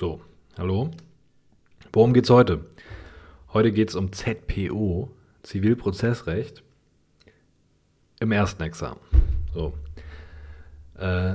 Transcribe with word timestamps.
So, 0.00 0.18
hallo. 0.56 0.90
Worum 1.92 2.14
geht's 2.14 2.30
heute? 2.30 2.64
Heute 3.52 3.70
geht's 3.70 3.94
um 3.94 4.10
ZPO, 4.10 5.10
Zivilprozessrecht, 5.42 6.62
im 8.18 8.32
ersten 8.32 8.62
Examen. 8.62 8.98
So. 9.52 9.74
Äh, 10.98 11.34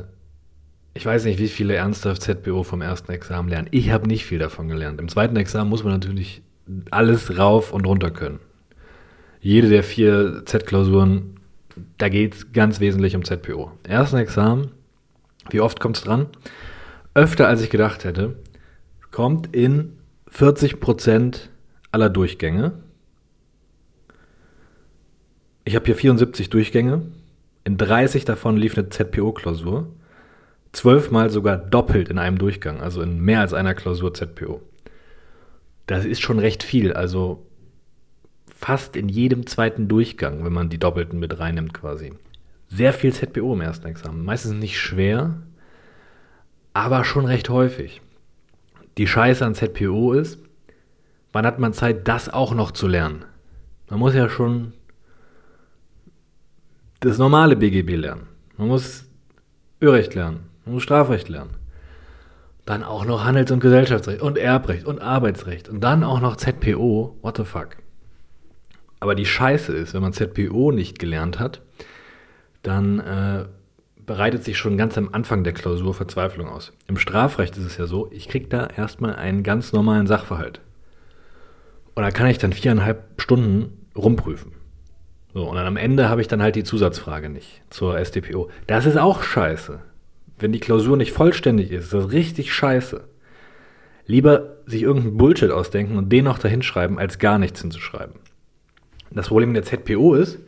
ich 0.95 1.05
weiß 1.05 1.25
nicht, 1.25 1.37
wie 1.37 1.47
viele 1.47 1.75
ernsthaft 1.75 2.23
ZPO 2.23 2.63
vom 2.63 2.81
ersten 2.81 3.11
Examen 3.11 3.49
lernen. 3.49 3.67
Ich 3.69 3.91
habe 3.91 4.07
nicht 4.07 4.25
viel 4.25 4.39
davon 4.39 4.67
gelernt. 4.67 4.99
Im 4.99 5.09
zweiten 5.09 5.35
Examen 5.35 5.69
muss 5.69 5.83
man 5.83 5.93
natürlich 5.93 6.41
alles 6.89 7.37
rauf 7.37 7.71
und 7.71 7.85
runter 7.85 8.09
können. 8.09 8.39
Jede 9.41 9.69
der 9.69 9.83
vier 9.83 10.41
Z-Klausuren, 10.43 11.39
da 11.99 12.09
geht 12.09 12.33
es 12.33 12.51
ganz 12.51 12.79
wesentlich 12.79 13.15
um 13.15 13.23
ZPO. 13.23 13.73
Ersten 13.83 14.17
Examen, 14.17 14.71
wie 15.51 15.61
oft 15.61 15.79
kommt 15.79 15.97
es 15.97 16.03
dran? 16.03 16.29
Öfter 17.13 17.47
als 17.47 17.61
ich 17.61 17.69
gedacht 17.69 18.03
hätte, 18.05 18.37
kommt 19.15 19.55
in 19.55 19.93
40% 20.29 21.47
aller 21.93 22.09
Durchgänge. 22.09 22.73
Ich 25.63 25.73
habe 25.77 25.85
hier 25.85 25.95
74 25.95 26.49
Durchgänge. 26.49 27.03
In 27.63 27.77
30 27.77 28.25
davon 28.25 28.57
lief 28.57 28.77
eine 28.77 28.89
ZPO-Klausur. 28.89 29.87
Zwölfmal 30.73 31.29
sogar 31.29 31.55
doppelt 31.55 32.09
in 32.09 32.17
einem 32.17 32.37
Durchgang, 32.37 32.81
also 32.81 33.01
in 33.01 33.21
mehr 33.21 33.39
als 33.39 33.53
einer 33.53 33.73
Klausur 33.73 34.13
ZPO. 34.13 34.61
Das 35.87 36.03
ist 36.03 36.19
schon 36.19 36.39
recht 36.39 36.61
viel, 36.61 36.91
also 36.91 37.45
fast 38.53 38.97
in 38.97 39.07
jedem 39.07 39.47
zweiten 39.47 39.87
Durchgang, 39.87 40.43
wenn 40.43 40.51
man 40.51 40.67
die 40.67 40.77
Doppelten 40.77 41.19
mit 41.19 41.39
reinnimmt 41.39 41.73
quasi. 41.73 42.11
Sehr 42.67 42.91
viel 42.91 43.13
ZPO 43.13 43.53
im 43.53 43.61
ersten 43.61 43.87
Examen. 43.87 44.25
Meistens 44.25 44.55
nicht 44.55 44.77
schwer, 44.77 45.41
aber 46.73 47.05
schon 47.05 47.23
recht 47.23 47.47
häufig. 47.47 48.01
Die 48.97 49.07
Scheiße 49.07 49.45
an 49.45 49.55
ZPO 49.55 50.13
ist, 50.13 50.39
wann 51.33 51.45
hat 51.45 51.59
man 51.59 51.73
Zeit, 51.73 52.07
das 52.07 52.29
auch 52.29 52.53
noch 52.53 52.71
zu 52.71 52.87
lernen? 52.87 53.25
Man 53.89 53.99
muss 53.99 54.15
ja 54.15 54.29
schon 54.29 54.73
das 57.01 57.17
normale 57.17 57.55
BGB 57.55 57.97
lernen. 57.97 58.27
Man 58.57 58.67
muss 58.67 59.05
Örecht 59.81 60.15
lernen. 60.15 60.49
Man 60.63 60.75
muss 60.75 60.83
Strafrecht 60.83 61.29
lernen. 61.29 61.51
Dann 62.65 62.83
auch 62.83 63.05
noch 63.05 63.23
Handels- 63.23 63.51
und 63.51 63.59
Gesellschaftsrecht 63.59 64.21
und 64.21 64.37
Erbrecht 64.37 64.85
und 64.85 64.99
Arbeitsrecht 64.99 65.69
und 65.69 65.81
dann 65.81 66.03
auch 66.03 66.19
noch 66.19 66.37
ZPO. 66.37 67.17
What 67.21 67.37
the 67.37 67.43
fuck? 67.43 67.77
Aber 68.99 69.13
die 69.13 69.25
Scheiße 69.25 69.73
ist, 69.73 69.93
wenn 69.93 70.01
man 70.01 70.13
ZPO 70.13 70.71
nicht 70.71 70.97
gelernt 70.97 71.39
hat, 71.39 71.61
dann 72.63 72.99
äh, 72.99 73.45
bereitet 74.05 74.43
sich 74.43 74.57
schon 74.57 74.77
ganz 74.77 74.97
am 74.97 75.09
Anfang 75.11 75.43
der 75.43 75.53
Klausur 75.53 75.93
Verzweiflung 75.93 76.47
aus. 76.47 76.73
Im 76.87 76.97
Strafrecht 76.97 77.57
ist 77.57 77.65
es 77.65 77.77
ja 77.77 77.87
so, 77.87 78.09
ich 78.11 78.27
kriege 78.27 78.47
da 78.47 78.67
erstmal 78.67 79.15
einen 79.15 79.43
ganz 79.43 79.73
normalen 79.73 80.07
Sachverhalt. 80.07 80.61
Und 81.95 82.03
da 82.03 82.11
kann 82.11 82.27
ich 82.27 82.37
dann 82.37 82.53
viereinhalb 82.53 83.21
Stunden 83.21 83.87
rumprüfen. 83.95 84.51
So, 85.33 85.49
und 85.49 85.55
dann 85.55 85.65
am 85.65 85.77
Ende 85.77 86.09
habe 86.09 86.21
ich 86.21 86.27
dann 86.27 86.41
halt 86.41 86.55
die 86.55 86.63
Zusatzfrage 86.63 87.29
nicht 87.29 87.61
zur 87.69 87.97
SDPO. 87.97 88.49
Das 88.67 88.85
ist 88.85 88.97
auch 88.97 89.23
scheiße. 89.23 89.79
Wenn 90.37 90.51
die 90.51 90.59
Klausur 90.59 90.97
nicht 90.97 91.11
vollständig 91.11 91.71
ist, 91.71 91.85
ist 91.85 91.93
das 91.93 92.11
richtig 92.11 92.53
scheiße. 92.53 93.03
Lieber 94.05 94.57
sich 94.65 94.83
irgendeinen 94.83 95.17
Bullshit 95.17 95.51
ausdenken 95.51 95.97
und 95.97 96.09
den 96.09 96.25
noch 96.25 96.37
dahin 96.37 96.61
schreiben, 96.61 96.99
als 96.99 97.19
gar 97.19 97.39
nichts 97.39 97.61
hinzuschreiben. 97.61 98.15
Das 99.11 99.29
Problem 99.29 99.53
der 99.53 99.63
ZPO 99.63 100.13
ist, 100.15 100.39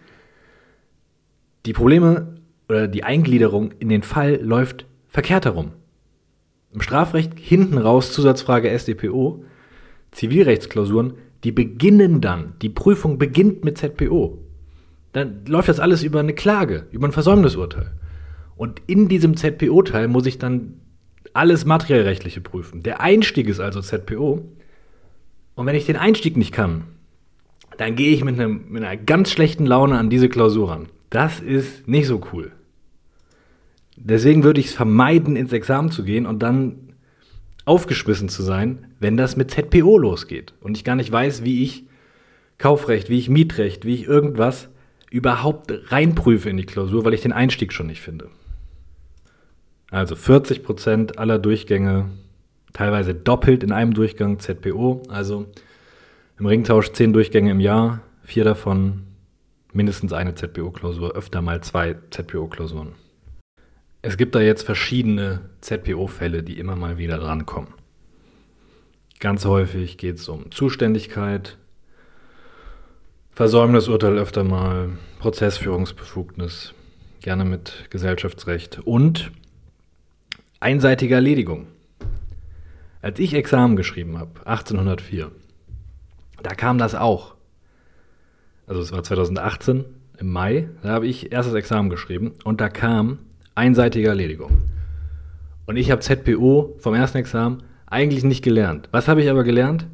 die 1.66 1.73
Probleme 1.73 2.37
oder 2.70 2.88
die 2.88 3.04
Eingliederung 3.04 3.72
in 3.80 3.90
den 3.90 4.04
Fall 4.04 4.40
läuft 4.42 4.86
verkehrt 5.08 5.46
herum. 5.46 5.72
Im 6.74 6.82
Strafrecht 6.82 7.40
hinten 7.40 7.78
raus 7.78 8.12
Zusatzfrage 8.12 8.70
SDPO, 8.70 9.44
Zivilrechtsklausuren, 10.12 11.14
die 11.44 11.52
beginnen 11.52 12.22
dann, 12.22 12.54
die 12.62 12.70
Prüfung 12.70 13.18
beginnt 13.18 13.64
mit 13.64 13.78
ZPO. 13.78 14.40
Dann 15.14 15.46
läuft 15.47 15.69
das 15.69 15.80
alles 15.80 16.03
über 16.03 16.19
eine 16.19 16.34
Klage, 16.34 16.88
über 16.91 17.08
ein 17.08 17.14
Versäumnisurteil. 17.14 17.91
Und 18.56 18.81
in 18.88 19.08
diesem 19.08 19.38
ZPO-Teil 19.38 20.08
muss 20.08 20.25
ich 20.25 20.38
dann 20.38 20.74
alles 21.34 21.66
materiellrechtliche 21.66 22.41
prüfen. 22.41 22.84
Der 22.84 23.02
Einstieg 23.02 23.47
ist 23.47 23.59
also 23.59 23.81
ZPO. 23.81 24.44
Und 25.56 25.66
wenn 25.66 25.75
ich 25.75 25.86
den 25.86 25.96
Einstieg 25.96 26.38
nicht 26.38 26.52
kann, 26.52 26.84
dann 27.78 27.96
gehe 27.96 28.12
ich 28.12 28.24
mit, 28.24 28.40
einem, 28.40 28.66
mit 28.70 28.84
einer 28.84 28.97
ganz 28.97 29.31
schlechten 29.31 29.66
Laune 29.66 29.97
an 29.97 30.09
diese 30.09 30.30
Klausur 30.30 30.72
ran. 30.72 30.88
Das 31.09 31.40
ist 31.40 31.88
nicht 31.88 32.08
so 32.08 32.22
cool. 32.34 32.52
Deswegen 33.97 34.44
würde 34.44 34.59
ich 34.59 34.68
es 34.68 34.74
vermeiden, 34.74 35.35
ins 35.35 35.52
Examen 35.52 35.91
zu 35.91 36.03
gehen 36.03 36.25
und 36.25 36.40
dann 36.40 36.94
aufgeschmissen 37.66 38.30
zu 38.30 38.44
sein, 38.44 38.88
wenn 39.00 39.18
das 39.18 39.35
mit 39.35 39.52
ZPO 39.52 39.97
losgeht 39.97 40.53
und 40.62 40.78
ich 40.78 40.84
gar 40.84 40.96
nicht 40.96 41.12
weiß, 41.12 41.44
wie 41.44 41.63
ich 41.63 41.84
Kaufrecht, 42.58 43.09
wie 43.09 43.19
ich 43.19 43.30
Mietrecht, 43.30 43.85
wie 43.85 43.96
ich 43.96 44.08
irgendwas 44.08 44.69
überhaupt 45.12 45.74
reinprüfe 45.91 46.50
in 46.50 46.58
die 46.58 46.66
Klausur, 46.66 47.03
weil 47.06 47.13
ich 47.13 47.22
den 47.22 47.34
Einstieg 47.34 47.74
schon 47.74 47.88
nicht 47.88 48.02
finde. 48.02 48.30
Also 49.90 50.16
40 50.16 50.64
Prozent 50.64 51.18
aller 51.18 51.40
Durchgänge, 51.40 52.09
teilweise 52.74 53.14
doppelt 53.14 53.64
in 53.64 53.72
einem 53.72 53.94
Durchgang 53.94 54.40
ZPO, 54.40 55.03
also 55.09 55.46
im 56.40 56.46
Ringtausch 56.46 56.91
10 56.91 57.14
Durchgänge 57.14 57.52
im 57.52 57.59
Jahr, 57.59 58.02
vier 58.24 58.44
davon 58.44 59.03
mindestens 59.74 60.14
eine 60.14 60.35
ZPO-Klausur, 60.35 61.16
öfter 61.16 61.41
mal 61.41 61.62
zwei 61.62 61.96
ZPO-Klausuren. 62.12 62.94
Es 64.02 64.18
gibt 64.18 64.35
da 64.35 64.40
jetzt 64.40 64.63
verschiedene 64.63 65.50
ZPO-Fälle, 65.62 66.44
die 66.44 66.59
immer 66.59 66.75
mal 66.75 66.97
wieder 66.97 67.18
drankommen. 67.18 67.74
Ganz 69.19 69.46
häufig 69.46 69.97
geht 69.97 70.18
es 70.18 70.30
um 70.30 70.52
Zuständigkeit, 70.52 71.58
Versäumnisurteil 73.31 74.18
öfter 74.18 74.44
mal, 74.44 74.90
Prozessführungsbefugnis, 75.19 76.74
gerne 77.22 77.46
mit 77.46 77.85
Gesellschaftsrecht 77.90 78.80
und 78.80 79.31
einseitige 80.59 81.16
Erledigung. 81.16 81.68
Als 83.02 83.19
ich 83.19 83.34
Examen 83.34 83.75
geschrieben 83.75 84.19
habe, 84.19 84.40
1804, 84.46 85.31
da 86.44 86.53
kam 86.53 86.78
das 86.78 86.94
auch. 86.94 87.35
Also 88.68 88.81
es 88.81 88.91
war 88.91 89.02
2018 89.02 89.85
im 90.19 90.31
Mai, 90.31 90.69
da 90.84 90.90
habe 90.90 91.08
ich 91.08 91.31
erstes 91.31 91.56
Examen 91.56 91.90
geschrieben 91.90 92.34
und 92.44 92.62
da 92.62 92.69
kam 92.69 93.19
einseitige 93.57 94.07
Erledigung. 94.07 94.51
Und 95.66 95.78
ich 95.78 95.91
habe 95.91 96.01
ZPO 96.01 96.75
vom 96.79 96.94
ersten 96.94 97.18
Examen 97.18 97.63
eigentlich 97.88 98.23
nicht 98.23 98.44
gelernt. 98.44 98.88
Was 98.91 99.07
habe 99.07 99.22
ich 99.22 99.29
aber 99.29 99.44
gelernt? 99.44 99.88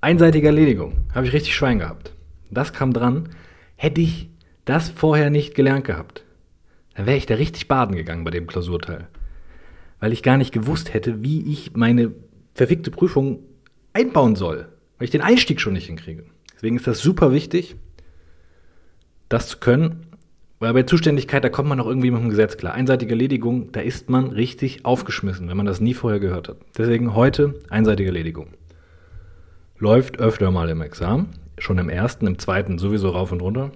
Einseitige 0.00 0.48
Erledigung. 0.48 0.98
Habe 1.14 1.26
ich 1.26 1.32
richtig 1.32 1.54
Schwein 1.54 1.78
gehabt. 1.78 2.12
Das 2.50 2.72
kam 2.72 2.92
dran. 2.92 3.30
Hätte 3.76 4.00
ich 4.00 4.28
das 4.66 4.90
vorher 4.90 5.30
nicht 5.30 5.54
gelernt 5.54 5.84
gehabt, 5.84 6.24
dann 6.94 7.06
wäre 7.06 7.16
ich 7.16 7.26
da 7.26 7.34
richtig 7.34 7.66
baden 7.66 7.96
gegangen 7.96 8.24
bei 8.24 8.30
dem 8.30 8.46
Klausurteil. 8.46 9.08
Weil 9.98 10.12
ich 10.12 10.22
gar 10.22 10.36
nicht 10.36 10.52
gewusst 10.52 10.92
hätte, 10.92 11.22
wie 11.24 11.50
ich 11.50 11.74
meine 11.74 12.12
verfickte 12.54 12.90
Prüfung 12.90 13.40
einbauen 13.92 14.36
soll. 14.36 14.68
Weil 14.98 15.06
ich 15.06 15.10
den 15.10 15.22
Einstieg 15.22 15.60
schon 15.60 15.72
nicht 15.72 15.86
hinkriege. 15.86 16.24
Deswegen 16.54 16.76
ist 16.76 16.86
das 16.86 17.00
super 17.00 17.32
wichtig, 17.32 17.76
das 19.28 19.48
zu 19.48 19.58
können 19.58 20.06
weil 20.60 20.74
bei 20.74 20.82
Zuständigkeit, 20.82 21.42
da 21.42 21.48
kommt 21.48 21.70
man 21.70 21.80
auch 21.80 21.86
irgendwie 21.86 22.10
mit 22.10 22.20
dem 22.20 22.28
Gesetz 22.28 22.58
klar. 22.58 22.74
Einseitige 22.74 23.12
Erledigung, 23.12 23.72
da 23.72 23.80
ist 23.80 24.10
man 24.10 24.28
richtig 24.28 24.84
aufgeschmissen, 24.84 25.48
wenn 25.48 25.56
man 25.56 25.66
das 25.66 25.80
nie 25.80 25.94
vorher 25.94 26.20
gehört 26.20 26.48
hat. 26.48 26.58
Deswegen 26.76 27.14
heute 27.14 27.54
einseitige 27.70 28.10
Erledigung. 28.10 28.48
Läuft 29.78 30.20
öfter 30.20 30.50
mal 30.50 30.68
im 30.68 30.82
Examen, 30.82 31.30
schon 31.56 31.78
im 31.78 31.88
ersten, 31.88 32.26
im 32.26 32.38
zweiten 32.38 32.78
sowieso 32.78 33.08
rauf 33.08 33.32
und 33.32 33.40
runter. 33.40 33.72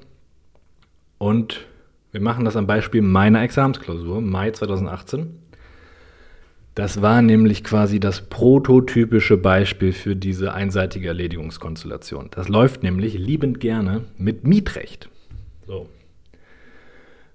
Und 1.16 1.66
wir 2.12 2.20
machen 2.20 2.44
das 2.44 2.54
am 2.54 2.66
Beispiel 2.66 3.00
meiner 3.00 3.42
Examensklausur, 3.42 4.20
Mai 4.20 4.50
2018. 4.50 5.38
Das 6.74 7.00
war 7.00 7.22
nämlich 7.22 7.64
quasi 7.64 7.98
das 7.98 8.20
prototypische 8.20 9.38
Beispiel 9.38 9.92
für 9.92 10.16
diese 10.16 10.52
einseitige 10.52 11.08
Erledigungskonstellation. 11.08 12.28
Das 12.30 12.48
läuft 12.48 12.82
nämlich 12.82 13.14
liebend 13.14 13.58
gerne 13.58 14.02
mit 14.18 14.46
Mietrecht. 14.46 15.08
So, 15.66 15.88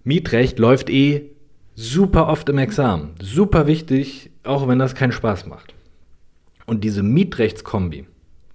Mietrecht 0.04 0.60
läuft 0.60 0.90
eh 0.90 1.30
super 1.75 2.28
oft 2.28 2.48
im 2.50 2.57
Examen. 2.57 3.12
Super 3.22 3.68
wichtig, 3.68 4.31
auch 4.44 4.68
wenn 4.68 4.80
das 4.80 4.96
keinen 4.96 5.12
Spaß 5.12 5.46
macht. 5.48 5.74
Und 6.66 6.84
diese 6.84 7.04
Mietrechtskombi, 7.04 8.06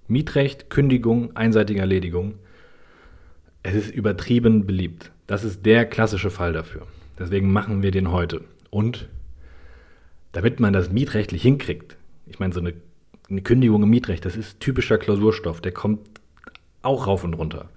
Mietrecht, 0.09 0.71
Kündigung, 0.71 1.37
einseitige 1.37 1.81
Erledigung, 1.81 2.35
es 3.63 3.75
ist 3.75 3.95
übertrieben 3.95 4.67
beliebt. 4.67 5.11
Das 5.27 5.45
ist 5.45 5.65
der 5.67 5.87
klassische 5.87 6.31
Fall 6.31 6.53
dafür. 6.53 6.87
Deswegen 7.19 7.53
machen 7.53 7.83
wir 7.83 7.91
den 7.91 8.11
heute. 8.11 8.43
Und 8.71 9.09
damit 10.33 10.61
man 10.61 10.73
das 10.73 10.91
mietrechtlich 10.91 11.43
hinkriegt, 11.43 11.97
ich 12.27 12.39
meine, 12.39 12.53
so 12.53 12.61
eine, 12.61 12.75
eine 13.29 13.43
Kündigung 13.43 13.83
im 13.83 13.91
Mietrecht, 13.91 14.25
das 14.25 14.37
ist 14.37 14.61
typischer 14.61 14.99
Klausurstoff, 14.99 15.61
der 15.61 15.73
kommt 15.73 16.01
auch 16.83 17.07
rauf 17.07 17.25
und 17.25 17.35
runter 17.35 17.69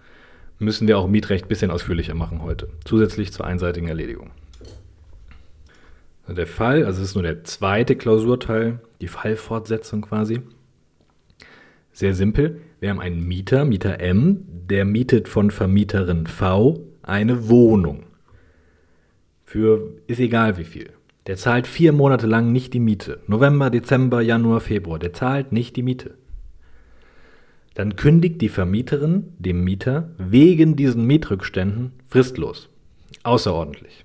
müssen 0.60 0.88
wir 0.88 0.98
auch 0.98 1.08
Mietrecht 1.08 1.46
ein 1.46 1.50
bisschen 1.50 1.72
ausführlicher 1.72 2.16
machen 2.16 2.42
heute, 2.42 2.70
zusätzlich 2.86 3.32
zur 3.32 3.46
einseitigen 3.46 3.88
Erledigung. 3.88 4.32
Der 6.28 6.48
Fall, 6.48 6.86
also 6.86 7.02
es 7.02 7.10
ist 7.10 7.16
nur 7.16 7.24
der 7.24 7.44
zweite 7.46 7.96
Klausurteil, 7.96 8.80
die 9.00 9.08
Fallfortsetzung 9.08 10.02
quasi. 10.02 10.42
Sehr 11.94 12.14
simpel. 12.14 12.62
Wir 12.80 12.90
haben 12.90 13.00
einen 13.00 13.26
Mieter, 13.26 13.66
Mieter 13.66 14.00
M, 14.00 14.44
der 14.70 14.84
mietet 14.84 15.30
von 15.30 15.52
Vermieterin 15.52 16.28
V 16.28 16.82
eine 17.02 17.48
Wohnung. 17.48 18.04
Für 19.46 19.94
ist 20.08 20.20
egal 20.20 20.58
wie 20.58 20.66
viel. 20.66 20.90
Der 21.26 21.38
zahlt 21.38 21.68
vier 21.68 21.94
Monate 21.94 22.28
lang 22.28 22.52
nicht 22.52 22.74
die 22.74 22.80
Miete. 22.80 23.22
November, 23.28 23.70
Dezember, 23.70 24.22
Januar, 24.22 24.60
Februar. 24.60 25.00
Der 25.00 25.14
zahlt 25.14 25.52
nicht 25.52 25.76
die 25.76 25.84
Miete. 25.84 26.16
Dann 27.78 27.96
kündigt 27.96 28.42
die 28.42 28.50
Vermieterin 28.50 29.36
dem 29.38 29.64
Mieter 29.64 30.10
wegen 30.18 30.76
diesen 30.76 31.06
Mietrückständen 31.06 31.92
fristlos. 32.08 32.70
Außerordentlich. 33.22 34.04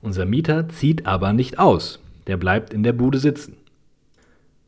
Unser 0.00 0.24
Mieter 0.24 0.68
zieht 0.68 1.06
aber 1.06 1.32
nicht 1.32 1.60
aus. 1.60 2.00
Der 2.26 2.36
bleibt 2.36 2.74
in 2.74 2.82
der 2.82 2.92
Bude 2.92 3.18
sitzen. 3.18 3.56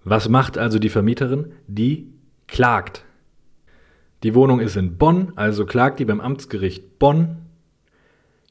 Was 0.05 0.29
macht 0.29 0.59
also 0.59 0.79
die 0.79 0.91
Vermieterin? 0.91 1.51
Die 1.67 2.13
klagt. 2.47 3.03
Die 4.23 4.37
Wohnung 4.37 4.61
ist 4.61 4.77
in 4.77 4.97
Bonn, 4.97 5.33
also 5.35 5.67
klagt 5.67 5.99
die 5.99 6.05
beim 6.05 6.21
Amtsgericht 6.21 7.01
Bonn 7.01 7.39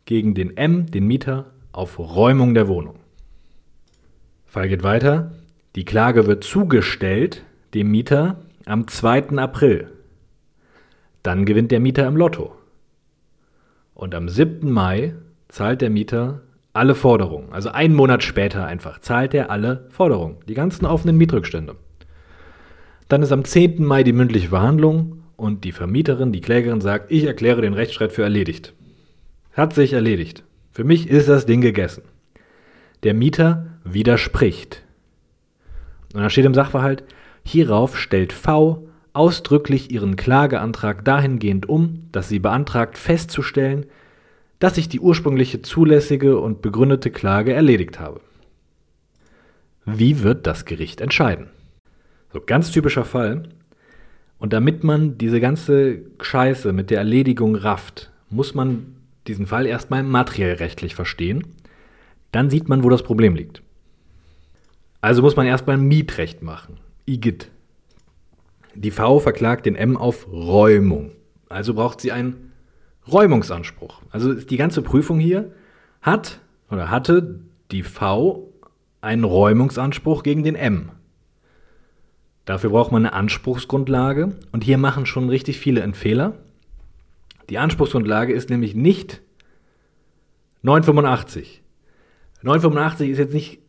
gegen 0.04 0.34
den 0.34 0.58
M, 0.58 0.88
den 0.92 1.08
Mieter, 1.08 1.52
auf 1.72 2.00
Räumung 2.00 2.54
der 2.54 2.68
Wohnung. 2.68 3.00
Fall 4.44 4.68
geht 4.68 4.84
weiter. 4.84 5.32
Die 5.78 5.86
Klage 5.86 6.28
wird 6.28 6.44
zugestellt 6.44 7.46
dem 7.74 7.90
Mieter 7.92 8.44
am 8.68 8.88
2. 8.88 9.30
April. 9.38 9.90
Dann 11.24 11.46
gewinnt 11.46 11.72
der 11.72 11.80
Mieter 11.80 12.06
im 12.08 12.18
Lotto. 12.18 12.54
Und 13.94 14.14
am 14.14 14.30
7. 14.30 14.70
Mai 14.70 15.16
zahlt 15.48 15.82
der 15.82 15.90
Mieter 15.90 16.42
alle 16.74 16.94
Forderungen. 16.94 17.52
Also 17.52 17.70
einen 17.70 17.96
Monat 17.96 18.24
später 18.24 18.66
einfach 18.66 19.00
zahlt 19.00 19.34
er 19.34 19.50
alle 19.50 19.88
Forderungen. 19.90 20.38
Die 20.48 20.54
ganzen 20.54 20.86
offenen 20.86 21.18
Mietrückstände. 21.18 21.76
Dann 23.08 23.24
ist 23.24 23.32
am 23.32 23.46
10. 23.46 23.84
Mai 23.84 24.04
die 24.04 24.14
mündliche 24.14 24.50
Verhandlung 24.50 25.24
und 25.38 25.64
die 25.64 25.72
Vermieterin, 25.72 26.34
die 26.34 26.42
Klägerin 26.42 26.82
sagt, 26.82 27.12
ich 27.12 27.24
erkläre 27.24 27.62
den 27.62 27.74
Rechtsstreit 27.74 28.12
für 28.12 28.24
erledigt. 28.24 28.74
Hat 29.54 29.74
sich 29.74 29.94
erledigt. 29.94 30.44
Für 30.72 30.84
mich 30.84 31.10
ist 31.10 31.30
das 31.30 31.46
Ding 31.46 31.62
gegessen. 31.62 32.04
Der 33.04 33.14
Mieter 33.14 33.68
widerspricht. 33.84 34.84
Und 36.14 36.22
da 36.22 36.30
steht 36.30 36.46
im 36.46 36.54
Sachverhalt, 36.54 37.04
hierauf 37.48 37.98
stellt 37.98 38.34
V 38.34 38.88
ausdrücklich 39.14 39.90
ihren 39.92 40.16
Klageantrag 40.16 41.04
dahingehend 41.04 41.68
um, 41.68 42.04
dass 42.12 42.30
sie 42.30 42.40
beantragt 42.40 42.98
festzustellen, 42.98 43.88
dass 44.60 44.78
ich 44.78 44.90
die 44.90 45.00
ursprüngliche 45.00 45.62
zulässige 45.62 46.40
und 46.40 46.62
begründete 46.62 47.10
Klage 47.10 47.54
erledigt 47.54 48.00
habe. 48.00 48.22
Wie 49.86 50.22
wird 50.22 50.46
das 50.46 50.66
Gericht 50.66 51.02
entscheiden? 51.02 51.48
So 52.34 52.42
ganz 52.46 52.72
typischer 52.72 53.06
Fall. 53.06 53.50
Und 54.38 54.54
damit 54.54 54.84
man 54.84 55.18
diese 55.18 55.40
ganze 55.40 56.02
Scheiße 56.22 56.74
mit 56.74 56.92
der 56.92 57.00
Erledigung 57.00 57.56
rafft, 57.56 58.12
muss 58.30 58.54
man 58.54 58.98
diesen 59.26 59.48
Fall 59.48 59.66
erstmal 59.66 60.04
materiell 60.04 60.56
rechtlich 60.56 60.94
verstehen. 60.94 61.56
Dann 62.32 62.50
sieht 62.50 62.70
man, 62.70 62.84
wo 62.84 62.90
das 62.90 63.04
Problem 63.04 63.36
liegt. 63.36 63.64
Also 65.02 65.22
muss 65.22 65.36
man 65.36 65.48
erstmal 65.48 65.78
Mietrecht 65.78 66.44
machen. 66.44 66.80
IGIT. 67.08 67.50
Die 68.76 68.92
V 68.92 69.20
verklagt 69.20 69.66
den 69.66 69.76
M 69.76 69.98
auf 69.98 70.28
Räumung. 70.32 71.12
Also 71.50 71.74
braucht 71.74 72.02
sie 72.02 72.12
einen 72.12 72.52
Räumungsanspruch. 73.12 74.02
Also 74.12 74.34
die 74.34 74.58
ganze 74.58 74.82
Prüfung 74.82 75.20
hier 75.20 75.52
hat 76.02 76.40
oder 76.70 76.92
hatte 76.92 77.40
die 77.72 77.84
V 77.84 78.52
einen 79.02 79.24
Räumungsanspruch 79.24 80.24
gegen 80.24 80.44
den 80.44 80.56
M. 80.56 80.92
Dafür 82.46 82.70
braucht 82.70 82.92
man 82.92 83.06
eine 83.06 83.14
Anspruchsgrundlage 83.14 84.38
und 84.52 84.64
hier 84.64 84.78
machen 84.78 85.06
schon 85.06 85.30
richtig 85.30 85.60
viele 85.60 85.84
einen 85.84 85.94
Fehler. 85.94 86.38
Die 87.50 87.58
Anspruchsgrundlage 87.58 88.34
ist 88.34 88.50
nämlich 88.50 88.76
nicht 88.76 89.22
985. 90.62 91.62
985 92.42 93.10
ist 93.10 93.18
jetzt 93.18 93.34
nicht 93.34 93.60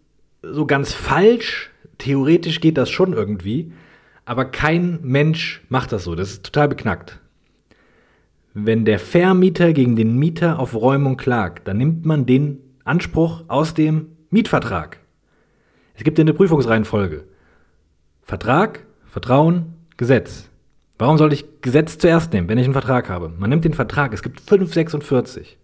so 0.43 0.67
ganz 0.67 0.93
falsch. 0.93 1.70
Theoretisch 1.99 2.61
geht 2.61 2.79
das 2.79 2.91
schon 2.91 3.12
irgendwie. 3.12 3.73
Aber 4.25 4.45
kein 4.45 5.00
Mensch 5.03 5.62
macht 5.69 5.93
das 5.93 6.05
so. 6.05 6.15
Das 6.15 6.31
ist 6.31 6.45
total 6.45 6.69
beknackt. 6.69 7.21
Wenn 8.55 8.85
der 8.85 8.99
Vermieter 8.99 9.73
gegen 9.73 9.97
den 9.97 10.19
Mieter 10.19 10.59
auf 10.59 10.75
Räumung 10.75 11.17
klagt, 11.17 11.69
dann 11.69 11.79
nimmt 11.79 12.05
man 12.05 12.27
den 12.27 12.59
Anspruch 12.85 13.45
aus 13.49 13.75
dem 13.75 14.17
Mietvertrag. 14.31 14.99
Es 15.95 16.05
gibt 16.05 16.19
eine 16.21 16.35
Prüfungsreihenfolge. 16.35 17.25
Vertrag, 18.23 18.87
Vertrauen, 19.06 19.75
Gesetz. 19.97 20.49
Warum 20.99 21.17
soll 21.17 21.33
ich 21.33 21.45
Gesetz 21.61 21.99
zuerst 21.99 22.33
nehmen, 22.33 22.49
wenn 22.49 22.59
ich 22.59 22.65
einen 22.65 22.73
Vertrag 22.73 23.09
habe? 23.09 23.33
Man 23.39 23.50
nimmt 23.50 23.65
den 23.65 23.75
Vertrag, 23.75 24.12
es 24.12 24.23
gibt 24.23 24.41
546. 24.41 25.59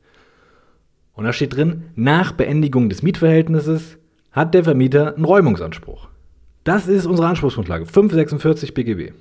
Und 1.13 1.25
da 1.25 1.33
steht 1.33 1.55
drin, 1.55 1.85
nach 1.95 2.33
Beendigung 2.33 2.89
des 2.89 3.03
Mietverhältnisses 3.03 3.99
hat 4.33 4.55
der 4.55 4.65
Vermieter 4.65 5.15
einen 5.15 5.25
Räumungsanspruch. 5.25 6.09
Das 6.65 6.89
ist 6.89 7.05
unsere 7.05 7.29
Anspruchsgrundlage, 7.29 7.85
546 7.85 8.73
BGB. 8.73 9.13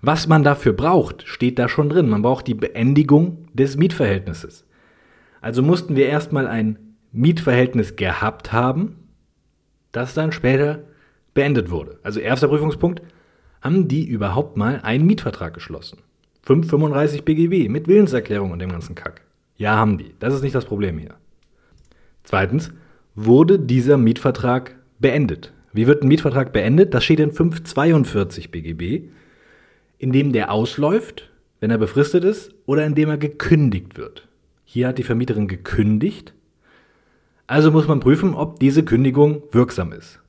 Was 0.00 0.26
man 0.26 0.44
dafür 0.44 0.72
braucht, 0.72 1.26
steht 1.26 1.58
da 1.58 1.68
schon 1.68 1.90
drin. 1.90 2.08
Man 2.08 2.22
braucht 2.22 2.46
die 2.46 2.54
Beendigung 2.54 3.48
des 3.52 3.76
Mietverhältnisses. 3.76 4.64
Also 5.40 5.62
mussten 5.62 5.94
wir 5.94 6.06
erstmal 6.06 6.46
ein 6.46 6.78
Mietverhältnis 7.12 7.96
gehabt 7.96 8.52
haben, 8.52 8.96
das 9.92 10.14
dann 10.14 10.32
später 10.32 10.84
beendet 11.34 11.70
wurde. 11.70 11.98
Also 12.02 12.20
erster 12.20 12.48
Prüfungspunkt, 12.48 13.02
haben 13.60 13.88
die 13.88 14.06
überhaupt 14.06 14.56
mal 14.56 14.80
einen 14.82 15.06
Mietvertrag 15.06 15.52
geschlossen? 15.52 15.98
535 16.44 17.24
BGB 17.24 17.68
mit 17.68 17.88
Willenserklärung 17.88 18.52
und 18.52 18.60
dem 18.60 18.70
ganzen 18.70 18.94
Kack. 18.94 19.22
Ja, 19.56 19.76
haben 19.76 19.98
die. 19.98 20.14
Das 20.18 20.32
ist 20.32 20.42
nicht 20.42 20.54
das 20.54 20.64
Problem 20.64 20.98
hier. 20.98 21.16
Zweitens, 22.22 22.72
wurde 23.14 23.58
dieser 23.58 23.98
Mietvertrag 23.98 24.76
beendet? 24.98 25.52
Wie 25.72 25.86
wird 25.86 26.02
ein 26.02 26.08
Mietvertrag 26.08 26.52
beendet? 26.52 26.94
Das 26.94 27.04
steht 27.04 27.20
in 27.20 27.32
542 27.32 28.50
BGB, 28.50 29.08
indem 29.98 30.32
der 30.32 30.50
ausläuft, 30.52 31.30
wenn 31.60 31.70
er 31.70 31.78
befristet 31.78 32.24
ist, 32.24 32.54
oder 32.66 32.86
indem 32.86 33.10
er 33.10 33.18
gekündigt 33.18 33.96
wird. 33.96 34.28
Hier 34.64 34.88
hat 34.88 34.98
die 34.98 35.02
Vermieterin 35.02 35.48
gekündigt. 35.48 36.34
Also 37.46 37.70
muss 37.70 37.88
man 37.88 38.00
prüfen, 38.00 38.34
ob 38.34 38.60
diese 38.60 38.84
Kündigung 38.84 39.42
wirksam 39.52 39.92
ist. 39.92 40.20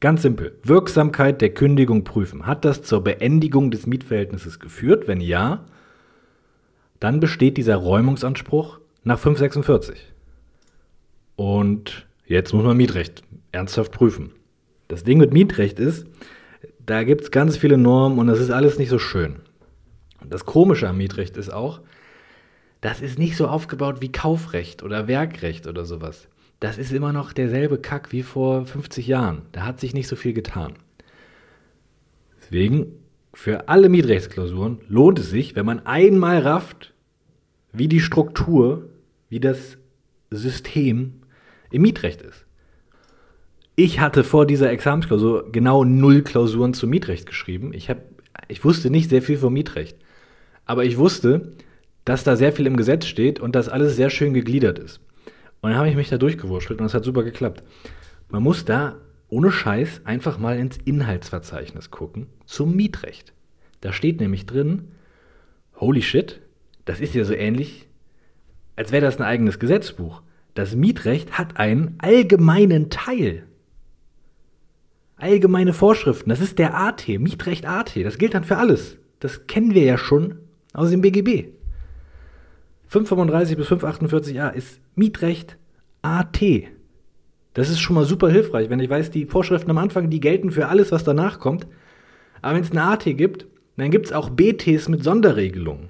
Ganz 0.00 0.22
simpel. 0.22 0.58
Wirksamkeit 0.62 1.40
der 1.40 1.54
Kündigung 1.54 2.04
prüfen. 2.04 2.46
Hat 2.46 2.64
das 2.66 2.82
zur 2.82 3.02
Beendigung 3.02 3.70
des 3.70 3.86
Mietverhältnisses 3.86 4.60
geführt? 4.60 5.08
Wenn 5.08 5.22
ja, 5.22 5.64
dann 7.00 7.20
besteht 7.20 7.56
dieser 7.56 7.76
Räumungsanspruch 7.76 8.78
nach 9.04 9.18
546. 9.18 10.12
Und 11.36 12.06
jetzt 12.26 12.52
muss 12.52 12.64
man 12.64 12.76
Mietrecht 12.76 13.22
ernsthaft 13.56 13.92
prüfen. 13.92 14.32
Das 14.88 15.02
Ding 15.02 15.18
mit 15.18 15.32
Mietrecht 15.32 15.78
ist, 15.78 16.06
da 16.78 17.02
gibt 17.02 17.22
es 17.22 17.30
ganz 17.30 17.56
viele 17.56 17.76
Normen 17.76 18.18
und 18.18 18.28
das 18.28 18.38
ist 18.38 18.50
alles 18.50 18.78
nicht 18.78 18.88
so 18.88 18.98
schön. 18.98 19.36
Das 20.24 20.44
Komische 20.44 20.88
am 20.88 20.98
Mietrecht 20.98 21.36
ist 21.36 21.50
auch, 21.50 21.80
das 22.80 23.00
ist 23.00 23.18
nicht 23.18 23.36
so 23.36 23.48
aufgebaut 23.48 24.00
wie 24.00 24.12
Kaufrecht 24.12 24.82
oder 24.82 25.08
Werkrecht 25.08 25.66
oder 25.66 25.84
sowas 25.84 26.28
das 26.60 26.78
ist 26.78 26.92
immer 26.92 27.12
noch 27.12 27.32
derselbe 27.32 27.78
Kack 27.78 28.12
wie 28.12 28.22
vor 28.22 28.66
50 28.66 29.06
Jahren. 29.06 29.42
Da 29.52 29.64
hat 29.64 29.80
sich 29.80 29.94
nicht 29.94 30.08
so 30.08 30.16
viel 30.16 30.32
getan. 30.32 30.74
Deswegen, 32.40 32.92
für 33.34 33.68
alle 33.68 33.88
Mietrechtsklausuren 33.88 34.78
lohnt 34.88 35.18
es 35.18 35.30
sich, 35.30 35.54
wenn 35.54 35.66
man 35.66 35.84
einmal 35.84 36.38
rafft, 36.38 36.94
wie 37.72 37.88
die 37.88 38.00
Struktur, 38.00 38.88
wie 39.28 39.40
das 39.40 39.76
System 40.30 41.20
im 41.70 41.82
Mietrecht 41.82 42.22
ist. 42.22 42.45
Ich 43.78 44.00
hatte 44.00 44.24
vor 44.24 44.46
dieser 44.46 44.70
Examensklausur 44.70 45.52
genau 45.52 45.84
null 45.84 46.22
Klausuren 46.22 46.72
zum 46.72 46.88
Mietrecht 46.88 47.26
geschrieben. 47.26 47.74
Ich, 47.74 47.90
hab, 47.90 47.98
ich 48.48 48.64
wusste 48.64 48.88
nicht 48.88 49.10
sehr 49.10 49.20
viel 49.20 49.36
vom 49.36 49.52
Mietrecht. 49.52 49.98
Aber 50.64 50.86
ich 50.86 50.96
wusste, 50.96 51.52
dass 52.06 52.24
da 52.24 52.36
sehr 52.36 52.54
viel 52.54 52.66
im 52.66 52.78
Gesetz 52.78 53.04
steht 53.04 53.38
und 53.38 53.54
dass 53.54 53.68
alles 53.68 53.94
sehr 53.94 54.08
schön 54.08 54.32
gegliedert 54.32 54.78
ist. 54.78 55.00
Und 55.60 55.70
dann 55.70 55.78
habe 55.78 55.90
ich 55.90 55.94
mich 55.94 56.08
da 56.08 56.16
durchgewurschtelt 56.16 56.80
und 56.80 56.86
es 56.86 56.94
hat 56.94 57.04
super 57.04 57.22
geklappt. 57.22 57.64
Man 58.30 58.42
muss 58.42 58.64
da 58.64 58.96
ohne 59.28 59.52
Scheiß 59.52 60.00
einfach 60.04 60.38
mal 60.38 60.58
ins 60.58 60.78
Inhaltsverzeichnis 60.78 61.90
gucken 61.90 62.28
zum 62.46 62.76
Mietrecht. 62.76 63.34
Da 63.82 63.92
steht 63.92 64.20
nämlich 64.20 64.46
drin, 64.46 64.88
holy 65.78 66.00
shit, 66.00 66.40
das 66.86 67.00
ist 67.00 67.14
ja 67.14 67.24
so 67.24 67.34
ähnlich, 67.34 67.88
als 68.74 68.90
wäre 68.90 69.04
das 69.04 69.18
ein 69.18 69.24
eigenes 69.24 69.58
Gesetzbuch. 69.58 70.22
Das 70.54 70.74
Mietrecht 70.74 71.36
hat 71.36 71.58
einen 71.58 71.96
allgemeinen 71.98 72.88
Teil. 72.88 73.42
Allgemeine 75.16 75.72
Vorschriften, 75.72 76.28
das 76.28 76.40
ist 76.40 76.58
der 76.58 76.76
AT, 76.76 77.08
Mietrecht 77.08 77.66
AT, 77.66 77.96
das 77.96 78.18
gilt 78.18 78.34
dann 78.34 78.44
für 78.44 78.58
alles. 78.58 78.98
Das 79.18 79.46
kennen 79.46 79.74
wir 79.74 79.82
ja 79.82 79.96
schon 79.96 80.36
aus 80.74 80.90
dem 80.90 81.00
BGB. 81.00 81.48
535 82.88 83.56
bis 83.56 83.68
548a 83.68 84.52
ist 84.52 84.78
Mietrecht 84.94 85.56
AT. 86.02 86.40
Das 87.54 87.70
ist 87.70 87.80
schon 87.80 87.94
mal 87.94 88.04
super 88.04 88.28
hilfreich, 88.28 88.68
wenn 88.68 88.80
ich 88.80 88.90
weiß, 88.90 89.10
die 89.10 89.24
Vorschriften 89.24 89.70
am 89.70 89.78
Anfang, 89.78 90.10
die 90.10 90.20
gelten 90.20 90.50
für 90.50 90.68
alles, 90.68 90.92
was 90.92 91.04
danach 91.04 91.40
kommt. 91.40 91.66
Aber 92.42 92.54
wenn 92.54 92.62
es 92.62 92.70
eine 92.70 92.82
AT 92.82 93.04
gibt, 93.04 93.46
dann 93.78 93.90
gibt 93.90 94.06
es 94.06 94.12
auch 94.12 94.28
BTs 94.28 94.90
mit 94.90 95.02
Sonderregelungen. 95.02 95.88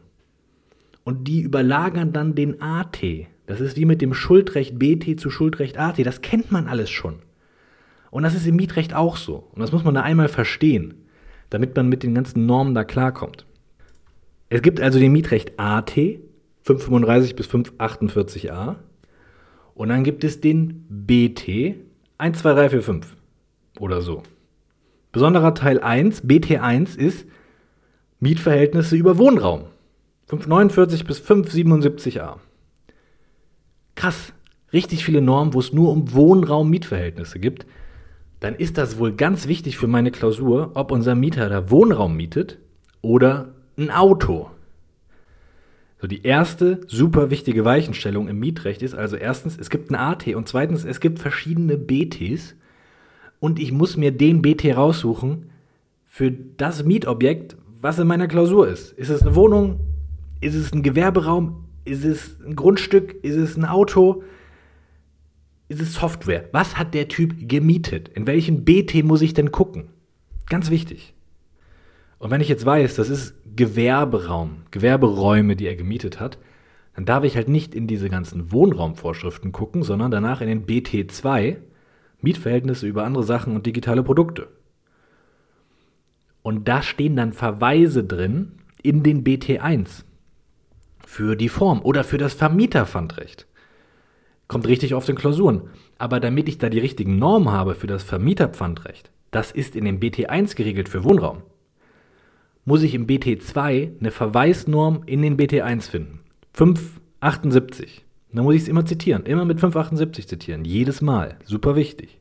Und 1.02 1.26
die 1.26 1.40
überlagern 1.40 2.12
dann 2.12 2.36
den 2.36 2.62
AT. 2.62 3.02
Das 3.46 3.60
ist 3.60 3.76
wie 3.76 3.84
mit 3.84 4.00
dem 4.02 4.14
Schuldrecht 4.14 4.78
BT 4.78 5.18
zu 5.18 5.30
Schuldrecht 5.30 5.78
AT. 5.78 6.04
Das 6.06 6.22
kennt 6.22 6.52
man 6.52 6.68
alles 6.68 6.90
schon. 6.90 7.25
Und 8.16 8.22
das 8.22 8.34
ist 8.34 8.46
im 8.46 8.56
Mietrecht 8.56 8.94
auch 8.94 9.18
so. 9.18 9.46
Und 9.52 9.60
das 9.60 9.72
muss 9.72 9.84
man 9.84 9.94
da 9.94 10.00
einmal 10.00 10.28
verstehen, 10.28 10.94
damit 11.50 11.76
man 11.76 11.86
mit 11.86 12.02
den 12.02 12.14
ganzen 12.14 12.46
Normen 12.46 12.74
da 12.74 12.82
klarkommt. 12.82 13.44
Es 14.48 14.62
gibt 14.62 14.80
also 14.80 14.98
den 14.98 15.12
Mietrecht 15.12 15.60
AT, 15.60 15.90
535 16.62 17.36
bis 17.36 17.46
548a. 17.46 18.76
Und 19.74 19.90
dann 19.90 20.02
gibt 20.02 20.24
es 20.24 20.40
den 20.40 20.86
BT 20.88 21.74
1, 22.16 22.38
2, 22.38 22.54
3, 22.54 22.70
4, 22.70 22.82
5 22.84 23.16
oder 23.80 24.00
so. 24.00 24.22
Besonderer 25.12 25.52
Teil 25.52 25.78
1, 25.78 26.24
BT1 26.24 26.96
ist 26.96 27.26
Mietverhältnisse 28.18 28.96
über 28.96 29.18
Wohnraum. 29.18 29.64
549 30.28 31.04
bis 31.04 31.20
577a. 31.20 32.36
Krass, 33.94 34.32
richtig 34.72 35.04
viele 35.04 35.20
Normen, 35.20 35.52
wo 35.52 35.60
es 35.60 35.74
nur 35.74 35.92
um 35.92 36.14
Wohnraum-Mietverhältnisse 36.14 37.40
gibt. 37.40 37.66
Dann 38.46 38.54
ist 38.54 38.78
das 38.78 38.96
wohl 39.00 39.10
ganz 39.10 39.48
wichtig 39.48 39.76
für 39.76 39.88
meine 39.88 40.12
Klausur, 40.12 40.70
ob 40.74 40.92
unser 40.92 41.16
Mieter 41.16 41.48
da 41.48 41.68
Wohnraum 41.68 42.16
mietet 42.16 42.60
oder 43.02 43.56
ein 43.76 43.90
Auto. 43.90 44.52
So, 46.00 46.06
die 46.06 46.22
erste 46.22 46.80
super 46.86 47.30
wichtige 47.30 47.64
Weichenstellung 47.64 48.28
im 48.28 48.38
Mietrecht 48.38 48.82
ist 48.82 48.94
also 48.94 49.16
erstens, 49.16 49.58
es 49.58 49.68
gibt 49.68 49.90
ein 49.90 49.96
AT 49.96 50.28
und 50.28 50.46
zweitens, 50.46 50.84
es 50.84 51.00
gibt 51.00 51.18
verschiedene 51.18 51.76
BTs 51.76 52.54
und 53.40 53.58
ich 53.58 53.72
muss 53.72 53.96
mir 53.96 54.12
den 54.12 54.42
BT 54.42 54.76
raussuchen 54.76 55.50
für 56.04 56.30
das 56.30 56.84
Mietobjekt, 56.84 57.56
was 57.80 57.98
in 57.98 58.06
meiner 58.06 58.28
Klausur 58.28 58.68
ist. 58.68 58.92
Ist 58.92 59.10
es 59.10 59.22
eine 59.22 59.34
Wohnung? 59.34 59.80
Ist 60.40 60.54
es 60.54 60.72
ein 60.72 60.84
Gewerberaum? 60.84 61.64
Ist 61.84 62.04
es 62.04 62.36
ein 62.46 62.54
Grundstück? 62.54 63.24
Ist 63.24 63.34
es 63.34 63.56
ein 63.56 63.64
Auto? 63.64 64.22
Ist 65.68 65.80
es 65.80 65.94
Software? 65.94 66.48
Was 66.52 66.78
hat 66.78 66.94
der 66.94 67.08
Typ 67.08 67.48
gemietet? 67.48 68.08
In 68.08 68.26
welchen 68.26 68.64
BT 68.64 69.04
muss 69.04 69.22
ich 69.22 69.34
denn 69.34 69.50
gucken? 69.50 69.88
Ganz 70.48 70.70
wichtig. 70.70 71.14
Und 72.18 72.30
wenn 72.30 72.40
ich 72.40 72.48
jetzt 72.48 72.64
weiß, 72.64 72.94
das 72.96 73.10
ist 73.10 73.34
Gewerberaum, 73.56 74.62
Gewerberäume, 74.70 75.56
die 75.56 75.66
er 75.66 75.76
gemietet 75.76 76.20
hat, 76.20 76.38
dann 76.94 77.04
darf 77.04 77.24
ich 77.24 77.36
halt 77.36 77.48
nicht 77.48 77.74
in 77.74 77.86
diese 77.86 78.08
ganzen 78.08 78.52
Wohnraumvorschriften 78.52 79.52
gucken, 79.52 79.82
sondern 79.82 80.10
danach 80.10 80.40
in 80.40 80.48
den 80.48 80.66
BT2, 80.66 81.56
Mietverhältnisse 82.20 82.86
über 82.86 83.04
andere 83.04 83.24
Sachen 83.24 83.54
und 83.54 83.66
digitale 83.66 84.02
Produkte. 84.02 84.48
Und 86.42 86.68
da 86.68 86.80
stehen 86.80 87.16
dann 87.16 87.32
Verweise 87.32 88.04
drin 88.04 88.52
in 88.82 89.02
den 89.02 89.24
BT1 89.24 90.04
für 91.04 91.36
die 91.36 91.48
Form 91.48 91.82
oder 91.82 92.04
für 92.04 92.18
das 92.18 92.34
Vermieterpfandrecht. 92.34 93.46
Kommt 94.48 94.66
richtig 94.68 94.94
auf 94.94 95.04
den 95.04 95.16
Klausuren. 95.16 95.62
Aber 95.98 96.20
damit 96.20 96.48
ich 96.48 96.58
da 96.58 96.68
die 96.68 96.78
richtigen 96.78 97.18
Normen 97.18 97.50
habe 97.50 97.74
für 97.74 97.86
das 97.86 98.02
Vermieterpfandrecht, 98.02 99.10
das 99.30 99.50
ist 99.50 99.76
in 99.76 99.84
dem 99.84 100.00
BT1 100.00 100.56
geregelt 100.56 100.88
für 100.88 101.04
Wohnraum 101.04 101.42
muss 102.66 102.82
ich 102.82 102.94
im 102.94 103.06
BT2 103.06 104.00
eine 104.00 104.10
Verweisnorm 104.10 105.02
in 105.06 105.22
den 105.22 105.38
BT1 105.38 105.88
finden. 105.88 106.20
578. 106.52 108.04
Dann 108.32 108.44
muss 108.44 108.56
ich 108.56 108.62
es 108.62 108.68
immer 108.68 108.84
zitieren. 108.84 109.24
Immer 109.24 109.46
mit 109.46 109.60
578 109.60 110.28
zitieren. 110.28 110.64
Jedes 110.64 111.00
Mal. 111.00 111.36
Super 111.44 111.76
wichtig. 111.76 112.18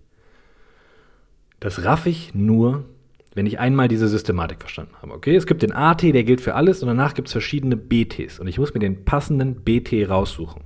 Das 1.59 1.83
raff 1.83 2.05
ich 2.05 2.35
nur, 2.35 2.85
wenn 3.33 3.47
ich 3.47 3.59
einmal 3.59 3.87
diese 3.87 4.07
Systematik 4.07 4.59
verstanden 4.61 4.93
habe. 5.01 5.13
Okay, 5.13 5.35
es 5.35 5.47
gibt 5.47 5.63
den 5.63 5.73
AT, 5.73 6.03
der 6.03 6.23
gilt 6.23 6.41
für 6.41 6.53
alles 6.53 6.83
und 6.83 6.87
danach 6.87 7.15
gibt 7.15 7.27
es 7.27 7.31
verschiedene 7.31 7.75
BTs. 7.75 8.39
Und 8.39 8.47
ich 8.47 8.59
muss 8.59 8.73
mir 8.73 8.79
den 8.79 9.03
passenden 9.03 9.63
BT 9.63 10.07
raussuchen. 10.07 10.61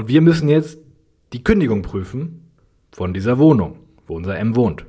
Und 0.00 0.08
wir 0.08 0.22
müssen 0.22 0.48
jetzt 0.48 0.78
die 1.34 1.44
Kündigung 1.44 1.82
prüfen 1.82 2.50
von 2.90 3.12
dieser 3.12 3.38
Wohnung, 3.38 3.80
wo 4.06 4.16
unser 4.16 4.38
M 4.38 4.56
wohnt 4.56 4.86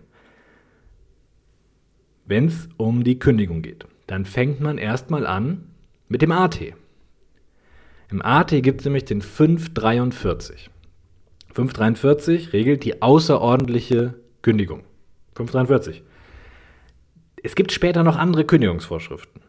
wenn 2.32 2.46
es 2.46 2.70
um 2.78 3.04
die 3.04 3.20
Kündigung 3.20 3.62
geht. 3.62 3.86
Dann 4.08 4.24
fängt 4.24 4.62
man 4.62 4.78
erstmal 4.78 5.28
an 5.28 5.66
mit 6.08 6.22
dem 6.22 6.32
AT. 6.32 6.62
Im 8.10 8.22
AT 8.22 8.52
gibt 8.64 8.80
es 8.80 8.86
nämlich 8.86 9.04
den 9.04 9.22
543. 9.22 10.70
543 11.54 12.54
regelt 12.54 12.86
die 12.86 13.02
außerordentliche 13.02 14.14
Kündigung. 14.44 14.84
543. 15.36 16.04
Es 17.44 17.56
gibt 17.56 17.74
später 17.74 18.06
noch 18.06 18.16
andere 18.16 18.46
Kündigungsvorschriften. 18.46 19.42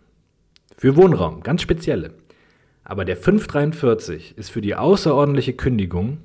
Für 0.76 0.96
Wohnraum, 0.96 1.44
ganz 1.44 1.62
spezielle. 1.62 2.14
Aber 2.92 3.06
der 3.06 3.16
543 3.16 4.36
ist 4.36 4.50
für 4.50 4.60
die 4.60 4.74
außerordentliche 4.74 5.54
Kündigung 5.54 6.18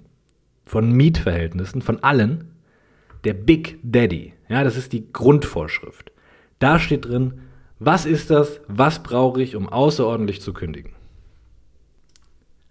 von 0.65 0.91
Mietverhältnissen, 0.91 1.81
von 1.81 2.03
allen, 2.03 2.51
der 3.23 3.35
Big 3.35 3.79
Daddy. 3.83 4.33
Ja, 4.49 4.65
das 4.65 4.75
ist 4.75 4.91
die 4.91 5.13
Grundvorschrift. 5.13 6.11
Da 6.59 6.77
steht 6.77 7.05
drin, 7.05 7.35
was 7.79 8.05
ist 8.05 8.29
das, 8.31 8.59
was 8.67 9.01
brauche 9.01 9.41
ich, 9.41 9.55
um 9.55 9.69
außerordentlich 9.69 10.41
zu 10.41 10.51
kündigen. 10.51 10.91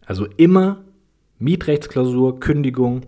Also 0.04 0.26
immer 0.36 0.84
Mietrechtsklausur, 1.38 2.38
Kündigung, 2.38 3.06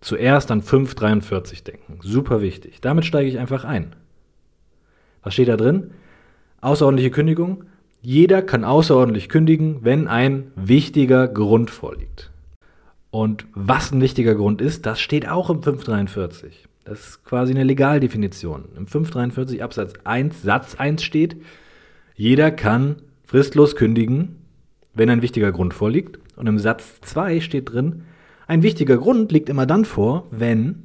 zuerst 0.00 0.50
an 0.50 0.62
543 0.62 1.64
denken. 1.64 1.98
Super 2.00 2.40
wichtig. 2.40 2.80
Damit 2.80 3.04
steige 3.04 3.28
ich 3.28 3.38
einfach 3.38 3.64
ein. 3.64 3.94
Was 5.22 5.34
steht 5.34 5.48
da 5.48 5.58
drin? 5.58 5.90
Außerordentliche 6.62 7.10
Kündigung. 7.10 7.64
Jeder 8.10 8.40
kann 8.40 8.64
außerordentlich 8.64 9.28
kündigen, 9.28 9.80
wenn 9.82 10.08
ein 10.08 10.50
wichtiger 10.56 11.28
Grund 11.28 11.68
vorliegt. 11.68 12.30
Und 13.10 13.44
was 13.52 13.92
ein 13.92 14.00
wichtiger 14.00 14.34
Grund 14.34 14.62
ist, 14.62 14.86
das 14.86 14.98
steht 14.98 15.28
auch 15.28 15.50
im 15.50 15.62
543. 15.62 16.68
Das 16.86 17.00
ist 17.00 17.24
quasi 17.26 17.52
eine 17.52 17.64
Legaldefinition. 17.64 18.64
Im 18.78 18.86
543 18.86 19.62
Absatz 19.62 19.92
1 20.04 20.40
Satz 20.40 20.76
1 20.76 21.02
steht, 21.02 21.36
jeder 22.14 22.50
kann 22.50 22.96
fristlos 23.26 23.76
kündigen, 23.76 24.36
wenn 24.94 25.10
ein 25.10 25.20
wichtiger 25.20 25.52
Grund 25.52 25.74
vorliegt. 25.74 26.18
Und 26.34 26.46
im 26.46 26.58
Satz 26.58 27.02
2 27.02 27.42
steht 27.42 27.74
drin, 27.74 28.04
ein 28.46 28.62
wichtiger 28.62 28.96
Grund 28.96 29.32
liegt 29.32 29.50
immer 29.50 29.66
dann 29.66 29.84
vor, 29.84 30.28
wenn 30.30 30.84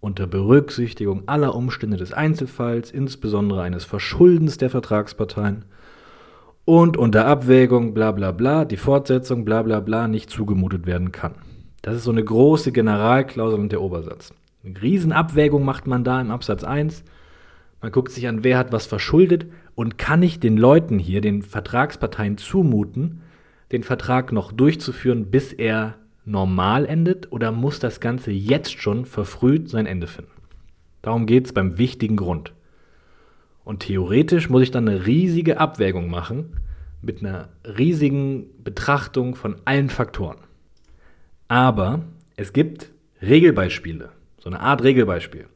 unter 0.00 0.26
Berücksichtigung 0.26 1.22
aller 1.26 1.54
Umstände 1.54 1.98
des 1.98 2.12
Einzelfalls, 2.12 2.90
insbesondere 2.90 3.62
eines 3.62 3.84
Verschuldens 3.84 4.58
der 4.58 4.70
Vertragsparteien 4.70 5.64
und 6.68 6.98
unter 6.98 7.24
Abwägung 7.24 7.94
bla 7.94 8.12
bla 8.12 8.30
bla 8.30 8.66
die 8.66 8.76
Fortsetzung 8.76 9.46
bla 9.46 9.62
bla 9.62 9.80
bla 9.80 10.06
nicht 10.06 10.28
zugemutet 10.28 10.84
werden 10.84 11.12
kann. 11.12 11.32
Das 11.80 11.96
ist 11.96 12.04
so 12.04 12.10
eine 12.10 12.22
große 12.22 12.72
Generalklausel 12.72 13.58
und 13.58 13.72
der 13.72 13.80
Obersatz. 13.80 14.34
Eine 14.62 14.82
Riesenabwägung 14.82 15.64
macht 15.64 15.86
man 15.86 16.04
da 16.04 16.20
im 16.20 16.30
Absatz 16.30 16.64
1. 16.64 17.04
Man 17.80 17.90
guckt 17.90 18.12
sich 18.12 18.28
an, 18.28 18.44
wer 18.44 18.58
hat 18.58 18.70
was 18.70 18.84
verschuldet 18.84 19.46
und 19.76 19.96
kann 19.96 20.22
ich 20.22 20.40
den 20.40 20.58
Leuten 20.58 20.98
hier, 20.98 21.22
den 21.22 21.40
Vertragsparteien 21.40 22.36
zumuten, 22.36 23.22
den 23.72 23.82
Vertrag 23.82 24.30
noch 24.32 24.52
durchzuführen, 24.52 25.30
bis 25.30 25.54
er 25.54 25.94
normal 26.26 26.84
endet 26.84 27.32
oder 27.32 27.50
muss 27.50 27.78
das 27.78 27.98
Ganze 27.98 28.30
jetzt 28.30 28.78
schon 28.78 29.06
verfrüht 29.06 29.70
sein 29.70 29.86
Ende 29.86 30.06
finden? 30.06 30.32
Darum 31.00 31.24
geht 31.24 31.46
es 31.46 31.54
beim 31.54 31.78
wichtigen 31.78 32.16
Grund. 32.16 32.52
Und 33.68 33.80
theoretisch 33.80 34.48
muss 34.48 34.62
ich 34.62 34.70
dann 34.70 34.88
eine 34.88 35.04
riesige 35.04 35.60
Abwägung 35.60 36.08
machen 36.08 36.56
mit 37.02 37.20
einer 37.20 37.50
riesigen 37.64 38.46
Betrachtung 38.64 39.34
von 39.34 39.56
allen 39.66 39.90
Faktoren. 39.90 40.38
Aber 41.48 42.04
es 42.34 42.54
gibt 42.54 42.90
Regelbeispiele. 43.20 44.08
So 44.40 44.48
eine 44.48 44.60
Art 44.60 44.82
Regelbeispiel. 44.84 45.48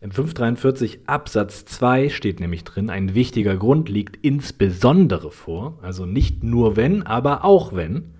Im 0.00 0.12
543 0.12 1.08
Absatz 1.08 1.64
2 1.64 2.08
steht 2.10 2.38
nämlich 2.38 2.62
drin, 2.62 2.88
ein 2.88 3.16
wichtiger 3.16 3.56
Grund 3.56 3.88
liegt 3.88 4.16
insbesondere 4.24 5.32
vor, 5.32 5.76
also 5.82 6.06
nicht 6.06 6.44
nur 6.44 6.76
wenn, 6.76 7.02
aber 7.02 7.44
auch 7.44 7.74
wenn, 7.74 8.14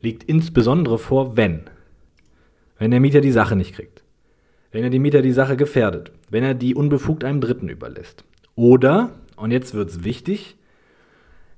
liegt 0.00 0.24
insbesondere 0.24 0.98
vor, 0.98 1.36
wenn. 1.36 1.70
Wenn 2.76 2.90
der 2.90 2.98
Mieter 2.98 3.20
die 3.20 3.30
Sache 3.30 3.54
nicht 3.54 3.76
kriegt. 3.76 4.02
Wenn 4.72 4.82
er 4.82 4.90
die 4.90 4.98
Mieter 4.98 5.22
die 5.22 5.30
Sache 5.30 5.56
gefährdet. 5.56 6.10
Wenn 6.28 6.42
er 6.42 6.54
die 6.54 6.74
unbefugt 6.74 7.22
einem 7.22 7.40
Dritten 7.40 7.68
überlässt. 7.68 8.24
Oder, 8.54 9.10
und 9.36 9.50
jetzt 9.50 9.74
wird 9.74 9.90
es 9.90 10.04
wichtig, 10.04 10.56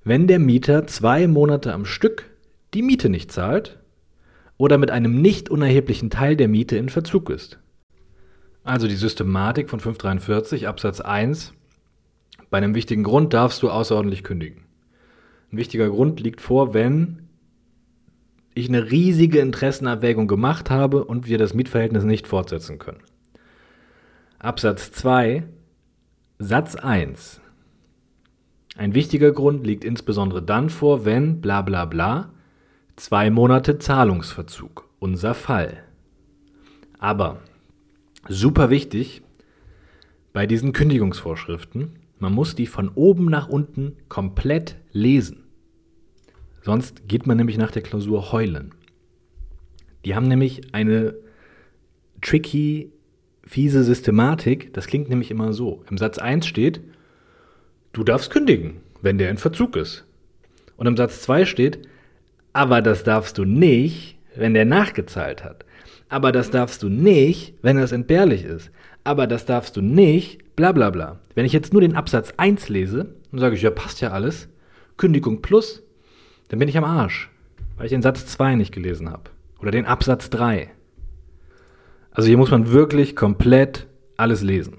wenn 0.05 0.27
der 0.27 0.39
Mieter 0.39 0.87
zwei 0.87 1.27
Monate 1.27 1.73
am 1.73 1.85
Stück 1.85 2.31
die 2.75 2.83
Miete 2.83 3.09
nicht 3.09 3.33
zahlt 3.33 3.79
oder 4.57 4.79
mit 4.79 4.91
einem 4.91 5.21
nicht 5.21 5.49
unerheblichen 5.49 6.11
Teil 6.11 6.37
der 6.37 6.49
Miete 6.49 6.77
in 6.77 6.89
Verzug 6.89 7.31
ist. 7.31 7.59
Also 8.63 8.87
die 8.89 8.97
Systematik 8.97 9.69
von 9.69 9.81
543 9.81 10.69
Absatz 10.69 11.01
1. 11.01 11.53
Bei 12.51 12.59
einem 12.59 12.75
wichtigen 12.75 13.03
Grund 13.03 13.33
darfst 13.35 13.63
du 13.63 13.71
außerordentlich 13.71 14.25
kündigen. 14.25 14.65
Ein 15.53 15.59
wichtiger 15.59 15.89
Grund 15.89 16.21
liegt 16.21 16.41
vor, 16.41 16.75
wenn 16.75 17.29
ich 18.55 18.69
eine 18.69 18.91
riesige 18.91 19.41
Interessenabwägung 19.41 20.29
gemacht 20.29 20.71
habe 20.71 21.05
und 21.05 21.27
wir 21.27 21.39
das 21.39 21.55
Mietverhältnis 21.55 22.05
nicht 22.05 22.27
fortsetzen 22.27 22.79
können. 22.79 23.03
Absatz 24.39 24.93
2, 24.93 25.43
Satz 26.47 26.77
1. 26.77 27.41
Ein 28.77 28.95
wichtiger 28.95 29.33
Grund 29.33 29.67
liegt 29.67 29.83
insbesondere 29.83 30.43
dann 30.43 30.69
vor, 30.69 31.07
wenn 31.07 31.41
bla 31.41 31.63
bla 31.63 31.87
bla 31.87 32.35
zwei 32.97 33.31
Monate 33.31 33.79
Zahlungsverzug, 33.79 34.87
unser 34.99 35.33
Fall. 35.33 35.85
Aber 36.99 37.41
super 38.29 38.69
wichtig 38.69 39.23
bei 40.35 40.47
diesen 40.47 40.75
Kündigungsvorschriften, 40.75 41.99
man 42.19 42.35
muss 42.35 42.55
die 42.55 42.67
von 42.67 42.91
oben 42.91 43.25
nach 43.25 43.49
unten 43.49 43.97
komplett 44.11 44.77
lesen. 44.93 45.45
Sonst 46.61 47.09
geht 47.09 47.27
man 47.27 47.39
nämlich 47.39 47.57
nach 47.57 47.71
der 47.71 47.83
Klausur 47.83 48.33
heulen. 48.33 48.75
Die 50.05 50.15
haben 50.15 50.29
nämlich 50.29 50.75
eine 50.75 51.15
tricky, 52.21 52.93
fiese 53.55 53.85
Systematik. 53.85 54.75
Das 54.75 54.89
klingt 54.89 55.09
nämlich 55.09 55.31
immer 55.31 55.53
so. 55.53 55.85
Im 55.89 55.97
Satz 55.97 56.19
1 56.19 56.45
steht, 56.45 56.81
du 57.93 58.03
darfst 58.03 58.33
kündigen, 58.33 58.81
wenn 59.01 59.17
der 59.17 59.31
in 59.31 59.39
Verzug 59.39 59.77
ist. 59.77 60.05
Und 60.77 60.89
im 60.89 60.97
Satz 60.97 61.23
2 61.23 61.45
steht, 61.45 61.79
aber 62.53 62.83
das 62.83 63.05
darfst 63.05 63.39
du 63.39 63.45
nicht, 63.45 64.19
wenn 64.35 64.55
der 64.55 64.65
nachgezahlt 64.65 65.45
hat. 65.45 65.65
Aber 66.09 66.33
das 66.33 66.51
darfst 66.51 66.83
du 66.83 66.89
nicht, 66.89 67.55
wenn 67.63 67.79
es 67.79 67.93
entbehrlich 67.93 68.43
ist. 68.45 68.73
Aber 69.05 69.29
das 69.29 69.47
darfst 69.47 69.77
du 69.77 69.83
nicht, 69.83 70.57
bla 70.57 70.73
bla 70.73 70.91
bla. 70.91 71.21
Wenn 71.37 71.47
ich 71.47 71.53
jetzt 71.53 71.73
nur 71.73 71.81
den 71.81 71.95
Absatz 71.95 72.35
1 72.37 72.69
lese, 72.69 73.15
dann 73.31 73.39
sage 73.39 73.55
ja, 73.55 73.71
passt 73.71 74.01
ja 74.01 74.11
alles. 74.11 74.49
Kündigung 74.97 75.43
plus, 75.43 75.85
dann 76.49 76.59
bin 76.59 76.69
ich 76.69 76.77
am 76.77 76.83
Arsch, 76.83 77.31
weil 77.77 77.87
ich 77.87 77.93
den 77.93 78.03
Satz 78.03 78.27
2 78.27 78.57
nicht 78.57 78.75
gelesen 78.75 79.11
habe. 79.11 79.31
Oder 79.61 79.71
den 79.71 79.87
Absatz 79.87 80.29
3. 80.31 80.73
Also 82.15 82.29
hier 82.29 82.39
muss 82.39 82.53
man 82.53 82.71
wirklich 82.71 83.17
komplett 83.17 83.89
alles 84.17 84.43
lesen. 84.43 84.79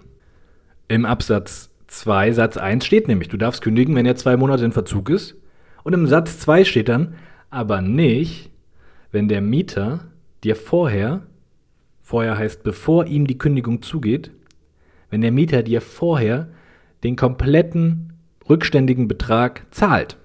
Im 0.87 1.05
Absatz 1.05 1.69
2, 1.87 2.31
Satz 2.31 2.57
1 2.57 2.85
steht 2.85 3.07
nämlich, 3.09 3.27
du 3.27 3.37
darfst 3.37 3.61
kündigen, 3.61 3.93
wenn 3.95 4.05
er 4.05 4.15
zwei 4.15 4.37
Monate 4.37 4.63
in 4.63 4.71
Verzug 4.71 5.09
ist. 5.09 5.35
Und 5.83 5.93
im 5.93 6.07
Satz 6.07 6.39
2 6.39 6.63
steht 6.63 6.89
dann, 6.89 7.15
aber 7.49 7.81
nicht, 7.81 8.49
wenn 9.11 9.27
der 9.27 9.41
Mieter 9.41 10.05
dir 10.43 10.55
vorher, 10.55 11.23
vorher 12.01 12.37
heißt 12.37 12.63
bevor 12.63 13.05
ihm 13.05 13.27
die 13.27 13.37
Kündigung 13.37 13.81
zugeht, 13.81 14.31
wenn 15.09 15.21
der 15.21 15.31
Mieter 15.31 15.61
dir 15.61 15.81
vorher 15.81 16.47
den 17.03 17.17
kompletten 17.17 18.13
rückständigen 18.49 19.07
Betrag 19.07 19.65
zahlt. 19.71 20.17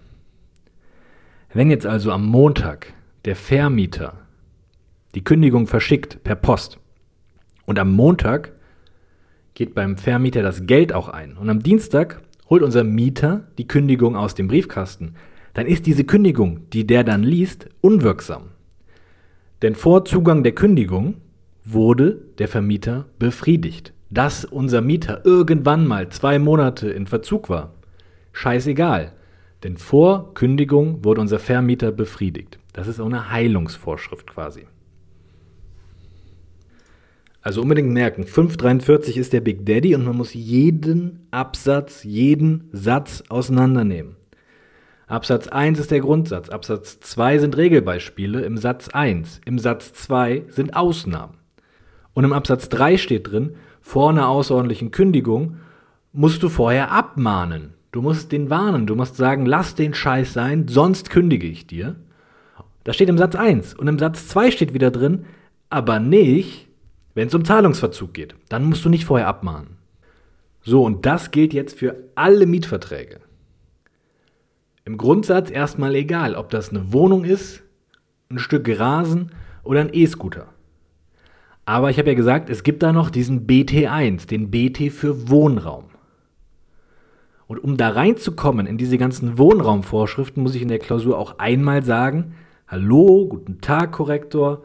Wenn 1.52 1.70
jetzt 1.70 1.86
also 1.86 2.12
am 2.12 2.26
Montag 2.26 2.92
der 3.24 3.34
Vermieter 3.34 4.18
die 5.16 5.24
Kündigung 5.24 5.66
verschickt 5.66 6.22
per 6.22 6.36
Post 6.36 6.78
und 7.70 7.78
am 7.78 7.92
Montag 7.92 8.50
geht 9.54 9.76
beim 9.76 9.96
Vermieter 9.96 10.42
das 10.42 10.66
Geld 10.66 10.92
auch 10.92 11.08
ein 11.08 11.36
und 11.36 11.48
am 11.48 11.62
Dienstag 11.62 12.20
holt 12.48 12.64
unser 12.64 12.82
Mieter 12.82 13.44
die 13.58 13.68
Kündigung 13.68 14.16
aus 14.16 14.34
dem 14.34 14.48
Briefkasten, 14.48 15.14
dann 15.54 15.66
ist 15.66 15.86
diese 15.86 16.02
Kündigung, 16.02 16.68
die 16.72 16.84
der 16.84 17.04
dann 17.04 17.22
liest, 17.22 17.68
unwirksam. 17.80 18.48
Denn 19.62 19.76
vor 19.76 20.04
Zugang 20.04 20.42
der 20.42 20.50
Kündigung 20.50 21.18
wurde 21.64 22.20
der 22.38 22.48
Vermieter 22.48 23.06
befriedigt. 23.20 23.92
Dass 24.10 24.44
unser 24.44 24.80
Mieter 24.80 25.24
irgendwann 25.24 25.86
mal 25.86 26.08
zwei 26.08 26.40
Monate 26.40 26.90
in 26.90 27.06
Verzug 27.06 27.48
war, 27.48 27.74
scheißegal. 28.32 29.12
Denn 29.62 29.76
vor 29.76 30.34
Kündigung 30.34 31.04
wurde 31.04 31.20
unser 31.20 31.38
Vermieter 31.38 31.92
befriedigt. 31.92 32.58
Das 32.72 32.88
ist 32.88 32.98
auch 32.98 33.06
eine 33.06 33.30
Heilungsvorschrift 33.30 34.26
quasi. 34.26 34.66
Also 37.42 37.62
unbedingt 37.62 37.90
merken, 37.90 38.24
543 38.24 39.16
ist 39.16 39.32
der 39.32 39.40
Big 39.40 39.64
Daddy 39.64 39.94
und 39.94 40.04
man 40.04 40.16
muss 40.16 40.34
jeden 40.34 41.26
Absatz, 41.30 42.04
jeden 42.04 42.68
Satz 42.72 43.24
auseinandernehmen. 43.28 44.16
Absatz 45.06 45.48
1 45.48 45.78
ist 45.80 45.90
der 45.90 46.00
Grundsatz, 46.00 46.50
Absatz 46.50 47.00
2 47.00 47.38
sind 47.38 47.56
Regelbeispiele, 47.56 48.42
im 48.42 48.58
Satz 48.58 48.88
1, 48.88 49.40
im 49.44 49.58
Satz 49.58 49.92
2 49.94 50.44
sind 50.48 50.76
Ausnahmen. 50.76 51.34
Und 52.12 52.24
im 52.24 52.32
Absatz 52.32 52.68
3 52.68 52.96
steht 52.96 53.30
drin, 53.30 53.56
vor 53.80 54.10
einer 54.10 54.28
außerordentlichen 54.28 54.90
Kündigung 54.90 55.56
musst 56.12 56.42
du 56.42 56.48
vorher 56.48 56.92
abmahnen. 56.92 57.74
Du 57.90 58.02
musst 58.02 58.30
den 58.30 58.50
warnen, 58.50 58.86
du 58.86 58.94
musst 58.94 59.16
sagen, 59.16 59.46
lass 59.46 59.74
den 59.74 59.94
Scheiß 59.94 60.32
sein, 60.32 60.68
sonst 60.68 61.10
kündige 61.10 61.48
ich 61.48 61.66
dir. 61.66 61.96
Das 62.84 62.94
steht 62.94 63.08
im 63.08 63.18
Satz 63.18 63.34
1 63.34 63.74
und 63.74 63.88
im 63.88 63.98
Satz 63.98 64.28
2 64.28 64.50
steht 64.50 64.74
wieder 64.74 64.90
drin, 64.90 65.24
aber 65.70 65.98
nicht, 65.98 66.68
wenn 67.14 67.28
es 67.28 67.34
um 67.34 67.44
Zahlungsverzug 67.44 68.14
geht. 68.14 68.34
Dann 68.48 68.64
musst 68.64 68.84
du 68.84 68.88
nicht 68.88 69.04
vorher 69.04 69.28
abmahnen. 69.28 69.78
So, 70.62 70.84
und 70.84 71.06
das 71.06 71.30
gilt 71.30 71.52
jetzt 71.52 71.78
für 71.78 71.96
alle 72.14 72.46
Mietverträge. 72.46 73.20
Im 74.84 74.96
Grundsatz 74.96 75.50
erstmal 75.50 75.94
egal, 75.94 76.34
ob 76.34 76.50
das 76.50 76.70
eine 76.70 76.92
Wohnung 76.92 77.24
ist, 77.24 77.62
ein 78.30 78.38
Stück 78.38 78.68
Rasen 78.78 79.32
oder 79.62 79.80
ein 79.80 79.90
E-Scooter. 79.92 80.48
Aber 81.64 81.90
ich 81.90 81.98
habe 81.98 82.08
ja 82.08 82.14
gesagt, 82.14 82.50
es 82.50 82.62
gibt 82.62 82.82
da 82.82 82.92
noch 82.92 83.10
diesen 83.10 83.46
BT1, 83.46 84.26
den 84.26 84.50
BT 84.50 84.92
für 84.92 85.28
Wohnraum. 85.28 85.84
Und 87.46 87.58
um 87.58 87.76
da 87.76 87.90
reinzukommen 87.90 88.66
in 88.66 88.78
diese 88.78 88.98
ganzen 88.98 89.38
Wohnraumvorschriften, 89.38 90.42
muss 90.42 90.54
ich 90.54 90.62
in 90.62 90.68
der 90.68 90.78
Klausur 90.78 91.18
auch 91.18 91.38
einmal 91.38 91.82
sagen, 91.82 92.34
hallo, 92.68 93.26
guten 93.28 93.60
Tag, 93.60 93.92
Korrektor. 93.92 94.62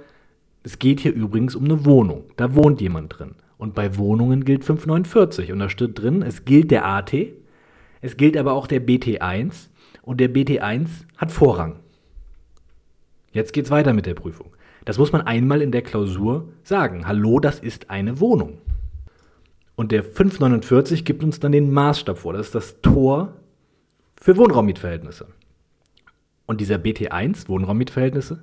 Es 0.65 0.79
geht 0.79 0.99
hier 0.99 1.13
übrigens 1.13 1.55
um 1.55 1.65
eine 1.65 1.85
Wohnung. 1.85 2.23
Da 2.37 2.55
wohnt 2.55 2.81
jemand 2.81 3.19
drin. 3.19 3.35
Und 3.59 3.75
bei 3.75 3.97
Wohnungen 3.97 4.43
gilt 4.43 4.63
549. 4.63 5.51
Und 5.51 5.59
da 5.59 5.69
steht 5.69 6.01
drin, 6.01 6.23
es 6.23 6.43
gilt 6.43 6.71
der 6.71 6.85
AT, 6.85 7.13
es 8.01 8.17
gilt 8.17 8.35
aber 8.35 8.53
auch 8.53 8.65
der 8.65 8.81
BT1 8.81 9.67
und 10.01 10.19
der 10.19 10.33
BT1 10.33 10.87
hat 11.17 11.31
Vorrang. 11.31 11.75
Jetzt 13.31 13.53
geht's 13.53 13.69
weiter 13.69 13.93
mit 13.93 14.07
der 14.07 14.15
Prüfung. 14.15 14.55
Das 14.85 14.97
muss 14.97 15.11
man 15.11 15.21
einmal 15.21 15.61
in 15.61 15.71
der 15.71 15.83
Klausur 15.83 16.49
sagen. 16.63 17.05
Hallo, 17.05 17.39
das 17.39 17.59
ist 17.59 17.91
eine 17.91 18.19
Wohnung. 18.19 18.57
Und 19.75 19.91
der 19.91 20.03
549 20.03 21.05
gibt 21.05 21.23
uns 21.23 21.39
dann 21.39 21.51
den 21.51 21.71
Maßstab 21.71 22.17
vor. 22.17 22.33
Das 22.33 22.47
ist 22.47 22.55
das 22.55 22.81
Tor 22.81 23.33
für 24.19 24.35
Wohnraummietverhältnisse. 24.35 25.27
Und 26.47 26.59
dieser 26.59 26.77
BT1, 26.77 27.49
Wohnraummietverhältnisse, 27.49 28.41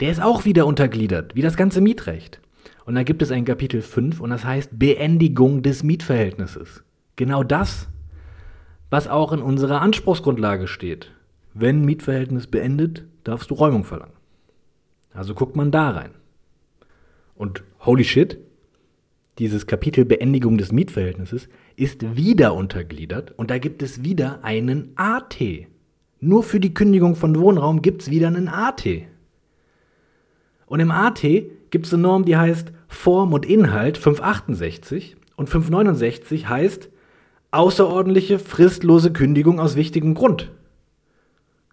der 0.00 0.10
ist 0.10 0.22
auch 0.22 0.44
wieder 0.44 0.66
untergliedert, 0.66 1.34
wie 1.34 1.42
das 1.42 1.56
ganze 1.56 1.80
Mietrecht. 1.80 2.40
Und 2.84 2.94
da 2.94 3.02
gibt 3.02 3.22
es 3.22 3.30
ein 3.30 3.44
Kapitel 3.44 3.82
5 3.82 4.20
und 4.20 4.30
das 4.30 4.44
heißt 4.44 4.78
Beendigung 4.78 5.62
des 5.62 5.82
Mietverhältnisses. 5.82 6.82
Genau 7.16 7.44
das, 7.44 7.88
was 8.88 9.06
auch 9.06 9.32
in 9.32 9.42
unserer 9.42 9.80
Anspruchsgrundlage 9.82 10.66
steht. 10.66 11.12
Wenn 11.54 11.84
Mietverhältnis 11.84 12.46
beendet, 12.46 13.04
darfst 13.24 13.50
du 13.50 13.54
Räumung 13.54 13.84
verlangen. 13.84 14.14
Also 15.12 15.34
guckt 15.34 15.56
man 15.56 15.70
da 15.70 15.90
rein. 15.90 16.10
Und 17.34 17.62
holy 17.84 18.04
shit, 18.04 18.38
dieses 19.38 19.66
Kapitel 19.66 20.04
Beendigung 20.04 20.58
des 20.58 20.72
Mietverhältnisses 20.72 21.48
ist 21.76 22.16
wieder 22.16 22.54
untergliedert 22.54 23.32
und 23.38 23.50
da 23.50 23.58
gibt 23.58 23.82
es 23.82 24.02
wieder 24.02 24.44
einen 24.44 24.92
AT. 24.96 25.38
Nur 26.20 26.42
für 26.42 26.60
die 26.60 26.74
Kündigung 26.74 27.16
von 27.16 27.38
Wohnraum 27.38 27.82
gibt 27.82 28.02
es 28.02 28.10
wieder 28.10 28.28
einen 28.28 28.48
AT. 28.48 28.86
Und 30.70 30.78
im 30.78 30.92
AT 30.92 31.22
gibt 31.70 31.86
es 31.86 31.92
eine 31.92 32.04
Norm, 32.04 32.24
die 32.24 32.36
heißt 32.36 32.70
Form 32.86 33.32
und 33.32 33.44
Inhalt 33.44 33.98
568 33.98 35.16
und 35.34 35.48
569 35.48 36.48
heißt 36.48 36.90
außerordentliche 37.50 38.38
fristlose 38.38 39.12
Kündigung 39.12 39.58
aus 39.58 39.74
wichtigem 39.74 40.14
Grund. 40.14 40.52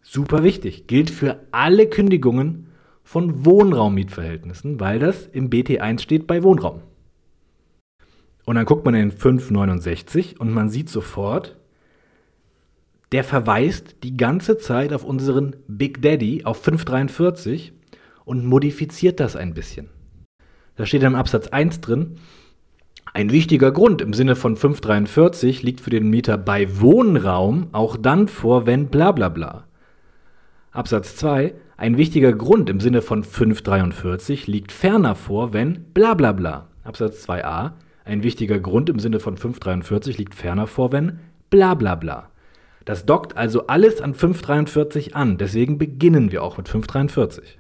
Super 0.01 0.41
wichtig, 0.41 0.88
gilt 0.88 1.12
für 1.12 1.39
alle 1.51 1.86
Kündigungen 1.86 2.69
von 3.03 3.45
Wohnraummietverhältnissen, 3.45 4.79
weil 4.79 4.97
das 4.97 5.27
im 5.27 5.51
BT1 5.51 6.01
steht 6.01 6.25
bei 6.25 6.41
Wohnraum. 6.41 6.81
Und 8.45 8.55
dann 8.55 8.65
guckt 8.65 8.83
man 8.83 8.95
in 8.95 9.12
569 9.12 10.39
und 10.39 10.51
man 10.51 10.69
sieht 10.69 10.89
sofort, 10.89 11.55
der 13.12 13.23
verweist 13.23 13.97
die 14.01 14.17
ganze 14.17 14.57
Zeit 14.57 14.91
auf 14.91 15.03
unseren 15.03 15.55
Big 15.67 16.01
Daddy 16.01 16.45
auf 16.45 16.63
543 16.63 17.73
und 18.27 18.45
modifiziert 18.45 19.19
das 19.19 19.35
ein 19.35 19.53
bisschen. 19.53 19.89
Da 20.75 20.85
steht 20.85 21.03
im 21.03 21.15
Absatz 21.15 21.47
1 21.47 21.81
drin, 21.81 22.17
ein 23.13 23.31
wichtiger 23.31 23.71
Grund 23.71 24.01
im 24.01 24.13
Sinne 24.13 24.35
von 24.35 24.55
543 24.55 25.63
liegt 25.63 25.81
für 25.81 25.89
den 25.89 26.09
Mieter 26.09 26.37
bei 26.37 26.67
Wohnraum 26.79 27.67
auch 27.71 27.97
dann 27.97 28.27
vor, 28.27 28.65
wenn 28.65 28.87
bla 28.89 29.11
bla 29.11 29.29
bla. 29.29 29.65
Absatz 30.71 31.15
2, 31.15 31.53
ein 31.77 31.97
wichtiger 31.97 32.33
Grund 32.33 32.69
im 32.69 32.79
Sinne 32.79 33.01
von 33.01 33.23
543 33.23 34.45
liegt 34.47 34.71
ferner 34.71 35.15
vor, 35.15 35.53
wenn 35.53 35.85
bla 35.93 36.13
bla 36.13 36.33
bla. 36.33 36.67
Absatz 36.83 37.27
2a, 37.27 37.71
ein 38.05 38.23
wichtiger 38.23 38.59
Grund 38.59 38.89
im 38.89 38.99
Sinne 38.99 39.19
von 39.19 39.37
543 39.37 40.17
liegt 40.17 40.35
ferner 40.35 40.67
vor, 40.67 40.91
wenn 40.91 41.19
bla 41.49 41.73
bla 41.73 41.95
bla. 41.95 42.29
Das 42.85 43.05
dockt 43.05 43.35
also 43.35 43.67
alles 43.67 44.01
an 44.01 44.13
543 44.13 45.15
an, 45.15 45.37
deswegen 45.37 45.77
beginnen 45.77 46.31
wir 46.31 46.43
auch 46.43 46.57
mit 46.57 46.67
543. 46.67 47.57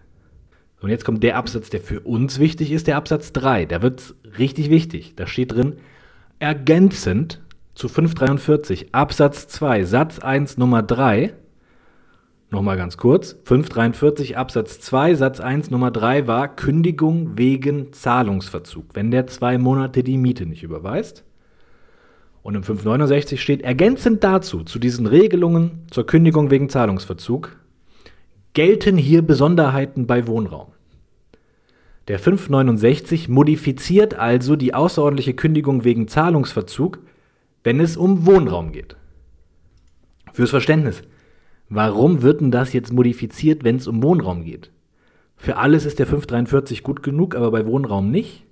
Und 0.81 0.89
jetzt 0.89 1.05
kommt 1.05 1.23
der 1.23 1.37
Absatz, 1.37 1.69
der 1.69 1.81
für 1.81 2.01
uns 2.01 2.39
wichtig 2.39 2.71
ist, 2.71 2.87
der 2.87 2.97
Absatz 2.97 3.33
3. 3.33 3.65
Da 3.65 3.81
wird 3.81 3.99
es 3.99 4.15
richtig 4.37 4.69
wichtig. 4.69 5.15
Da 5.15 5.25
steht 5.25 5.53
drin, 5.53 5.77
ergänzend 6.39 7.41
zu 7.73 7.87
543 7.87 8.93
Absatz 8.93 9.47
2 9.47 9.83
Satz 9.85 10.19
1 10.19 10.57
Nummer 10.57 10.83
3. 10.83 11.33
Nochmal 12.49 12.77
ganz 12.77 12.97
kurz. 12.97 13.35
543 13.43 14.37
Absatz 14.37 14.79
2 14.79 15.15
Satz 15.15 15.39
1 15.39 15.69
Nummer 15.69 15.91
3 15.91 16.27
war 16.27 16.55
Kündigung 16.55 17.37
wegen 17.37 17.91
Zahlungsverzug, 17.91 18.85
wenn 18.93 19.11
der 19.11 19.27
zwei 19.27 19.57
Monate 19.57 20.03
die 20.03 20.17
Miete 20.17 20.45
nicht 20.45 20.63
überweist. 20.63 21.23
Und 22.43 22.55
im 22.55 22.63
569 22.63 23.41
steht 23.41 23.61
ergänzend 23.63 24.23
dazu, 24.23 24.63
zu 24.63 24.79
diesen 24.79 25.05
Regelungen 25.05 25.85
zur 25.91 26.05
Kündigung 26.05 26.49
wegen 26.49 26.69
Zahlungsverzug, 26.69 27.57
gelten 28.57 28.97
hier 28.97 29.21
Besonderheiten 29.21 30.07
bei 30.07 30.25
Wohnraum. 30.25 30.69
Der 32.07 32.17
569 32.17 33.29
modifiziert 33.29 34.15
also 34.15 34.55
die 34.55 34.73
außerordentliche 34.73 35.35
Kündigung 35.35 35.83
wegen 35.83 36.07
Zahlungsverzug, 36.07 36.97
wenn 37.63 37.79
es 37.79 37.97
um 37.97 38.25
Wohnraum 38.25 38.71
geht. 38.71 38.95
Fürs 40.33 40.49
Verständnis, 40.49 41.03
warum 41.69 42.23
wird 42.23 42.41
denn 42.41 42.49
das 42.49 42.73
jetzt 42.73 42.91
modifiziert, 42.91 43.63
wenn 43.63 43.75
es 43.75 43.85
um 43.85 44.01
Wohnraum 44.01 44.43
geht? 44.43 44.71
Für 45.35 45.57
alles 45.57 45.85
ist 45.85 45.99
der 45.99 46.07
543 46.07 46.81
gut 46.81 47.03
genug, 47.03 47.35
aber 47.35 47.51
bei 47.51 47.63
Wohnraum 47.67 48.09
nicht? 48.09 48.43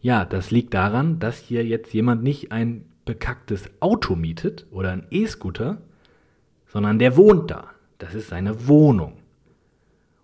Ja, 0.00 0.24
das 0.24 0.50
liegt 0.50 0.74
daran, 0.74 1.20
dass 1.20 1.38
hier 1.38 1.64
jetzt 1.64 1.94
jemand 1.94 2.24
nicht 2.24 2.50
ein 2.50 2.86
bekacktes 3.04 3.70
Auto 3.78 4.16
mietet 4.16 4.66
oder 4.72 4.90
ein 4.90 5.06
E-Scooter, 5.12 5.80
sondern 6.66 6.98
der 6.98 7.16
wohnt 7.16 7.52
da. 7.52 7.75
Das 7.98 8.14
ist 8.14 8.28
seine 8.28 8.68
Wohnung. 8.68 9.14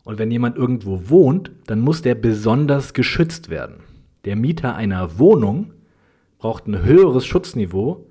Und 0.05 0.19
wenn 0.19 0.31
jemand 0.31 0.57
irgendwo 0.57 1.09
wohnt, 1.09 1.51
dann 1.67 1.81
muss 1.81 2.03
der 2.03 2.15
besonders 2.15 2.93
geschützt 2.93 3.49
werden. 3.49 3.77
Der 4.25 4.37
Mieter 4.37 4.75
einer 4.75 5.19
Wohnung 5.19 5.73
braucht 6.39 6.67
ein 6.67 6.83
höheres 6.83 7.25
Schutzniveau 7.25 8.07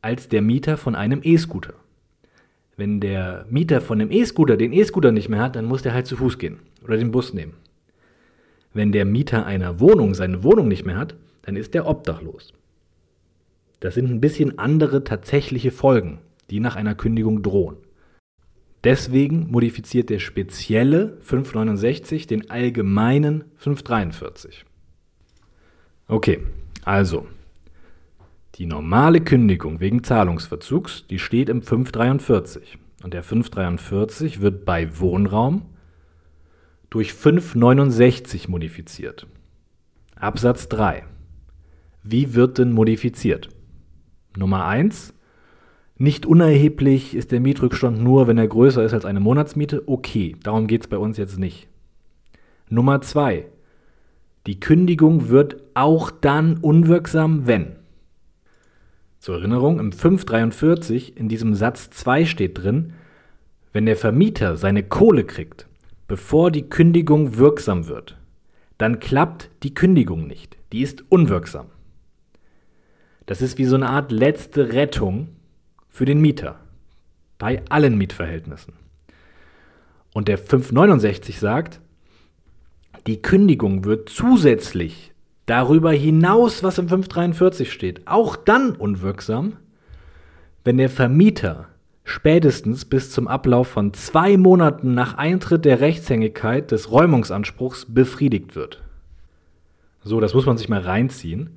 als 0.00 0.28
der 0.28 0.42
Mieter 0.42 0.76
von 0.76 0.94
einem 0.94 1.20
E-Scooter. 1.22 1.74
Wenn 2.76 3.00
der 3.00 3.46
Mieter 3.50 3.80
von 3.80 4.00
einem 4.00 4.10
E-Scooter 4.10 4.56
den 4.56 4.72
E-Scooter 4.72 5.12
nicht 5.12 5.28
mehr 5.28 5.40
hat, 5.40 5.56
dann 5.56 5.64
muss 5.64 5.82
der 5.82 5.92
halt 5.92 6.06
zu 6.06 6.16
Fuß 6.16 6.38
gehen 6.38 6.60
oder 6.84 6.96
den 6.96 7.10
Bus 7.10 7.34
nehmen. 7.34 7.54
Wenn 8.72 8.92
der 8.92 9.04
Mieter 9.04 9.46
einer 9.46 9.80
Wohnung 9.80 10.14
seine 10.14 10.44
Wohnung 10.44 10.68
nicht 10.68 10.86
mehr 10.86 10.96
hat, 10.96 11.16
dann 11.42 11.56
ist 11.56 11.74
der 11.74 11.86
obdachlos. 11.86 12.52
Das 13.80 13.94
sind 13.94 14.10
ein 14.10 14.20
bisschen 14.20 14.58
andere 14.58 15.04
tatsächliche 15.04 15.70
Folgen, 15.70 16.18
die 16.50 16.60
nach 16.60 16.76
einer 16.76 16.94
Kündigung 16.94 17.42
drohen. 17.42 17.76
Deswegen 18.88 19.50
modifiziert 19.50 20.08
der 20.08 20.18
spezielle 20.18 21.18
569 21.20 22.26
den 22.26 22.48
allgemeinen 22.48 23.44
543. 23.56 24.64
Okay, 26.06 26.38
also 26.86 27.26
die 28.54 28.64
normale 28.64 29.20
Kündigung 29.20 29.80
wegen 29.80 30.04
Zahlungsverzugs, 30.04 31.06
die 31.06 31.18
steht 31.18 31.50
im 31.50 31.60
543 31.60 32.78
und 33.04 33.12
der 33.12 33.22
543 33.22 34.40
wird 34.40 34.64
bei 34.64 34.98
Wohnraum 34.98 35.66
durch 36.88 37.12
569 37.12 38.48
modifiziert. 38.48 39.26
Absatz 40.16 40.66
3. 40.70 41.04
Wie 42.02 42.32
wird 42.32 42.56
denn 42.56 42.72
modifiziert? 42.72 43.50
Nummer 44.34 44.64
1 44.64 45.12
nicht 45.98 46.26
unerheblich 46.26 47.16
ist 47.16 47.32
der 47.32 47.40
Mietrückstand 47.40 48.00
nur, 48.00 48.28
wenn 48.28 48.38
er 48.38 48.46
größer 48.46 48.84
ist 48.84 48.94
als 48.94 49.04
eine 49.04 49.18
Monatsmiete. 49.18 49.82
Okay, 49.86 50.36
darum 50.44 50.68
geht 50.68 50.82
es 50.82 50.88
bei 50.88 50.96
uns 50.96 51.16
jetzt 51.16 51.38
nicht. 51.38 51.66
Nummer 52.68 53.00
zwei. 53.00 53.46
Die 54.46 54.60
Kündigung 54.60 55.28
wird 55.28 55.56
auch 55.74 56.12
dann 56.12 56.58
unwirksam, 56.58 57.48
wenn. 57.48 57.76
Zur 59.18 59.38
Erinnerung, 59.38 59.80
im 59.80 59.90
543 59.90 61.16
in 61.16 61.28
diesem 61.28 61.54
Satz 61.54 61.90
2 61.90 62.24
steht 62.24 62.62
drin, 62.62 62.92
wenn 63.72 63.84
der 63.84 63.96
Vermieter 63.96 64.56
seine 64.56 64.84
Kohle 64.84 65.24
kriegt, 65.24 65.66
bevor 66.06 66.52
die 66.52 66.68
Kündigung 66.68 67.36
wirksam 67.36 67.88
wird, 67.88 68.16
dann 68.78 69.00
klappt 69.00 69.50
die 69.64 69.74
Kündigung 69.74 70.28
nicht. 70.28 70.56
Die 70.72 70.82
ist 70.82 71.04
unwirksam. 71.08 71.66
Das 73.26 73.42
ist 73.42 73.58
wie 73.58 73.64
so 73.64 73.74
eine 73.74 73.90
Art 73.90 74.12
letzte 74.12 74.72
Rettung, 74.72 75.28
für 75.98 76.04
den 76.04 76.20
Mieter 76.20 76.54
bei 77.38 77.60
allen 77.70 77.98
Mietverhältnissen. 77.98 78.72
Und 80.14 80.28
der 80.28 80.38
569 80.38 81.40
sagt, 81.40 81.80
die 83.08 83.20
Kündigung 83.20 83.84
wird 83.84 84.08
zusätzlich 84.08 85.12
darüber 85.46 85.90
hinaus, 85.90 86.62
was 86.62 86.78
im 86.78 86.88
543 86.88 87.72
steht, 87.72 88.06
auch 88.06 88.36
dann 88.36 88.76
unwirksam, 88.76 89.54
wenn 90.62 90.76
der 90.76 90.88
Vermieter 90.88 91.66
spätestens 92.04 92.84
bis 92.84 93.10
zum 93.10 93.26
Ablauf 93.26 93.66
von 93.66 93.92
zwei 93.92 94.36
Monaten 94.36 94.94
nach 94.94 95.14
Eintritt 95.14 95.64
der 95.64 95.80
Rechtshängigkeit 95.80 96.70
des 96.70 96.92
Räumungsanspruchs 96.92 97.86
befriedigt 97.86 98.54
wird. 98.54 98.84
So, 100.04 100.20
das 100.20 100.32
muss 100.32 100.46
man 100.46 100.58
sich 100.58 100.68
mal 100.68 100.80
reinziehen. 100.80 101.56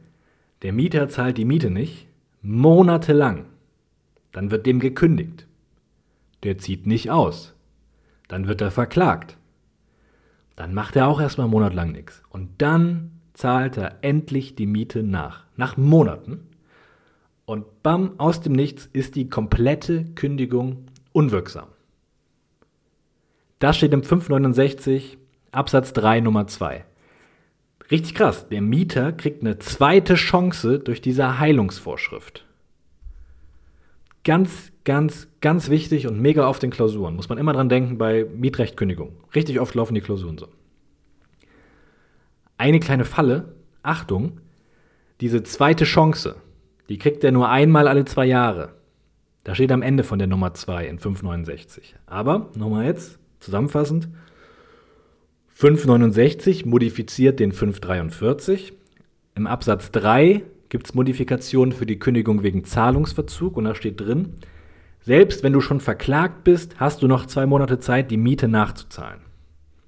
Der 0.63 0.73
Mieter 0.73 1.09
zahlt 1.09 1.37
die 1.37 1.45
Miete 1.45 1.69
nicht, 1.69 2.07
monatelang. 2.41 3.45
Dann 4.31 4.51
wird 4.51 4.65
dem 4.65 4.79
gekündigt. 4.79 5.47
Der 6.43 6.57
zieht 6.57 6.87
nicht 6.87 7.11
aus. 7.11 7.53
Dann 8.27 8.47
wird 8.47 8.61
er 8.61 8.71
verklagt. 8.71 9.37
Dann 10.55 10.73
macht 10.73 10.95
er 10.95 11.07
auch 11.07 11.19
erstmal 11.19 11.45
einen 11.45 11.51
Monat 11.51 11.73
lang 11.73 11.91
nichts. 11.91 12.23
Und 12.29 12.61
dann 12.61 13.11
zahlt 13.33 13.77
er 13.77 13.97
endlich 14.01 14.55
die 14.55 14.67
Miete 14.67 15.03
nach. 15.03 15.45
Nach 15.55 15.77
Monaten. 15.77 16.47
Und 17.45 17.83
bam, 17.83 18.19
aus 18.19 18.41
dem 18.41 18.53
Nichts 18.53 18.87
ist 18.93 19.15
die 19.15 19.29
komplette 19.29 20.05
Kündigung 20.15 20.85
unwirksam. 21.11 21.67
Das 23.59 23.77
steht 23.77 23.93
im 23.93 24.03
569 24.03 25.17
Absatz 25.51 25.93
3 25.93 26.21
Nummer 26.21 26.47
2. 26.47 26.85
Richtig 27.91 28.15
krass. 28.15 28.47
Der 28.47 28.61
Mieter 28.61 29.11
kriegt 29.11 29.41
eine 29.41 29.59
zweite 29.59 30.15
Chance 30.15 30.79
durch 30.79 31.01
diese 31.01 31.39
Heilungsvorschrift. 31.39 32.45
Ganz, 34.23 34.71
ganz, 34.83 35.27
ganz 35.41 35.69
wichtig 35.69 36.07
und 36.07 36.19
mega 36.19 36.47
oft 36.47 36.63
in 36.63 36.69
Klausuren. 36.69 37.15
Muss 37.15 37.29
man 37.29 37.37
immer 37.37 37.53
dran 37.53 37.69
denken 37.69 37.97
bei 37.97 38.25
Mietrechtkündigung. 38.25 39.13
Richtig 39.33 39.59
oft 39.59 39.73
laufen 39.73 39.95
die 39.95 40.01
Klausuren 40.01 40.37
so. 40.37 40.47
Eine 42.57 42.79
kleine 42.79 43.05
Falle, 43.05 43.55
Achtung, 43.81 44.39
diese 45.19 45.41
zweite 45.41 45.85
Chance, 45.85 46.35
die 46.89 46.99
kriegt 46.99 47.23
er 47.23 47.31
nur 47.31 47.49
einmal 47.49 47.87
alle 47.87 48.05
zwei 48.05 48.25
Jahre. 48.25 48.73
Da 49.43 49.55
steht 49.55 49.71
am 49.71 49.81
Ende 49.81 50.03
von 50.03 50.19
der 50.19 50.27
Nummer 50.27 50.53
2 50.53 50.85
in 50.85 50.99
569. 50.99 51.95
Aber, 52.05 52.51
nochmal 52.55 52.85
jetzt, 52.85 53.17
zusammenfassend, 53.39 54.07
569 55.47 56.65
modifiziert 56.65 57.39
den 57.39 57.51
543. 57.51 58.73
Im 59.35 59.47
Absatz 59.47 59.91
3 59.91 60.43
gibt 60.71 60.87
es 60.87 60.93
Modifikationen 60.93 61.73
für 61.73 61.85
die 61.85 61.99
Kündigung 61.99 62.43
wegen 62.43 62.63
Zahlungsverzug 62.63 63.57
und 63.57 63.65
da 63.65 63.75
steht 63.75 63.99
drin, 63.99 64.37
selbst 65.01 65.43
wenn 65.43 65.51
du 65.51 65.59
schon 65.59 65.81
verklagt 65.81 66.45
bist, 66.45 66.79
hast 66.79 67.03
du 67.03 67.07
noch 67.07 67.25
zwei 67.25 67.45
Monate 67.45 67.79
Zeit, 67.79 68.09
die 68.09 68.17
Miete 68.17 68.47
nachzuzahlen. 68.47 69.19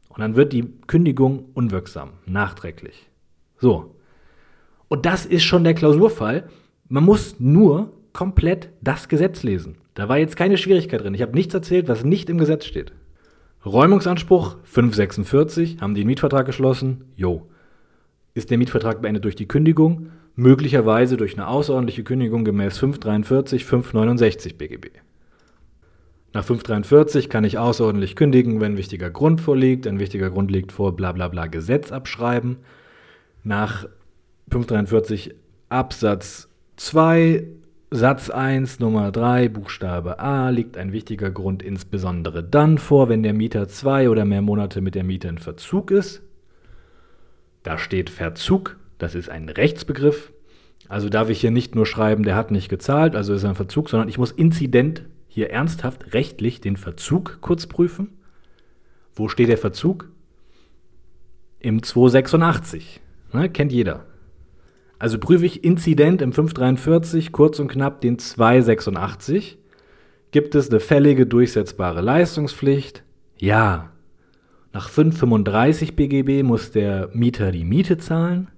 Und 0.10 0.20
dann 0.20 0.36
wird 0.36 0.52
die 0.52 0.66
Kündigung 0.86 1.46
unwirksam, 1.54 2.10
nachträglich. 2.26 3.10
So. 3.58 3.96
Und 4.90 5.06
das 5.06 5.26
ist 5.26 5.44
schon 5.44 5.64
der 5.64 5.74
Klausurfall. 5.74 6.50
Man 6.90 7.06
muss 7.06 7.40
nur 7.40 7.94
komplett 8.12 8.70
das 8.82 9.08
Gesetz 9.08 9.42
lesen. 9.42 9.78
Da 9.94 10.10
war 10.10 10.18
jetzt 10.18 10.36
keine 10.36 10.58
Schwierigkeit 10.58 11.02
drin. 11.02 11.14
Ich 11.14 11.22
habe 11.22 11.34
nichts 11.34 11.54
erzählt, 11.54 11.88
was 11.88 12.04
nicht 12.04 12.30
im 12.30 12.38
Gesetz 12.38 12.66
steht. 12.66 12.92
Räumungsanspruch 13.66 14.58
546, 14.64 15.78
haben 15.80 15.96
die 15.96 16.02
einen 16.02 16.08
Mietvertrag 16.08 16.46
geschlossen? 16.46 17.06
Jo. 17.16 17.48
Ist 18.34 18.52
der 18.52 18.58
Mietvertrag 18.58 19.02
beendet 19.02 19.24
durch 19.24 19.38
die 19.38 19.48
Kündigung? 19.48 20.10
Möglicherweise 20.36 21.18
durch 21.18 21.34
eine 21.36 21.48
außerordentliche 21.48 22.04
Kündigung 22.04 22.44
gemäß 22.44 22.78
543, 22.78 23.66
569 23.66 24.58
BGB. 24.58 24.88
Nach 26.34 26.44
543 26.44 27.30
kann 27.30 27.44
ich 27.44 27.60
außerordentlich 27.60 28.16
kündigen, 28.16 28.60
wenn 28.60 28.74
ein 28.74 28.78
wichtiger 28.78 29.12
Grund 29.12 29.40
vorliegt. 29.40 29.86
Ein 29.86 30.00
wichtiger 30.00 30.32
Grund 30.32 30.50
liegt 30.50 30.72
vor, 30.72 30.96
bla 30.96 31.12
bla 31.12 31.28
bla, 31.28 31.46
Gesetz 31.46 31.92
abschreiben. 31.92 32.58
Nach 33.44 33.86
543 34.50 35.36
Absatz 35.70 36.50
2 36.78 37.48
Satz 37.92 38.32
1 38.32 38.80
Nummer 38.80 39.12
3 39.12 39.50
Buchstabe 39.50 40.18
A 40.18 40.50
liegt 40.50 40.78
ein 40.78 40.92
wichtiger 40.92 41.30
Grund 41.30 41.62
insbesondere 41.62 42.44
dann 42.44 42.80
vor, 42.80 43.08
wenn 43.08 43.22
der 43.22 43.34
Mieter 43.34 43.68
zwei 43.68 44.10
oder 44.10 44.26
mehr 44.26 44.42
Monate 44.42 44.82
mit 44.82 44.96
der 44.96 45.04
Miete 45.04 45.28
in 45.28 45.38
Verzug 45.38 45.92
ist. 45.92 46.24
Da 47.62 47.78
steht 47.78 48.10
Verzug 48.10 48.78
das 49.04 49.16
ist 49.16 49.30
ein 49.30 49.50
Rechtsbegriff. 49.50 50.32
Also 50.88 51.10
darf 51.10 51.30
ich 51.30 51.42
hier 51.42 51.52
nicht 51.52 51.76
nur 51.76 51.86
schreiben, 51.86 52.24
der 52.24 52.36
hat 52.36 52.52
nicht 52.52 52.70
gezahlt, 52.70 53.16
also 53.16 53.34
ist 53.34 53.46
ein 53.46 53.56
Verzug, 53.56 53.90
sondern 53.90 54.10
ich 54.10 54.18
muss 54.18 54.32
Inzident 54.32 55.06
hier 55.28 55.50
ernsthaft 55.50 56.14
rechtlich 56.14 56.62
den 56.62 56.78
Verzug 56.78 57.40
kurz 57.42 57.68
prüfen. 57.68 58.18
Wo 59.14 59.28
steht 59.28 59.50
der 59.50 59.58
Verzug? 59.58 60.10
Im 61.60 61.84
286. 61.84 63.02
Ne, 63.34 63.50
kennt 63.50 63.72
jeder. 63.72 64.06
Also 65.00 65.20
prüfe 65.20 65.46
ich 65.46 65.64
Inzident 65.64 66.22
im 66.22 66.32
543, 66.32 67.32
kurz 67.32 67.60
und 67.60 67.68
knapp 67.68 68.00
den 68.02 68.20
286. 68.20 69.58
Gibt 70.32 70.56
es 70.56 70.70
eine 70.70 70.80
fällige 70.80 71.26
durchsetzbare 71.26 72.02
Leistungspflicht? 72.02 73.04
Ja. 73.38 73.92
Nach 74.72 74.90
535 74.90 75.96
BGB 75.96 76.44
muss 76.44 76.72
der 76.72 77.10
Mieter 77.14 77.52
die 77.52 77.66
Miete 77.66 77.98
zahlen. 77.98 78.50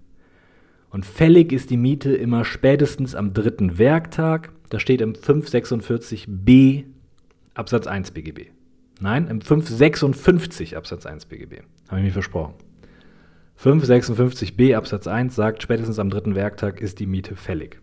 Und 0.96 1.06
fällig 1.06 1.52
ist 1.52 1.72
die 1.72 1.76
Miete 1.76 2.16
immer 2.16 2.46
spätestens 2.46 3.16
am 3.16 3.34
dritten 3.34 3.78
Werktag. 3.78 4.54
Das 4.70 4.82
steht 4.82 5.02
im 5.02 5.12
546b 5.12 6.86
Absatz 7.54 7.86
1 7.86 8.12
BGB. 8.12 8.52
Nein, 9.02 9.28
im 9.28 9.42
556 9.42 10.78
Absatz 10.78 11.06
1 11.06 11.26
BGB. 11.26 11.64
Habe 11.90 12.00
ich 12.00 12.06
mir 12.06 12.14
versprochen. 12.14 12.54
556b 13.62 14.74
Absatz 14.74 15.08
1 15.08 15.36
sagt, 15.36 15.64
spätestens 15.64 16.00
am 16.00 16.10
dritten 16.10 16.34
Werktag 16.34 16.80
ist 16.80 17.02
die 17.02 17.08
Miete 17.08 17.36
fällig. 17.36 17.82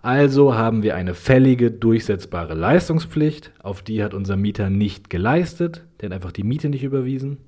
Also 0.00 0.54
haben 0.54 0.84
wir 0.84 0.94
eine 0.94 1.14
fällige, 1.14 1.72
durchsetzbare 1.72 2.54
Leistungspflicht. 2.54 3.50
Auf 3.64 3.82
die 3.82 4.04
hat 4.04 4.14
unser 4.14 4.36
Mieter 4.36 4.70
nicht 4.70 5.10
geleistet. 5.10 5.84
Der 5.98 6.08
hat 6.08 6.14
einfach 6.14 6.30
die 6.30 6.44
Miete 6.44 6.68
nicht 6.68 6.84
überwiesen. 6.84 7.38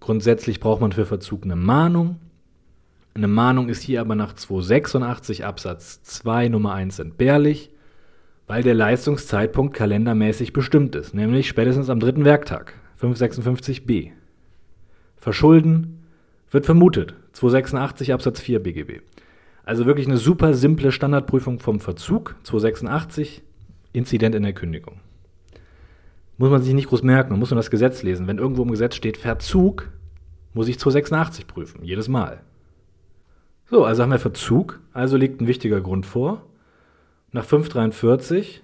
Grundsätzlich 0.00 0.60
braucht 0.60 0.80
man 0.80 0.92
für 0.92 1.04
Verzug 1.04 1.44
eine 1.44 1.56
Mahnung. 1.56 2.20
Eine 3.16 3.28
Mahnung 3.28 3.68
ist 3.68 3.82
hier 3.82 4.00
aber 4.00 4.16
nach 4.16 4.34
286 4.34 5.44
Absatz 5.44 6.02
2 6.02 6.48
Nummer 6.48 6.74
1 6.74 6.98
entbehrlich, 6.98 7.70
weil 8.48 8.64
der 8.64 8.74
Leistungszeitpunkt 8.74 9.72
kalendermäßig 9.72 10.52
bestimmt 10.52 10.96
ist, 10.96 11.14
nämlich 11.14 11.46
spätestens 11.46 11.90
am 11.90 12.00
dritten 12.00 12.24
Werktag, 12.24 12.74
556b. 13.00 14.10
Verschulden 15.16 16.02
wird 16.50 16.66
vermutet, 16.66 17.14
286 17.34 18.12
Absatz 18.12 18.40
4 18.40 18.60
BGB. 18.60 19.02
Also 19.64 19.86
wirklich 19.86 20.08
eine 20.08 20.18
super 20.18 20.52
simple 20.52 20.90
Standardprüfung 20.90 21.60
vom 21.60 21.78
Verzug, 21.78 22.34
286, 22.42 23.42
Inzident 23.92 24.34
in 24.34 24.42
der 24.42 24.54
Kündigung. 24.54 24.98
Muss 26.36 26.50
man 26.50 26.62
sich 26.62 26.74
nicht 26.74 26.88
groß 26.88 27.04
merken, 27.04 27.30
man 27.30 27.38
muss 27.38 27.50
nur 27.50 27.60
das 27.60 27.70
Gesetz 27.70 28.02
lesen. 28.02 28.26
Wenn 28.26 28.38
irgendwo 28.38 28.64
im 28.64 28.72
Gesetz 28.72 28.96
steht 28.96 29.16
Verzug, 29.16 29.92
muss 30.52 30.66
ich 30.66 30.80
286 30.80 31.46
prüfen, 31.46 31.84
jedes 31.84 32.08
Mal. 32.08 32.42
So, 33.70 33.84
also 33.84 34.02
haben 34.02 34.10
wir 34.10 34.18
Verzug, 34.18 34.80
also 34.92 35.16
liegt 35.16 35.40
ein 35.40 35.46
wichtiger 35.46 35.80
Grund 35.80 36.04
vor. 36.04 36.42
Nach 37.32 37.44
543, 37.44 38.62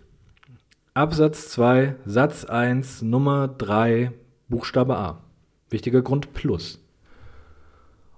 Absatz 0.93 1.49
2, 1.49 1.97
Satz 2.05 2.45
1, 2.45 3.01
Nummer 3.01 3.49
3, 3.49 4.13
Buchstabe 4.49 4.97
A. 4.97 5.23
Wichtiger 5.71 6.03
Grund 6.03 6.35
plus. 6.35 6.85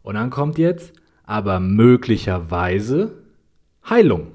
Und 0.03 0.17
dann 0.17 0.31
kommt 0.31 0.59
jetzt, 0.59 0.93
aber 1.25 1.61
möglicherweise 1.61 3.13
Heilung. 3.89 4.33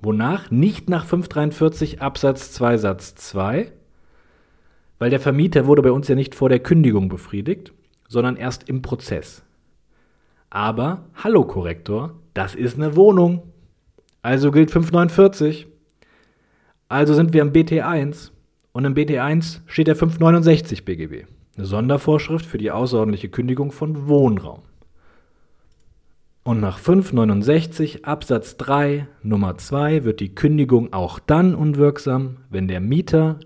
Wonach? 0.00 0.50
Nicht 0.50 0.90
nach 0.90 1.04
543 1.04 2.02
Absatz 2.02 2.50
2 2.50 2.78
Satz 2.78 3.14
2, 3.14 3.70
weil 4.98 5.10
der 5.10 5.20
Vermieter 5.20 5.66
wurde 5.66 5.82
bei 5.82 5.92
uns 5.92 6.08
ja 6.08 6.16
nicht 6.16 6.34
vor 6.34 6.48
der 6.48 6.58
Kündigung 6.58 7.08
befriedigt, 7.08 7.72
sondern 8.08 8.36
erst 8.36 8.68
im 8.68 8.82
Prozess. 8.82 9.45
Aber, 10.50 11.06
hallo 11.14 11.44
Korrektor, 11.44 12.14
das 12.34 12.54
ist 12.54 12.76
eine 12.76 12.96
Wohnung. 12.96 13.42
Also 14.22 14.50
gilt 14.50 14.70
549. 14.70 15.66
Also 16.88 17.14
sind 17.14 17.32
wir 17.32 17.42
im 17.42 17.52
BT1 17.52 18.30
und 18.72 18.84
im 18.84 18.94
BT1 18.94 19.60
steht 19.66 19.88
der 19.88 19.96
569 19.96 20.84
BGB. 20.84 21.26
Eine 21.56 21.66
Sondervorschrift 21.66 22.44
für 22.44 22.58
die 22.58 22.70
außerordentliche 22.70 23.28
Kündigung 23.28 23.72
von 23.72 24.08
Wohnraum. 24.08 24.62
Und 26.44 26.60
nach 26.60 26.78
569 26.78 28.04
Absatz 28.04 28.56
3 28.56 29.08
Nummer 29.22 29.58
2 29.58 30.04
wird 30.04 30.20
die 30.20 30.34
Kündigung 30.34 30.92
auch 30.92 31.18
dann 31.18 31.56
unwirksam, 31.56 32.36
wenn 32.50 32.68
der 32.68 32.80
Mieter 32.80 33.40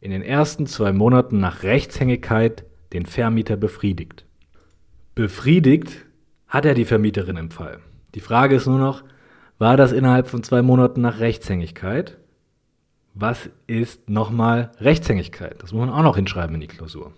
in 0.00 0.10
den 0.10 0.22
ersten 0.22 0.66
zwei 0.66 0.92
Monaten 0.92 1.40
nach 1.40 1.62
Rechtshängigkeit 1.62 2.64
den 2.92 3.06
Vermieter 3.06 3.56
befriedigt. 3.56 4.26
Befriedigt 5.14 6.03
hat 6.54 6.64
er 6.64 6.74
die 6.74 6.84
Vermieterin 6.84 7.36
im 7.36 7.50
Fall. 7.50 7.80
Die 8.14 8.20
Frage 8.20 8.54
ist 8.54 8.68
nur 8.68 8.78
noch, 8.78 9.02
war 9.58 9.76
das 9.76 9.90
innerhalb 9.90 10.28
von 10.28 10.44
zwei 10.44 10.62
Monaten 10.62 11.00
nach 11.00 11.18
Rechtshängigkeit? 11.18 12.16
Was 13.12 13.50
ist 13.66 14.08
nochmal 14.08 14.70
Rechtshängigkeit? 14.78 15.60
Das 15.60 15.72
muss 15.72 15.80
man 15.84 15.90
auch 15.90 16.04
noch 16.04 16.14
hinschreiben 16.14 16.54
in 16.54 16.60
die 16.60 16.68
Klausur. 16.68 17.12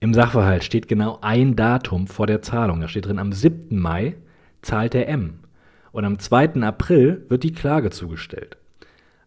Im 0.00 0.12
Sachverhalt 0.12 0.64
steht 0.64 0.88
genau 0.88 1.20
ein 1.22 1.54
Datum 1.54 2.08
vor 2.08 2.26
der 2.26 2.42
Zahlung. 2.42 2.80
Da 2.80 2.88
steht 2.88 3.06
drin, 3.06 3.20
am 3.20 3.32
7. 3.32 3.78
Mai 3.78 4.16
zahlt 4.60 4.94
der 4.94 5.08
M. 5.08 5.38
Und 5.92 6.04
am 6.04 6.18
2. 6.18 6.62
April 6.62 7.24
wird 7.28 7.44
die 7.44 7.52
Klage 7.52 7.90
zugestellt. 7.90 8.56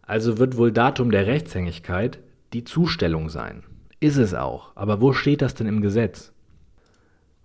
Also 0.02 0.36
wird 0.36 0.58
wohl 0.58 0.72
Datum 0.72 1.10
der 1.10 1.26
Rechtshängigkeit 1.26 2.18
die 2.52 2.64
Zustellung 2.64 3.30
sein. 3.30 3.62
Ist 4.00 4.18
es 4.18 4.34
auch. 4.34 4.72
Aber 4.74 5.00
wo 5.00 5.14
steht 5.14 5.40
das 5.40 5.54
denn 5.54 5.68
im 5.68 5.80
Gesetz? 5.80 6.33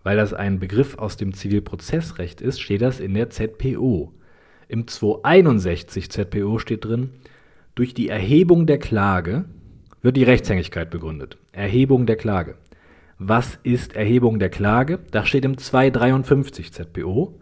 Weil 0.04 0.18
das 0.18 0.34
ein 0.34 0.60
Begriff 0.60 0.98
aus 0.98 1.18
dem 1.18 1.34
Zivilprozessrecht 1.34 2.42
ist, 2.42 2.62
steht 2.62 2.82
das 2.82 3.00
in 3.00 3.14
der 3.14 3.30
ZPO. 3.30 4.14
Im 4.68 4.88
261 4.88 6.10
ZPO 6.10 6.60
steht 6.60 6.86
drin, 6.86 7.12
durch 7.76 7.94
die 7.94 8.10
Erhebung 8.10 8.66
der 8.66 8.78
Klage 8.78 9.46
wird 10.02 10.18
die 10.18 10.24
Rechtshängigkeit 10.24 10.90
begründet. 10.90 11.38
Erhebung 11.52 12.06
der 12.06 12.16
Klage. 12.16 12.56
Was 13.18 13.60
ist 13.64 13.96
Erhebung 13.96 14.40
der 14.40 14.50
Klage? 14.50 15.00
Das 15.12 15.28
steht 15.28 15.44
im 15.44 15.58
253 15.58 16.72
ZPO. 16.72 17.40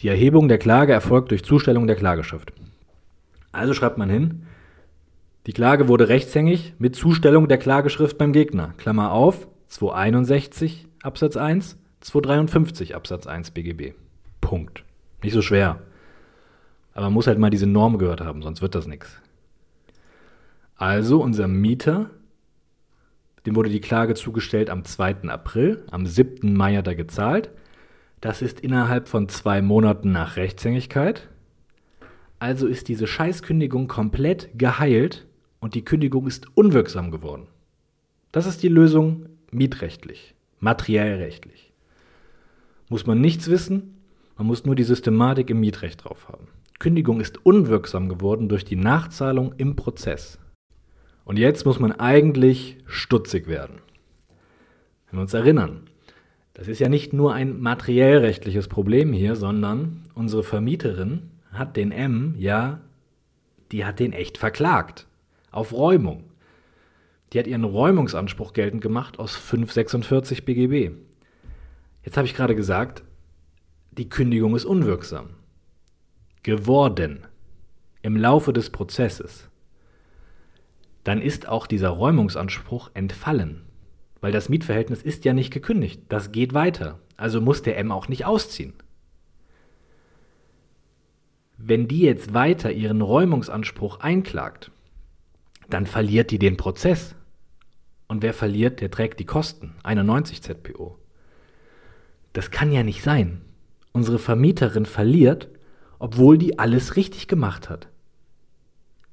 Die 0.00 0.08
Erhebung 0.08 0.48
der 0.48 0.58
Klage 0.58 0.92
erfolgt 0.92 1.30
durch 1.30 1.44
Zustellung 1.44 1.86
der 1.86 1.96
Klageschrift. 1.96 2.52
Also 3.50 3.72
schreibt 3.72 3.96
man 3.96 4.10
hin, 4.10 4.42
die 5.46 5.52
Klage 5.52 5.88
wurde 5.88 6.08
rechtshängig 6.08 6.74
mit 6.78 6.96
Zustellung 6.96 7.48
der 7.48 7.56
Klageschrift 7.56 8.18
beim 8.18 8.32
Gegner. 8.32 8.74
Klammer 8.76 9.12
auf, 9.12 9.48
261 9.68 10.86
Absatz 11.02 11.36
1, 11.36 11.78
253 12.06 12.94
Absatz 12.94 13.26
1 13.26 13.50
BGB. 13.50 13.94
Punkt. 14.40 14.84
Nicht 15.22 15.32
so 15.32 15.42
schwer. 15.42 15.80
Aber 16.92 17.06
man 17.06 17.12
muss 17.12 17.26
halt 17.26 17.38
mal 17.38 17.50
diese 17.50 17.66
Norm 17.66 17.98
gehört 17.98 18.20
haben, 18.20 18.42
sonst 18.42 18.62
wird 18.62 18.74
das 18.74 18.86
nichts. 18.86 19.20
Also 20.76 21.20
unser 21.20 21.48
Mieter 21.48 22.10
dem 23.46 23.54
wurde 23.54 23.70
die 23.70 23.80
Klage 23.80 24.14
zugestellt 24.14 24.70
am 24.70 24.84
2. 24.84 25.28
April. 25.28 25.84
Am 25.90 26.04
7. 26.04 26.52
Mai 26.52 26.76
hat 26.76 26.88
er 26.88 26.96
gezahlt. 26.96 27.50
Das 28.20 28.42
ist 28.42 28.60
innerhalb 28.60 29.08
von 29.08 29.28
zwei 29.28 29.62
Monaten 29.62 30.10
nach 30.10 30.36
Rechtshängigkeit. 30.36 31.28
Also 32.40 32.66
ist 32.66 32.88
diese 32.88 33.06
Scheißkündigung 33.06 33.86
komplett 33.86 34.50
geheilt 34.58 35.26
und 35.60 35.74
die 35.74 35.84
Kündigung 35.84 36.26
ist 36.26 36.46
unwirksam 36.56 37.12
geworden. 37.12 37.46
Das 38.32 38.46
ist 38.46 38.62
die 38.62 38.68
Lösung 38.68 39.26
mietrechtlich, 39.52 40.34
materiell 40.58 41.16
rechtlich. 41.16 41.65
Muss 42.88 43.06
man 43.06 43.20
nichts 43.20 43.50
wissen, 43.50 43.96
man 44.36 44.46
muss 44.46 44.64
nur 44.64 44.76
die 44.76 44.84
Systematik 44.84 45.50
im 45.50 45.60
Mietrecht 45.60 46.04
drauf 46.04 46.28
haben. 46.28 46.48
Kündigung 46.78 47.20
ist 47.20 47.44
unwirksam 47.44 48.08
geworden 48.08 48.48
durch 48.48 48.64
die 48.64 48.76
Nachzahlung 48.76 49.54
im 49.56 49.76
Prozess. 49.76 50.38
Und 51.24 51.38
jetzt 51.38 51.64
muss 51.64 51.80
man 51.80 51.92
eigentlich 51.92 52.78
stutzig 52.86 53.48
werden. 53.48 53.80
Wenn 55.10 55.18
wir 55.18 55.22
uns 55.22 55.34
erinnern, 55.34 55.88
das 56.54 56.68
ist 56.68 56.78
ja 56.78 56.88
nicht 56.88 57.12
nur 57.12 57.34
ein 57.34 57.60
materiellrechtliches 57.60 58.68
Problem 58.68 59.12
hier, 59.12 59.36
sondern 59.36 60.02
unsere 60.14 60.42
Vermieterin 60.42 61.30
hat 61.52 61.76
den 61.76 61.92
M, 61.92 62.34
ja, 62.38 62.80
die 63.72 63.84
hat 63.84 63.98
den 63.98 64.12
echt 64.12 64.38
verklagt. 64.38 65.06
Auf 65.50 65.72
Räumung. 65.72 66.24
Die 67.32 67.38
hat 67.38 67.46
ihren 67.46 67.64
Räumungsanspruch 67.64 68.52
geltend 68.52 68.82
gemacht 68.82 69.18
aus 69.18 69.34
546 69.34 70.44
BGB. 70.44 70.92
Jetzt 72.06 72.16
habe 72.16 72.26
ich 72.26 72.34
gerade 72.34 72.56
gesagt, 72.56 73.04
die 73.90 74.08
Kündigung 74.08 74.56
ist 74.56 74.64
unwirksam. 74.64 75.34
Geworden. 76.42 77.26
Im 78.00 78.16
Laufe 78.16 78.54
des 78.54 78.70
Prozesses 78.70 79.50
dann 81.06 81.22
ist 81.22 81.46
auch 81.46 81.68
dieser 81.68 81.90
Räumungsanspruch 81.90 82.90
entfallen. 82.94 83.62
Weil 84.20 84.32
das 84.32 84.48
Mietverhältnis 84.48 85.02
ist 85.02 85.24
ja 85.24 85.34
nicht 85.34 85.52
gekündigt. 85.52 86.02
Das 86.08 86.32
geht 86.32 86.52
weiter. 86.52 86.98
Also 87.16 87.40
muss 87.40 87.62
der 87.62 87.78
M 87.78 87.92
auch 87.92 88.08
nicht 88.08 88.24
ausziehen. 88.24 88.72
Wenn 91.58 91.86
die 91.86 92.00
jetzt 92.00 92.34
weiter 92.34 92.72
ihren 92.72 93.02
Räumungsanspruch 93.02 94.00
einklagt, 94.00 94.72
dann 95.70 95.86
verliert 95.86 96.32
die 96.32 96.40
den 96.40 96.56
Prozess. 96.56 97.14
Und 98.08 98.22
wer 98.22 98.34
verliert, 98.34 98.80
der 98.80 98.90
trägt 98.90 99.20
die 99.20 99.26
Kosten. 99.26 99.76
91 99.84 100.42
ZPO. 100.42 100.98
Das 102.36 102.50
kann 102.50 102.70
ja 102.70 102.82
nicht 102.82 103.02
sein. 103.02 103.40
Unsere 103.92 104.18
Vermieterin 104.18 104.84
verliert, 104.84 105.48
obwohl 105.98 106.36
die 106.36 106.58
alles 106.58 106.94
richtig 106.94 107.28
gemacht 107.28 107.70
hat. 107.70 107.88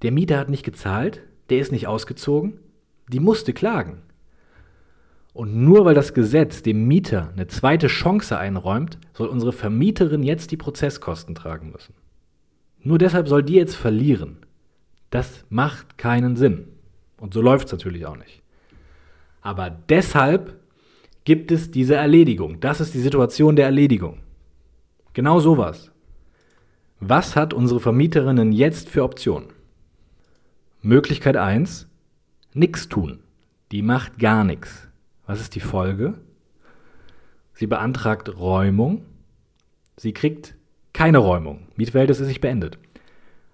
Der 0.01 0.11
Mieter 0.11 0.37
hat 0.37 0.49
nicht 0.49 0.65
gezahlt, 0.65 1.21
der 1.49 1.59
ist 1.59 1.71
nicht 1.71 1.87
ausgezogen, 1.87 2.59
die 3.07 3.21
musste 3.21 3.53
klagen. 3.53 4.01
Und 5.31 5.55
nur 5.55 5.85
weil 5.85 5.95
das 5.95 6.13
Gesetz 6.13 6.63
dem 6.63 6.85
Mieter 6.85 7.29
eine 7.31 7.47
zweite 7.47 7.87
Chance 7.87 8.37
einräumt, 8.37 8.97
soll 9.13 9.29
unsere 9.29 9.53
Vermieterin 9.53 10.23
jetzt 10.23 10.51
die 10.51 10.57
Prozesskosten 10.57 11.33
tragen 11.33 11.71
müssen. 11.71 11.93
Nur 12.81 12.97
deshalb 12.97 13.29
soll 13.29 13.43
die 13.43 13.55
jetzt 13.55 13.77
verlieren. 13.77 14.39
Das 15.11 15.45
macht 15.47 15.97
keinen 15.97 16.35
Sinn. 16.35 16.67
Und 17.15 17.33
so 17.33 17.41
läuft 17.41 17.67
es 17.67 17.71
natürlich 17.71 18.05
auch 18.05 18.17
nicht. 18.17 18.43
Aber 19.39 19.69
deshalb 19.69 20.59
gibt 21.25 21.51
es 21.51 21.71
diese 21.71 21.95
Erledigung. 21.95 22.59
Das 22.59 22.81
ist 22.81 22.93
die 22.93 22.99
Situation 22.99 23.55
der 23.55 23.65
Erledigung. 23.65 24.19
Genau 25.13 25.39
sowas. 25.39 25.91
Was 26.99 27.35
hat 27.35 27.53
unsere 27.53 27.79
Vermieterinnen 27.79 28.51
jetzt 28.51 28.89
für 28.89 29.03
Optionen? 29.03 29.49
Möglichkeit 30.81 31.37
1, 31.37 31.87
nichts 32.53 32.89
tun. 32.89 33.19
Die 33.71 33.81
macht 33.81 34.19
gar 34.19 34.43
nichts. 34.43 34.87
Was 35.25 35.39
ist 35.39 35.55
die 35.55 35.59
Folge? 35.59 36.15
Sie 37.53 37.67
beantragt 37.67 38.37
Räumung. 38.37 39.05
Sie 39.97 40.13
kriegt 40.13 40.55
keine 40.91 41.19
Räumung. 41.19 41.67
Mietverhältnis 41.75 42.19
ist 42.19 42.27
nicht 42.27 42.41
beendet. 42.41 42.77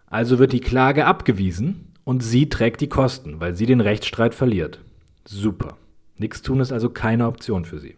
Also 0.08 0.40
wird 0.40 0.54
die 0.54 0.62
Klage 0.62 1.06
abgewiesen 1.06 1.94
und 2.04 2.24
sie 2.24 2.50
trägt 2.50 2.82
die 2.82 2.90
Kosten, 2.90 3.40
weil 3.40 3.56
sie 3.56 3.66
den 3.66 3.82
Rechtsstreit 3.82 4.34
verliert. 4.34 4.80
Super. 5.26 5.78
Nichts 6.20 6.42
tun 6.42 6.60
ist 6.60 6.72
also 6.72 6.90
keine 6.90 7.28
Option 7.28 7.66
für 7.66 7.80
sie. 7.80 7.98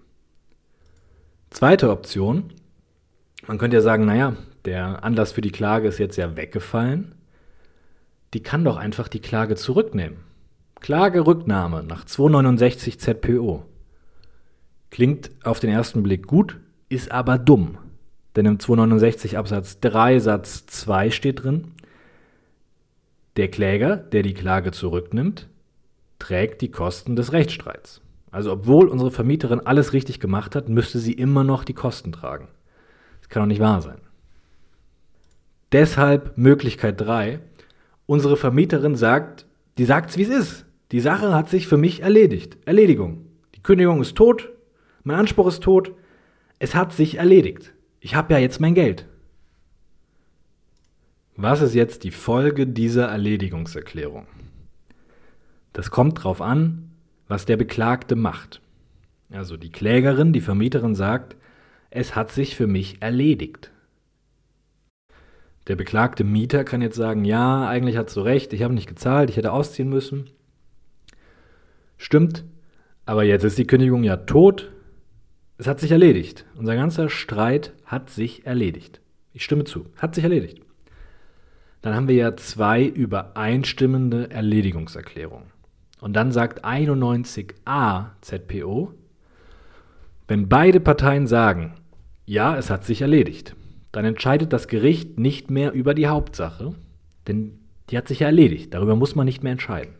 Zweite 1.50 1.90
Option. 1.90 2.54
Man 3.48 3.58
könnte 3.58 3.78
ja 3.78 3.82
sagen, 3.82 4.06
naja, 4.06 4.38
der 4.64 5.04
Anlass 5.04 5.32
für 5.32 5.42
die 5.42 5.52
Klage 5.52 5.88
ist 5.88 5.98
jetzt 5.98 6.18
ja 6.18 6.38
weggefallen. 6.38 7.16
Die 8.34 8.44
kann 8.44 8.64
doch 8.64 8.78
einfach 8.78 9.08
die 9.08 9.20
Klage 9.20 9.56
zurücknehmen. 9.56 10.20
Klagerücknahme 10.80 11.84
nach 11.84 12.06
269 12.06 13.00
ZPO. 13.00 13.66
Klingt 14.92 15.32
auf 15.44 15.60
den 15.60 15.72
ersten 15.72 16.04
Blick 16.04 16.28
gut, 16.28 16.58
ist 16.90 17.12
aber 17.12 17.40
dumm. 17.40 17.80
Denn 18.36 18.46
im 18.46 18.60
269 18.60 19.38
Absatz 19.38 19.80
3 19.80 20.20
Satz 20.20 20.68
2 20.68 21.10
steht 21.10 21.44
drin, 21.44 21.72
der 23.36 23.50
Kläger, 23.50 23.98
der 23.98 24.24
die 24.24 24.34
Klage 24.34 24.72
zurücknimmt, 24.72 25.48
trägt 26.20 26.62
die 26.62 26.72
Kosten 26.72 27.16
des 27.16 27.34
Rechtsstreits. 27.34 28.02
Also 28.32 28.54
obwohl 28.54 28.88
unsere 28.88 29.12
Vermieterin 29.12 29.60
alles 29.60 29.94
richtig 29.94 30.20
gemacht 30.20 30.56
hat, 30.56 30.70
müsste 30.70 31.00
sie 31.00 31.14
immer 31.14 31.44
noch 31.44 31.64
die 31.64 31.74
Kosten 31.74 32.12
tragen. 32.12 32.48
Das 33.20 33.30
kann 33.30 33.44
doch 33.44 33.48
nicht 33.48 33.62
wahr 33.62 33.82
sein. 33.82 34.00
Deshalb 35.72 36.38
Möglichkeit 36.38 37.00
3. 37.00 37.40
Unsere 38.06 38.38
Vermieterin 38.38 38.96
sagt, 38.96 39.46
die 39.78 39.86
sagt's 39.86 40.18
wie 40.18 40.24
es 40.24 40.30
ist. 40.30 40.66
Die 40.92 41.00
Sache 41.00 41.34
hat 41.34 41.50
sich 41.50 41.68
für 41.68 41.78
mich 41.78 42.02
erledigt. 42.02 42.58
Erledigung. 42.66 43.26
Die 43.56 43.64
Kündigung 43.64 44.02
ist 44.02 44.16
tot, 44.16 44.50
mein 45.04 45.18
Anspruch 45.18 45.48
ist 45.48 45.64
tot, 45.64 45.94
es 46.60 46.76
hat 46.76 46.94
sich 46.94 47.16
erledigt. 47.18 47.74
Ich 48.00 48.16
habe 48.16 48.34
ja 48.34 48.40
jetzt 48.40 48.60
mein 48.60 48.76
Geld. 48.76 49.08
Was 51.36 51.62
ist 51.62 51.74
jetzt 51.74 52.04
die 52.04 52.12
Folge 52.12 52.68
dieser 52.68 53.08
Erledigungserklärung? 53.08 54.28
Das 55.74 55.90
kommt 55.90 56.24
drauf 56.24 56.42
an, 56.42 56.91
was 57.32 57.46
der 57.46 57.56
Beklagte 57.56 58.18
macht. 58.18 58.62
Also 59.32 59.56
die 59.56 59.72
Klägerin, 59.72 60.34
die 60.34 60.42
Vermieterin 60.42 60.96
sagt, 60.96 61.38
es 61.90 62.14
hat 62.14 62.30
sich 62.30 62.58
für 62.58 62.68
mich 62.68 63.02
erledigt. 63.02 63.72
Der 65.68 65.78
beklagte 65.78 66.26
Mieter 66.26 66.66
kann 66.66 66.82
jetzt 66.82 66.98
sagen, 66.98 67.24
ja, 67.24 67.70
eigentlich 67.70 67.96
hast 67.96 68.18
du 68.18 68.20
recht, 68.20 68.52
ich 68.52 68.64
habe 68.64 68.74
nicht 68.74 68.90
gezahlt, 68.90 69.30
ich 69.30 69.38
hätte 69.38 69.54
ausziehen 69.54 69.88
müssen. 69.88 70.30
Stimmt, 71.98 72.44
aber 73.06 73.24
jetzt 73.24 73.46
ist 73.46 73.58
die 73.58 73.68
Kündigung 73.68 74.04
ja 74.04 74.18
tot. 74.18 74.70
Es 75.58 75.68
hat 75.68 75.80
sich 75.80 75.92
erledigt. 75.92 76.46
Unser 76.58 76.76
ganzer 76.76 77.08
Streit 77.08 77.72
hat 77.86 78.10
sich 78.10 78.46
erledigt. 78.46 79.00
Ich 79.32 79.46
stimme 79.46 79.64
zu, 79.64 79.86
hat 79.96 80.16
sich 80.16 80.26
erledigt. 80.26 80.60
Dann 81.82 81.96
haben 81.96 82.10
wir 82.10 82.16
ja 82.16 82.36
zwei 82.36 82.84
übereinstimmende 82.84 84.30
Erledigungserklärungen. 84.32 85.61
Und 86.02 86.14
dann 86.14 86.32
sagt 86.32 86.66
91a 86.66 88.08
ZPO, 88.22 88.94
wenn 90.28 90.50
beide 90.50 90.80
Parteien 90.80 91.28
sagen, 91.28 91.76
ja, 92.26 92.58
es 92.58 92.70
hat 92.70 92.84
sich 92.84 93.02
erledigt, 93.02 93.56
dann 93.92 94.04
entscheidet 94.04 94.52
das 94.52 94.68
Gericht 94.68 95.20
nicht 95.20 95.52
mehr 95.52 95.72
über 95.74 95.94
die 95.94 96.08
Hauptsache, 96.08 96.74
denn 97.28 97.60
die 97.90 97.98
hat 97.98 98.08
sich 98.08 98.20
ja 98.20 98.28
erledigt, 98.28 98.74
darüber 98.74 98.96
muss 98.96 99.16
man 99.16 99.26
nicht 99.26 99.44
mehr 99.44 99.52
entscheiden. 99.52 99.94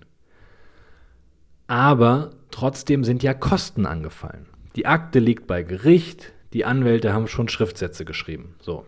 Aber 1.68 2.32
trotzdem 2.50 3.04
sind 3.04 3.22
ja 3.22 3.34
Kosten 3.34 3.86
angefallen. 3.86 4.48
Die 4.76 4.88
Akte 4.88 5.20
liegt 5.20 5.46
bei 5.46 5.62
Gericht, 5.62 6.34
die 6.54 6.66
Anwälte 6.66 7.14
haben 7.14 7.28
schon 7.28 7.48
Schriftsätze 7.48 8.06
geschrieben. 8.06 8.56
So. 8.60 8.86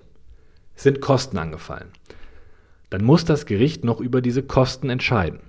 Es 0.76 0.84
sind 0.84 1.00
Kosten 1.00 1.38
angefallen. 1.38 1.90
Dann 2.90 3.04
muss 3.04 3.24
das 3.24 3.46
Gericht 3.46 3.84
noch 3.84 4.00
über 4.00 4.22
diese 4.22 4.42
Kosten 4.42 4.90
entscheiden. 4.90 5.42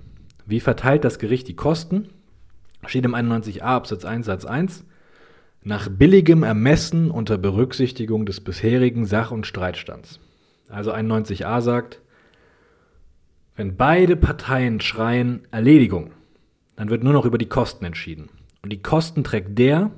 Wie 0.45 0.59
verteilt 0.59 1.03
das 1.03 1.19
Gericht 1.19 1.47
die 1.47 1.55
Kosten? 1.55 2.09
Steht 2.85 3.05
im 3.05 3.15
91a 3.15 3.61
Absatz 3.61 4.05
1 4.05 4.25
Satz 4.25 4.45
1 4.45 4.85
nach 5.63 5.89
billigem 5.89 6.43
Ermessen 6.43 7.09
unter 7.09 7.39
Berücksichtigung 7.39 8.27
des 8.27 8.41
bisherigen 8.41 9.05
Sach- 9.05 9.31
und 9.31 9.47
Streitstands. 9.47 10.19
Also 10.69 10.93
91a 10.93 11.61
sagt, 11.61 12.01
wenn 13.55 13.75
beide 13.75 14.15
Parteien 14.15 14.79
schreien 14.81 15.47
Erledigung, 15.49 16.11
dann 16.75 16.89
wird 16.89 17.03
nur 17.03 17.13
noch 17.13 17.25
über 17.25 17.39
die 17.39 17.49
Kosten 17.49 17.85
entschieden. 17.85 18.29
Und 18.61 18.71
die 18.71 18.81
Kosten 18.81 19.23
trägt 19.23 19.57
der, 19.57 19.89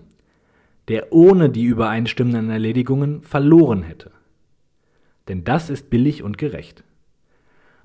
der 0.87 1.11
ohne 1.11 1.49
die 1.49 1.63
übereinstimmenden 1.63 2.49
Erledigungen 2.49 3.21
verloren 3.23 3.83
hätte. 3.83 4.11
Denn 5.27 5.43
das 5.43 5.69
ist 5.69 5.89
billig 5.89 6.23
und 6.23 6.37
gerecht. 6.37 6.85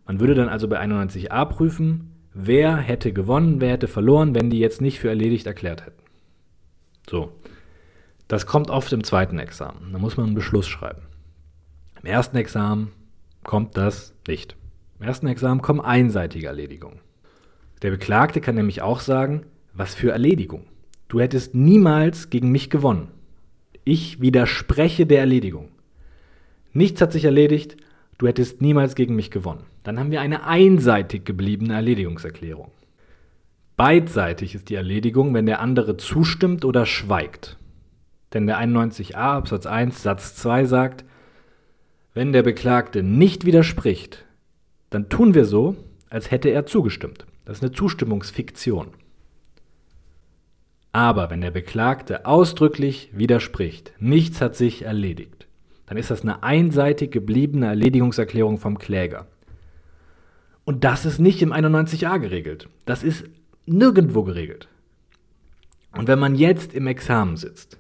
Man 0.07 0.21
würde 0.21 0.35
dann 0.35 0.49
also 0.49 0.69
bei 0.69 0.81
91a 0.81 1.45
prüfen, 1.47 2.12
wer 2.35 2.77
hätte 2.77 3.13
gewonnen, 3.13 3.61
wer 3.61 3.71
hätte 3.71 3.89
verloren, 3.89 4.35
wenn 4.35 4.51
die 4.51 4.59
jetzt 4.59 4.81
nicht 4.81 4.99
für 4.99 5.09
erledigt 5.09 5.47
erklärt 5.47 5.87
hätten. 5.87 6.03
So. 7.09 7.33
Das 8.29 8.47
kommt 8.47 8.71
oft 8.71 8.93
im 8.93 9.05
zweiten 9.05 9.39
Examen. 9.39 9.93
Da 9.93 9.99
muss 9.99 10.17
man 10.17 10.27
einen 10.27 10.35
Beschluss 10.35 10.67
schreiben. 10.67 11.03
Im 12.01 12.07
ersten 12.07 12.37
Examen 12.37 12.93
kommt 13.45 13.77
das 13.77 14.15
nicht. 14.27 14.57
Im 14.99 15.07
ersten 15.07 15.27
Examen 15.27 15.61
kommen 15.61 15.81
einseitige 15.81 16.47
Erledigungen. 16.47 17.01
Der 17.83 17.91
Beklagte 17.91 18.41
kann 18.41 18.55
nämlich 18.55 18.81
auch 18.81 19.01
sagen, 19.01 19.45
was 19.75 19.95
für 19.95 20.13
Erledigung. 20.13 20.65
Du 21.09 21.21
hättest 21.21 21.55
niemals 21.55 22.31
gegen 22.31 22.51
mich 22.51 22.71
gewonnen. 22.71 23.09
Ich 23.85 24.21
widerspreche 24.21 25.05
der 25.05 25.21
Erledigung. 25.21 25.69
Nichts 26.73 27.01
hat 27.01 27.13
sich 27.13 27.25
erledigt, 27.25 27.77
du 28.23 28.29
hättest 28.29 28.63
niemals 28.63 28.95
gegen 28.95 29.17
mich 29.17 29.33
gewonnen. 29.33 29.65
Dann 29.83 29.99
haben 29.99 30.13
wir 30.13 30.21
eine 30.21 30.47
einseitig 30.47 31.25
gebliebene 31.25 31.75
Erledigungserklärung. 31.75 32.71
Beidseitig 33.77 34.55
ist 34.55 34.69
die 34.69 34.77
Erledigung, 34.77 35.35
wenn 35.35 35.47
der 35.47 35.59
andere 35.59 35.97
zustimmt 35.97 36.65
oder 36.65 36.87
schweigt. 36.87 37.59
Denn 38.33 38.47
der 38.47 38.61
91a 38.61 39.15
Absatz 39.15 39.67
1 39.67 40.05
Satz 40.05 40.37
2 40.37 40.67
sagt, 40.67 41.05
wenn 42.15 42.33
der 42.33 42.45
Beklagte 42.45 43.03
nicht 43.03 43.45
widerspricht, 43.45 44.25
dann 44.91 45.09
tun 45.09 45.35
wir 45.35 45.45
so, 45.45 45.75
als 46.09 46.31
hätte 46.31 46.51
er 46.51 46.65
zugestimmt. 46.65 47.27
Das 47.45 47.57
ist 47.57 47.65
eine 47.65 47.73
Zustimmungsfiktion. 47.73 48.89
Aber 50.93 51.29
wenn 51.29 51.41
der 51.41 51.51
Beklagte 51.51 52.25
ausdrücklich 52.25 53.11
widerspricht, 53.13 53.95
nichts 53.99 54.41
hat 54.41 54.55
sich 54.55 54.83
erledigt, 54.83 55.49
dann 55.93 55.99
ist 55.99 56.11
das 56.11 56.23
eine 56.23 56.43
einseitig 56.43 57.11
gebliebene 57.11 57.67
Erledigungserklärung 57.67 58.57
vom 58.57 58.79
Kläger. 58.79 59.27
Und 60.65 60.85
das 60.85 61.05
ist 61.05 61.19
nicht 61.19 61.43
im 61.43 61.53
91a 61.53 62.19
geregelt. 62.19 62.71
Das 62.87 63.03
ist 63.03 63.27
nirgendwo 63.67 64.23
geregelt. 64.23 64.69
Und 65.95 66.09
wenn 66.09 66.19
man 66.19 66.35
jetzt 66.35 66.73
im 66.73 66.87
Examen 66.87 67.37
sitzt 67.37 67.77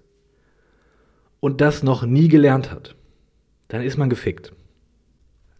und 1.41 1.62
das 1.62 1.82
noch 1.82 2.05
nie 2.05 2.28
gelernt 2.28 2.70
hat, 2.70 2.97
dann 3.68 3.80
ist 3.80 3.97
man 3.97 4.11
gefickt. 4.11 4.53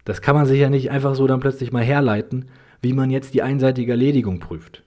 Das 0.05 0.21
kann 0.21 0.37
man 0.37 0.45
sich 0.45 0.61
ja 0.61 0.69
nicht 0.69 0.91
einfach 0.91 1.15
so 1.15 1.27
dann 1.27 1.41
plötzlich 1.41 1.73
mal 1.73 1.83
herleiten, 1.83 2.51
wie 2.83 2.93
man 2.93 3.09
jetzt 3.09 3.33
die 3.33 3.41
einseitige 3.41 3.93
Erledigung 3.93 4.41
prüft. 4.41 4.83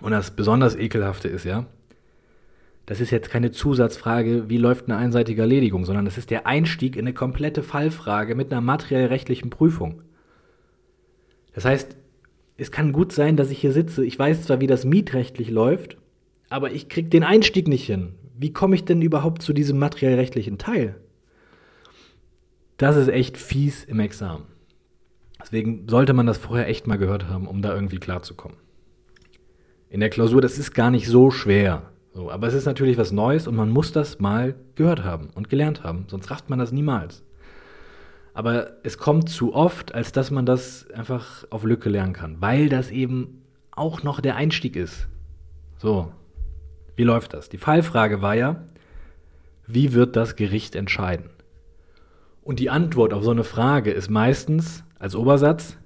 Und 0.00 0.12
das 0.12 0.30
besonders 0.30 0.76
ekelhafte 0.76 1.26
ist 1.26 1.42
ja, 1.42 1.66
das 2.86 3.00
ist 3.00 3.10
jetzt 3.10 3.30
keine 3.30 3.50
Zusatzfrage, 3.50 4.48
wie 4.48 4.58
läuft 4.58 4.86
eine 4.86 4.96
einseitige 4.96 5.42
Erledigung, 5.42 5.84
sondern 5.84 6.04
das 6.04 6.18
ist 6.18 6.30
der 6.30 6.46
Einstieg 6.46 6.96
in 6.96 7.06
eine 7.06 7.14
komplette 7.14 7.62
Fallfrage 7.62 8.34
mit 8.34 8.52
einer 8.52 8.60
materiell-rechtlichen 8.60 9.50
Prüfung. 9.50 10.02
Das 11.54 11.64
heißt, 11.64 11.96
es 12.56 12.70
kann 12.70 12.92
gut 12.92 13.12
sein, 13.12 13.36
dass 13.36 13.50
ich 13.50 13.58
hier 13.58 13.72
sitze, 13.72 14.04
ich 14.04 14.18
weiß 14.18 14.42
zwar, 14.42 14.60
wie 14.60 14.66
das 14.66 14.84
mietrechtlich 14.84 15.50
läuft, 15.50 15.96
aber 16.50 16.72
ich 16.72 16.88
kriege 16.88 17.08
den 17.08 17.24
Einstieg 17.24 17.68
nicht 17.68 17.86
hin. 17.86 18.14
Wie 18.36 18.52
komme 18.52 18.74
ich 18.74 18.84
denn 18.84 19.00
überhaupt 19.00 19.42
zu 19.42 19.52
diesem 19.52 19.78
materiell-rechtlichen 19.78 20.58
Teil? 20.58 20.96
Das 22.76 22.96
ist 22.96 23.08
echt 23.08 23.38
fies 23.38 23.84
im 23.84 24.00
Examen. 24.00 24.44
Deswegen 25.40 25.88
sollte 25.88 26.12
man 26.12 26.26
das 26.26 26.38
vorher 26.38 26.68
echt 26.68 26.86
mal 26.86 26.98
gehört 26.98 27.28
haben, 27.28 27.46
um 27.46 27.62
da 27.62 27.74
irgendwie 27.74 27.98
klarzukommen. 27.98 28.58
in 29.88 30.00
der 30.00 30.10
Klausur, 30.10 30.40
das 30.40 30.58
ist 30.58 30.74
gar 30.74 30.90
nicht 30.90 31.06
so 31.06 31.30
schwer. 31.30 31.93
So, 32.14 32.30
aber 32.30 32.46
es 32.46 32.54
ist 32.54 32.64
natürlich 32.64 32.96
was 32.96 33.10
Neues 33.10 33.48
und 33.48 33.56
man 33.56 33.70
muss 33.70 33.90
das 33.90 34.20
mal 34.20 34.54
gehört 34.76 35.02
haben 35.02 35.30
und 35.34 35.50
gelernt 35.50 35.82
haben, 35.82 36.06
sonst 36.08 36.30
rafft 36.30 36.48
man 36.48 36.60
das 36.60 36.70
niemals. 36.70 37.24
Aber 38.34 38.72
es 38.84 38.98
kommt 38.98 39.28
zu 39.28 39.52
oft, 39.52 39.94
als 39.94 40.12
dass 40.12 40.30
man 40.30 40.46
das 40.46 40.88
einfach 40.92 41.44
auf 41.50 41.64
Lücke 41.64 41.88
lernen 41.88 42.12
kann, 42.12 42.40
weil 42.40 42.68
das 42.68 42.90
eben 42.90 43.42
auch 43.72 44.04
noch 44.04 44.20
der 44.20 44.36
Einstieg 44.36 44.76
ist. 44.76 45.08
So, 45.76 46.12
wie 46.94 47.02
läuft 47.02 47.34
das? 47.34 47.48
Die 47.48 47.58
Fallfrage 47.58 48.22
war 48.22 48.34
ja, 48.36 48.62
wie 49.66 49.92
wird 49.92 50.14
das 50.14 50.36
Gericht 50.36 50.76
entscheiden? 50.76 51.30
Und 52.42 52.60
die 52.60 52.70
Antwort 52.70 53.12
auf 53.12 53.24
so 53.24 53.30
eine 53.30 53.44
Frage 53.44 53.90
ist 53.90 54.08
meistens 54.08 54.84
als 55.00 55.16
Obersatz, 55.16 55.78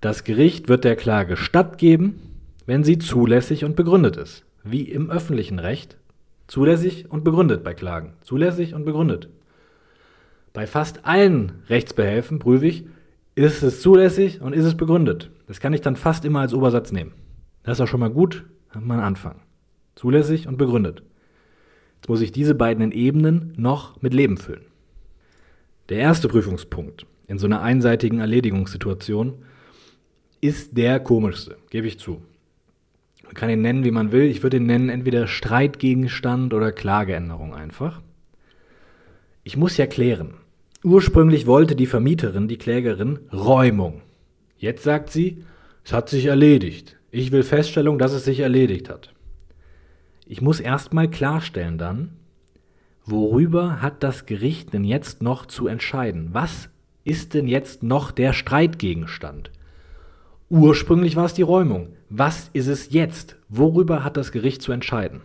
das 0.00 0.22
Gericht 0.22 0.68
wird 0.68 0.84
der 0.84 0.96
Klage 0.96 1.36
stattgeben, 1.36 2.20
wenn 2.66 2.84
sie 2.84 2.98
zulässig 2.98 3.64
und 3.64 3.74
begründet 3.74 4.16
ist. 4.16 4.44
Wie 4.64 4.82
im 4.82 5.10
öffentlichen 5.10 5.58
Recht. 5.58 5.98
Zulässig 6.46 7.10
und 7.10 7.22
begründet 7.22 7.62
bei 7.62 7.74
Klagen. 7.74 8.14
Zulässig 8.22 8.74
und 8.74 8.86
begründet. 8.86 9.28
Bei 10.54 10.66
fast 10.66 11.04
allen 11.04 11.52
Rechtsbehelfen 11.68 12.38
prüfe 12.38 12.66
ich, 12.66 12.86
ist 13.34 13.62
es 13.62 13.82
zulässig 13.82 14.40
und 14.40 14.54
ist 14.54 14.64
es 14.64 14.76
begründet. 14.76 15.30
Das 15.46 15.60
kann 15.60 15.74
ich 15.74 15.82
dann 15.82 15.96
fast 15.96 16.24
immer 16.24 16.40
als 16.40 16.54
Obersatz 16.54 16.92
nehmen. 16.92 17.12
Das 17.62 17.78
ist 17.78 17.82
auch 17.82 17.88
schon 17.88 18.00
mal 18.00 18.10
gut, 18.10 18.44
hat 18.70 18.84
man 18.84 19.00
Anfang. 19.00 19.42
Zulässig 19.96 20.48
und 20.48 20.56
begründet. 20.56 21.02
Jetzt 21.96 22.08
muss 22.08 22.22
ich 22.22 22.32
diese 22.32 22.54
beiden 22.54 22.90
Ebenen 22.92 23.52
noch 23.56 24.00
mit 24.00 24.14
Leben 24.14 24.38
füllen. 24.38 24.64
Der 25.90 25.98
erste 25.98 26.28
Prüfungspunkt 26.28 27.04
in 27.26 27.38
so 27.38 27.46
einer 27.46 27.60
einseitigen 27.60 28.20
Erledigungssituation 28.20 29.34
ist 30.40 30.76
der 30.76 31.00
komischste, 31.00 31.56
gebe 31.68 31.86
ich 31.86 31.98
zu. 31.98 32.22
Man 33.24 33.34
kann 33.34 33.50
ihn 33.50 33.62
nennen, 33.62 33.84
wie 33.84 33.90
man 33.90 34.12
will. 34.12 34.24
Ich 34.24 34.42
würde 34.42 34.58
ihn 34.58 34.66
nennen 34.66 34.88
entweder 34.88 35.26
Streitgegenstand 35.26 36.54
oder 36.54 36.72
Klageänderung 36.72 37.54
einfach. 37.54 38.00
Ich 39.42 39.56
muss 39.56 39.76
ja 39.76 39.86
klären, 39.86 40.34
Ursprünglich 40.84 41.46
wollte 41.46 41.76
die 41.76 41.86
Vermieterin, 41.86 42.46
die 42.46 42.58
Klägerin, 42.58 43.20
Räumung. 43.32 44.02
Jetzt 44.58 44.82
sagt 44.82 45.10
sie, 45.10 45.42
es 45.82 45.94
hat 45.94 46.10
sich 46.10 46.26
erledigt. 46.26 46.98
Ich 47.10 47.32
will 47.32 47.42
Feststellung, 47.42 47.98
dass 47.98 48.12
es 48.12 48.26
sich 48.26 48.40
erledigt 48.40 48.90
hat. 48.90 49.14
Ich 50.26 50.42
muss 50.42 50.60
erstmal 50.60 51.08
klarstellen 51.08 51.78
dann, 51.78 52.10
worüber 53.06 53.80
hat 53.80 54.02
das 54.02 54.26
Gericht 54.26 54.74
denn 54.74 54.84
jetzt 54.84 55.22
noch 55.22 55.46
zu 55.46 55.68
entscheiden? 55.68 56.28
Was 56.32 56.68
ist 57.02 57.32
denn 57.32 57.48
jetzt 57.48 57.82
noch 57.82 58.10
der 58.10 58.34
Streitgegenstand? 58.34 59.50
Ursprünglich 60.50 61.16
war 61.16 61.24
es 61.24 61.34
die 61.34 61.42
Räumung. 61.42 61.88
Was 62.10 62.50
ist 62.52 62.66
es 62.66 62.92
jetzt? 62.92 63.36
Worüber 63.48 64.04
hat 64.04 64.16
das 64.16 64.30
Gericht 64.30 64.62
zu 64.62 64.72
entscheiden? 64.72 65.20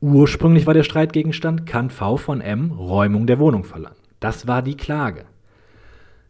Ursprünglich 0.00 0.66
war 0.66 0.74
der 0.74 0.82
Streitgegenstand, 0.82 1.66
kann 1.66 1.90
V 1.90 2.16
von 2.16 2.40
M 2.40 2.70
Räumung 2.72 3.26
der 3.26 3.38
Wohnung 3.38 3.64
verlangen. 3.64 3.96
Das 4.20 4.46
war 4.46 4.62
die 4.62 4.76
Klage. 4.76 5.24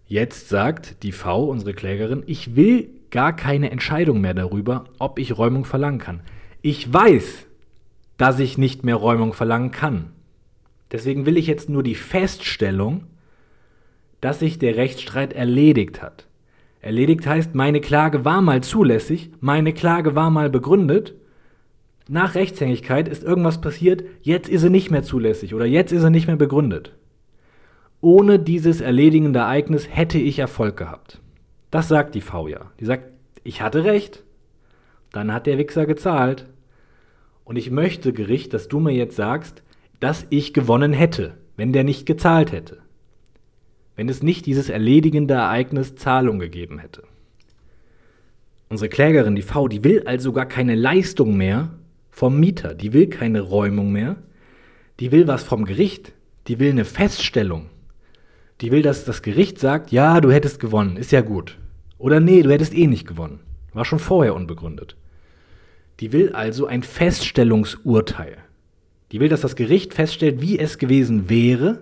Jetzt 0.07 0.49
sagt 0.49 1.03
die 1.03 1.13
V, 1.13 1.45
unsere 1.45 1.75
Klägerin, 1.75 2.23
ich 2.27 2.55
will 2.55 2.89
gar 3.11 3.35
keine 3.35 3.71
Entscheidung 3.71 4.21
mehr 4.21 4.35
darüber, 4.35 4.85
ob 4.99 5.19
ich 5.19 5.37
Räumung 5.37 5.65
verlangen 5.65 5.99
kann. 5.99 6.21
Ich 6.63 6.93
weiß, 6.93 7.47
dass 8.17 8.39
ich 8.39 8.57
nicht 8.57 8.85
mehr 8.85 8.97
Räumung 8.97 9.33
verlangen 9.33 9.73
kann. 9.73 10.13
Deswegen 10.93 11.27
will 11.27 11.37
ich 11.37 11.47
jetzt 11.47 11.69
nur 11.69 11.83
die 11.83 11.95
Feststellung, 11.97 13.05
dass 14.21 14.41
sich 14.41 14.59
der 14.59 14.77
Rechtsstreit 14.77 15.33
erledigt 15.33 16.03
hat. 16.03 16.27
Erledigt 16.81 17.27
heißt, 17.27 17.55
meine 17.55 17.81
Klage 17.81 18.25
war 18.25 18.43
mal 18.43 18.63
zulässig, 18.63 19.31
meine 19.41 19.73
Klage 19.73 20.15
war 20.15 20.31
mal 20.31 20.51
begründet 20.51 21.15
nach 22.09 22.37
Rechtshängigkeit 22.37 23.09
ist 23.09 23.25
irgendwas 23.25 23.61
passiert, 23.61 24.05
jetzt 24.23 24.49
ist 24.49 24.63
er 24.63 24.71
nicht 24.71 24.91
mehr 24.91 25.03
zulässig 25.03 25.55
oder 25.55 25.67
jetzt 25.67 25.91
ist 25.91 26.05
er 26.05 26.11
nicht 26.11 26.29
mehr 26.29 26.37
begründet. 26.37 26.93
Ohne 28.01 28.39
dieses 28.39 28.81
erledigende 28.81 29.41
Ereignis 29.41 29.89
hätte 29.91 30.19
ich 30.19 30.39
Erfolg 30.39 30.77
gehabt. 30.77 31.21
Das 31.73 31.89
sagt 31.89 32.15
die 32.15 32.21
V 32.21 32.47
ja. 32.47 32.71
Die 32.79 32.85
sagt, 32.85 33.11
ich 33.43 33.61
hatte 33.61 33.85
recht, 33.85 34.23
dann 35.11 35.33
hat 35.33 35.47
der 35.47 35.59
Wichser 35.59 35.87
gezahlt. 35.87 36.47
Und 37.45 37.57
ich 37.57 37.71
möchte, 37.71 38.13
Gericht, 38.13 38.55
dass 38.55 38.69
du 38.69 38.79
mir 38.79 38.93
jetzt 38.93 39.17
sagst, 39.17 39.65
dass 39.99 40.27
ich 40.31 40.53
gewonnen 40.53 40.93
hätte, 40.93 41.35
wenn 41.57 41.73
der 41.73 41.83
nicht 41.83 42.07
gezahlt 42.07 42.53
hätte. 42.53 42.79
Wenn 43.97 44.09
es 44.09 44.23
nicht 44.23 44.47
dieses 44.47 44.69
erledigende 44.69 45.35
Ereignis 45.35 45.97
Zahlung 45.97 46.39
gegeben 46.39 46.79
hätte. 46.79 47.03
Unsere 48.69 48.89
Klägerin, 48.89 49.37
die 49.37 49.43
V, 49.43 49.69
die 49.69 49.85
will 49.85 50.03
also 50.07 50.33
gar 50.33 50.47
keine 50.47 50.75
Leistung 50.75 51.37
mehr, 51.37 51.71
vom 52.17 52.41
Mieter. 52.41 52.73
Die 52.73 52.95
will 52.95 53.09
keine 53.09 53.43
Räumung 53.43 53.93
mehr. 53.93 54.17
Die 55.01 55.13
will 55.13 55.29
was 55.29 55.43
vom 55.43 55.67
Gericht. 55.67 56.13
Die 56.49 56.59
will 56.59 56.71
eine 56.71 56.87
Feststellung. 56.87 57.67
Die 58.63 58.71
will, 58.71 58.81
dass 58.81 59.05
das 59.05 59.21
Gericht 59.21 59.59
sagt, 59.59 59.93
ja, 59.93 60.23
du 60.23 60.33
hättest 60.33 60.59
gewonnen, 60.59 60.97
ist 60.97 61.13
ja 61.13 61.21
gut. 61.21 61.59
Oder 61.99 62.21
nee, 62.21 62.43
du 62.43 62.51
hättest 62.51 62.75
eh 62.75 62.87
nicht 62.87 63.07
gewonnen. 63.07 63.41
War 63.75 63.85
schon 63.85 63.99
vorher 63.99 64.35
unbegründet. 64.35 64.97
Die 66.01 66.13
will 66.13 66.33
also 66.33 66.67
ein 66.67 66.83
Feststellungsurteil. 66.83 68.39
Die 69.13 69.21
will, 69.21 69.29
dass 69.29 69.43
das 69.43 69.55
Gericht 69.55 69.93
feststellt, 69.93 70.41
wie 70.41 70.59
es 70.59 70.79
gewesen 70.79 71.29
wäre, 71.29 71.81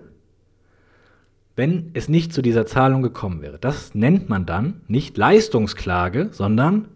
wenn 1.55 1.91
es 1.93 2.09
nicht 2.09 2.33
zu 2.33 2.41
dieser 2.41 2.65
Zahlung 2.65 3.01
gekommen 3.01 3.41
wäre. 3.41 3.57
Das 3.59 3.95
nennt 3.95 4.29
man 4.29 4.45
dann 4.45 4.81
nicht 4.87 5.17
Leistungsklage, 5.17 6.29
sondern 6.31 6.87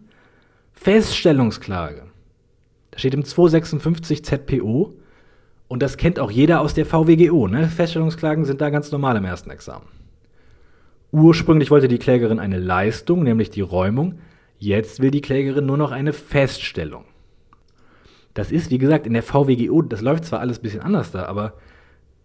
Feststellungsklage. 0.72 2.02
Das 2.90 3.00
steht 3.00 3.14
im 3.14 3.24
256 3.24 4.24
ZPO 4.24 4.94
und 5.68 5.82
das 5.82 5.96
kennt 5.96 6.18
auch 6.18 6.30
jeder 6.30 6.60
aus 6.60 6.74
der 6.74 6.84
VWGO. 6.84 7.46
Ne? 7.46 7.68
Feststellungsklagen 7.68 8.44
sind 8.44 8.60
da 8.60 8.70
ganz 8.70 8.90
normal 8.90 9.16
im 9.16 9.24
ersten 9.24 9.50
Examen. 9.50 9.86
Ursprünglich 11.12 11.70
wollte 11.70 11.88
die 11.88 11.98
Klägerin 11.98 12.38
eine 12.38 12.58
Leistung, 12.58 13.22
nämlich 13.22 13.50
die 13.50 13.62
Räumung. 13.62 14.18
Jetzt 14.58 15.00
will 15.00 15.10
die 15.10 15.22
Klägerin 15.22 15.66
nur 15.66 15.76
noch 15.76 15.90
eine 15.90 16.12
Feststellung. 16.12 17.04
Das 18.34 18.52
ist, 18.52 18.70
wie 18.70 18.78
gesagt, 18.78 19.06
in 19.06 19.14
der 19.14 19.22
VWGO, 19.22 19.82
das 19.82 20.02
läuft 20.02 20.24
zwar 20.24 20.40
alles 20.40 20.58
ein 20.58 20.62
bisschen 20.62 20.82
anders 20.82 21.10
da, 21.10 21.24
aber 21.24 21.54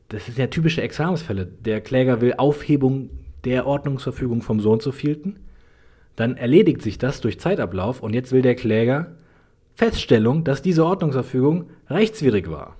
das 0.09 0.27
ist 0.27 0.37
ja 0.37 0.47
typische 0.47 0.81
Examensfälle. 0.81 1.45
Der 1.45 1.81
Kläger 1.81 2.21
will 2.21 2.35
Aufhebung 2.37 3.09
der 3.43 3.65
Ordnungsverfügung 3.65 4.41
vom 4.41 4.59
so 4.59 4.71
und 4.71 4.81
so 4.81 4.91
vielten. 4.91 5.39
Dann 6.15 6.37
erledigt 6.37 6.81
sich 6.81 6.97
das 6.97 7.21
durch 7.21 7.39
Zeitablauf 7.39 8.01
und 8.01 8.13
jetzt 8.13 8.31
will 8.31 8.41
der 8.41 8.55
Kläger 8.55 9.15
Feststellung, 9.73 10.43
dass 10.43 10.61
diese 10.61 10.85
Ordnungsverfügung 10.85 11.69
rechtswidrig 11.89 12.49
war. 12.49 12.77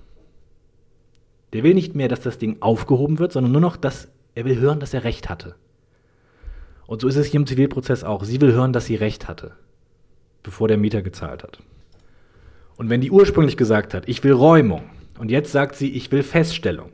Der 1.52 1.62
will 1.62 1.74
nicht 1.74 1.94
mehr, 1.94 2.08
dass 2.08 2.20
das 2.20 2.38
Ding 2.38 2.56
aufgehoben 2.60 3.18
wird, 3.18 3.32
sondern 3.32 3.52
nur 3.52 3.60
noch, 3.60 3.76
dass 3.76 4.08
er 4.34 4.44
will 4.44 4.58
hören, 4.58 4.80
dass 4.80 4.94
er 4.94 5.04
Recht 5.04 5.28
hatte. 5.28 5.54
Und 6.86 7.00
so 7.00 7.08
ist 7.08 7.16
es 7.16 7.26
hier 7.26 7.40
im 7.40 7.46
Zivilprozess 7.46 8.04
auch. 8.04 8.24
Sie 8.24 8.40
will 8.40 8.52
hören, 8.52 8.72
dass 8.72 8.86
sie 8.86 8.94
Recht 8.94 9.28
hatte, 9.28 9.52
bevor 10.42 10.68
der 10.68 10.78
Mieter 10.78 11.02
gezahlt 11.02 11.42
hat. 11.42 11.58
Und 12.76 12.90
wenn 12.90 13.00
die 13.00 13.10
ursprünglich 13.10 13.56
gesagt 13.56 13.94
hat, 13.94 14.08
ich 14.08 14.22
will 14.22 14.32
Räumung, 14.32 14.84
und 15.18 15.30
jetzt 15.30 15.52
sagt 15.52 15.76
sie, 15.76 15.90
ich 15.92 16.12
will 16.12 16.22
Feststellung, 16.22 16.90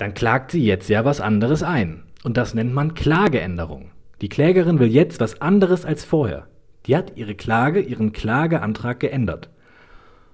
dann 0.00 0.14
klagt 0.14 0.50
sie 0.50 0.64
jetzt 0.64 0.88
ja 0.88 1.04
was 1.04 1.20
anderes 1.20 1.62
ein. 1.62 2.04
Und 2.24 2.36
das 2.38 2.54
nennt 2.54 2.72
man 2.72 2.94
Klageänderung. 2.94 3.90
Die 4.22 4.30
Klägerin 4.30 4.78
will 4.78 4.88
jetzt 4.88 5.20
was 5.20 5.42
anderes 5.42 5.84
als 5.84 6.04
vorher. 6.04 6.46
Die 6.86 6.96
hat 6.96 7.16
ihre 7.16 7.34
Klage, 7.34 7.80
ihren 7.80 8.12
Klageantrag 8.12 8.98
geändert. 9.00 9.50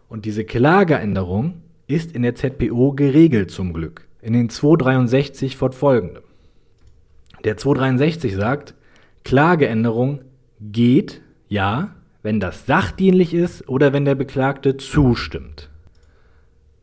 Und 0.08 0.24
diese 0.24 0.44
Klageänderung 0.44 1.62
ist 1.88 2.12
in 2.12 2.22
der 2.22 2.36
ZPO 2.36 2.92
geregelt 2.92 3.50
zum 3.50 3.72
Glück. 3.72 4.06
In 4.22 4.34
den 4.34 4.50
263 4.50 5.56
fortfolgende. 5.56 6.22
Der 7.44 7.56
263 7.56 8.36
sagt, 8.36 8.74
Klageänderung 9.24 10.20
geht, 10.60 11.22
ja, 11.48 11.90
wenn 12.22 12.38
das 12.38 12.66
sachdienlich 12.66 13.34
ist 13.34 13.68
oder 13.68 13.92
wenn 13.92 14.04
der 14.04 14.14
Beklagte 14.14 14.76
zustimmt. 14.76 15.70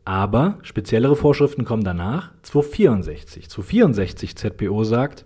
Aber 0.04 0.58
speziellere 0.62 1.16
Vorschriften 1.16 1.64
kommen 1.64 1.84
danach. 1.84 2.32
264. 2.42 3.48
264 3.48 4.36
ZPO 4.36 4.84
sagt, 4.84 5.24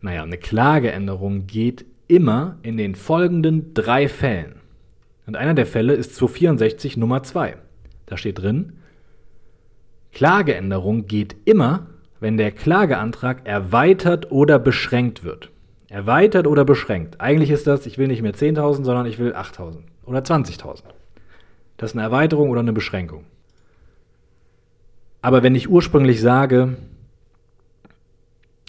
naja, 0.00 0.22
eine 0.22 0.38
Klageänderung 0.38 1.46
geht 1.46 1.84
immer 2.06 2.56
in 2.62 2.76
den 2.76 2.94
folgenden 2.94 3.74
drei 3.74 4.08
Fällen. 4.08 4.56
Und 5.26 5.36
einer 5.36 5.54
der 5.54 5.66
Fälle 5.66 5.94
ist 5.94 6.14
264 6.16 6.96
Nummer 6.96 7.22
2. 7.22 7.56
Da 8.06 8.16
steht 8.16 8.40
drin, 8.40 8.72
Klageänderung 10.12 11.06
geht 11.06 11.36
immer, 11.44 11.86
wenn 12.18 12.36
der 12.36 12.50
Klageantrag 12.50 13.46
erweitert 13.46 14.32
oder 14.32 14.58
beschränkt 14.58 15.22
wird. 15.24 15.50
Erweitert 15.88 16.46
oder 16.46 16.64
beschränkt. 16.64 17.20
Eigentlich 17.20 17.50
ist 17.50 17.66
das, 17.66 17.86
ich 17.86 17.98
will 17.98 18.08
nicht 18.08 18.22
mehr 18.22 18.34
10.000, 18.34 18.84
sondern 18.84 19.06
ich 19.06 19.18
will 19.18 19.34
8.000 19.34 19.78
oder 20.04 20.20
20.000. 20.20 20.82
Das 21.76 21.90
ist 21.90 21.96
eine 21.96 22.02
Erweiterung 22.02 22.50
oder 22.50 22.60
eine 22.60 22.72
Beschränkung. 22.72 23.24
Aber 25.22 25.42
wenn 25.42 25.54
ich 25.54 25.68
ursprünglich 25.68 26.20
sage, 26.20 26.76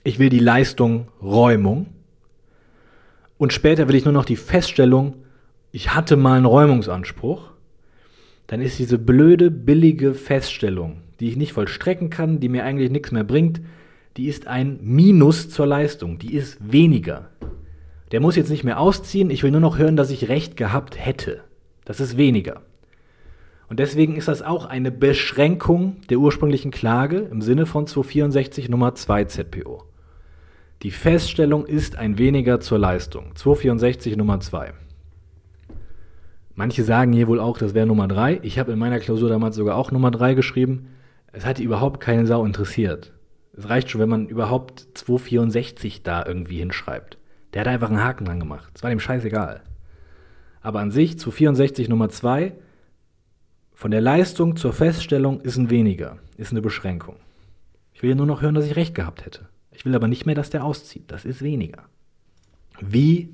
ich 0.03 0.19
will 0.19 0.29
die 0.29 0.39
Leistung 0.39 1.07
Räumung, 1.21 1.87
und 3.37 3.53
später 3.53 3.87
will 3.87 3.95
ich 3.95 4.05
nur 4.05 4.13
noch 4.13 4.25
die 4.25 4.35
Feststellung 4.35 5.15
ich 5.71 5.93
hatte 5.93 6.17
mal 6.17 6.35
einen 6.35 6.45
Räumungsanspruch, 6.45 7.49
dann 8.47 8.61
ist 8.61 8.79
diese 8.79 8.97
blöde, 8.97 9.49
billige 9.49 10.13
Feststellung, 10.13 10.97
die 11.19 11.29
ich 11.29 11.37
nicht 11.37 11.53
vollstrecken 11.53 12.09
kann, 12.09 12.39
die 12.39 12.49
mir 12.49 12.65
eigentlich 12.65 12.91
nichts 12.91 13.11
mehr 13.11 13.23
bringt, 13.23 13.61
die 14.17 14.27
ist 14.27 14.47
ein 14.47 14.79
Minus 14.81 15.49
zur 15.49 15.65
Leistung, 15.65 16.19
die 16.19 16.33
ist 16.33 16.57
weniger. 16.59 17.29
Der 18.11 18.19
muss 18.19 18.35
jetzt 18.35 18.49
nicht 18.49 18.65
mehr 18.65 18.79
ausziehen, 18.79 19.29
ich 19.29 19.43
will 19.43 19.51
nur 19.51 19.61
noch 19.61 19.77
hören, 19.77 19.95
dass 19.95 20.11
ich 20.11 20.27
recht 20.27 20.57
gehabt 20.57 20.97
hätte. 20.99 21.41
Das 21.85 22.01
ist 22.01 22.17
weniger. 22.17 22.61
Und 23.71 23.79
deswegen 23.79 24.17
ist 24.17 24.27
das 24.27 24.41
auch 24.41 24.65
eine 24.65 24.91
Beschränkung 24.91 26.01
der 26.09 26.17
ursprünglichen 26.17 26.71
Klage 26.71 27.19
im 27.31 27.41
Sinne 27.41 27.65
von 27.65 27.87
264 27.87 28.67
Nummer 28.67 28.95
2 28.95 29.23
ZPO. 29.23 29.85
Die 30.81 30.91
Feststellung 30.91 31.65
ist 31.65 31.95
ein 31.95 32.17
weniger 32.17 32.59
zur 32.59 32.79
Leistung. 32.79 33.33
264 33.33 34.17
Nummer 34.17 34.41
2. 34.41 34.73
Manche 36.53 36.83
sagen 36.83 37.13
hier 37.13 37.29
wohl 37.29 37.39
auch, 37.39 37.57
das 37.57 37.73
wäre 37.73 37.87
Nummer 37.87 38.09
3. 38.09 38.41
Ich 38.43 38.59
habe 38.59 38.73
in 38.73 38.77
meiner 38.77 38.99
Klausur 38.99 39.29
damals 39.29 39.55
sogar 39.55 39.77
auch 39.77 39.89
Nummer 39.89 40.11
3 40.11 40.33
geschrieben. 40.33 40.89
Es 41.31 41.45
hat 41.45 41.57
überhaupt 41.61 42.01
keine 42.01 42.27
Sau 42.27 42.43
interessiert. 42.43 43.13
Es 43.53 43.69
reicht 43.69 43.89
schon, 43.89 44.01
wenn 44.01 44.09
man 44.09 44.27
überhaupt 44.27 44.85
264 44.95 46.03
da 46.03 46.25
irgendwie 46.25 46.57
hinschreibt. 46.57 47.17
Der 47.53 47.61
hat 47.61 47.69
einfach 47.69 47.87
einen 47.87 48.03
Haken 48.03 48.25
dran 48.25 48.41
gemacht. 48.41 48.73
Es 48.75 48.83
war 48.83 48.89
dem 48.89 48.99
scheißegal. 48.99 49.61
Aber 50.59 50.81
an 50.81 50.91
sich, 50.91 51.17
264 51.17 51.87
Nummer 51.87 52.09
2, 52.09 52.51
von 53.81 53.89
der 53.89 53.99
Leistung 53.99 54.57
zur 54.57 54.73
Feststellung 54.73 55.41
ist 55.41 55.57
ein 55.57 55.71
weniger, 55.71 56.19
ist 56.37 56.51
eine 56.51 56.61
Beschränkung. 56.61 57.15
Ich 57.95 58.03
will 58.03 58.11
ja 58.11 58.15
nur 58.15 58.27
noch 58.27 58.43
hören, 58.43 58.53
dass 58.53 58.67
ich 58.67 58.75
recht 58.75 58.93
gehabt 58.93 59.25
hätte. 59.25 59.49
Ich 59.71 59.85
will 59.85 59.95
aber 59.95 60.07
nicht 60.07 60.27
mehr, 60.27 60.35
dass 60.35 60.51
der 60.51 60.63
auszieht. 60.63 61.05
Das 61.07 61.25
ist 61.25 61.41
weniger. 61.41 61.85
Wie 62.79 63.29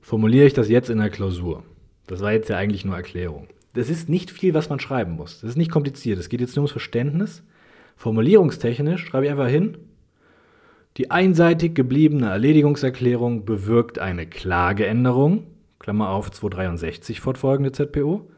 formuliere 0.00 0.46
ich 0.46 0.54
das 0.54 0.70
jetzt 0.70 0.88
in 0.88 0.96
der 0.96 1.10
Klausur? 1.10 1.62
Das 2.06 2.22
war 2.22 2.32
jetzt 2.32 2.48
ja 2.48 2.56
eigentlich 2.56 2.86
nur 2.86 2.96
Erklärung. 2.96 3.48
Das 3.74 3.90
ist 3.90 4.08
nicht 4.08 4.30
viel, 4.30 4.54
was 4.54 4.70
man 4.70 4.80
schreiben 4.80 5.12
muss. 5.12 5.42
Das 5.42 5.50
ist 5.50 5.56
nicht 5.58 5.70
kompliziert. 5.70 6.18
Es 6.18 6.30
geht 6.30 6.40
jetzt 6.40 6.56
nur 6.56 6.62
ums 6.62 6.72
Verständnis. 6.72 7.42
Formulierungstechnisch 7.96 9.04
schreibe 9.04 9.26
ich 9.26 9.30
einfach 9.30 9.48
hin, 9.48 9.76
die 10.96 11.10
einseitig 11.10 11.74
gebliebene 11.74 12.30
Erledigungserklärung 12.30 13.44
bewirkt 13.44 13.98
eine 13.98 14.26
Klageänderung, 14.26 15.48
Klammer 15.80 16.08
auf 16.08 16.30
263 16.30 17.20
fortfolgende 17.20 17.72
ZPO. 17.72 18.30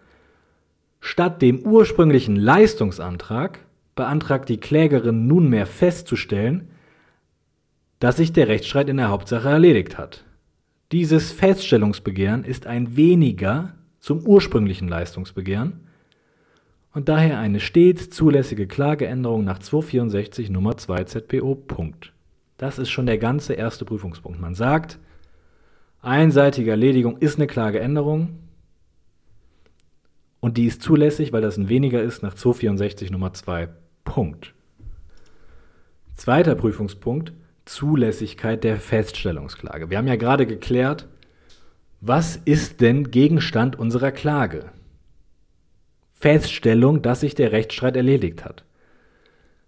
Statt 1.06 1.40
dem 1.40 1.60
ursprünglichen 1.60 2.34
Leistungsantrag 2.34 3.60
beantragt 3.94 4.48
die 4.48 4.58
Klägerin 4.58 5.28
nunmehr 5.28 5.64
festzustellen, 5.64 6.68
dass 8.00 8.16
sich 8.16 8.32
der 8.32 8.48
Rechtsstreit 8.48 8.88
in 8.88 8.96
der 8.96 9.10
Hauptsache 9.10 9.48
erledigt 9.48 9.98
hat. 9.98 10.24
Dieses 10.90 11.30
Feststellungsbegehren 11.30 12.42
ist 12.42 12.66
ein 12.66 12.96
weniger 12.96 13.76
zum 14.00 14.26
ursprünglichen 14.26 14.88
Leistungsbegehren 14.88 15.74
und 16.92 17.08
daher 17.08 17.38
eine 17.38 17.60
stets 17.60 18.10
zulässige 18.10 18.66
Klageänderung 18.66 19.44
nach 19.44 19.60
264 19.60 20.50
Nummer 20.50 20.76
2 20.76 21.04
ZPO. 21.04 21.54
Punkt. 21.54 22.12
Das 22.58 22.80
ist 22.80 22.90
schon 22.90 23.06
der 23.06 23.18
ganze 23.18 23.52
erste 23.52 23.84
Prüfungspunkt. 23.84 24.40
Man 24.40 24.56
sagt, 24.56 24.98
einseitige 26.02 26.72
Erledigung 26.72 27.18
ist 27.18 27.36
eine 27.36 27.46
Klageänderung 27.46 28.40
und 30.40 30.56
die 30.56 30.66
ist 30.66 30.82
zulässig, 30.82 31.32
weil 31.32 31.42
das 31.42 31.56
ein 31.56 31.68
weniger 31.68 32.02
ist 32.02 32.22
nach 32.22 32.34
264 32.34 33.10
Nummer 33.10 33.32
2. 33.32 33.68
Punkt. 34.04 34.54
Zweiter 36.14 36.54
Prüfungspunkt, 36.54 37.32
Zulässigkeit 37.64 38.64
der 38.64 38.76
Feststellungsklage. 38.76 39.90
Wir 39.90 39.98
haben 39.98 40.06
ja 40.06 40.16
gerade 40.16 40.46
geklärt, 40.46 41.08
was 42.00 42.36
ist 42.36 42.80
denn 42.80 43.10
Gegenstand 43.10 43.78
unserer 43.78 44.12
Klage? 44.12 44.70
Feststellung, 46.12 47.02
dass 47.02 47.20
sich 47.20 47.34
der 47.34 47.52
Rechtsstreit 47.52 47.96
erledigt 47.96 48.44
hat. 48.44 48.64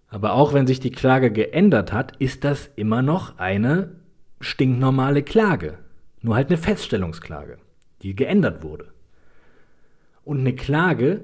Aber 0.08 0.32
auch 0.32 0.54
wenn 0.54 0.66
sich 0.66 0.80
die 0.80 0.92
Klage 0.92 1.30
geändert 1.30 1.92
hat, 1.92 2.16
ist 2.16 2.44
das 2.44 2.70
immer 2.76 3.02
noch 3.02 3.38
eine 3.38 3.96
stinknormale 4.40 5.22
Klage. 5.22 5.78
Nur 6.22 6.36
halt 6.36 6.48
eine 6.48 6.56
Feststellungsklage, 6.56 7.58
die 8.02 8.14
geändert 8.14 8.62
wurde. 8.62 8.92
Und 10.29 10.41
eine 10.41 10.55
Klage 10.55 11.22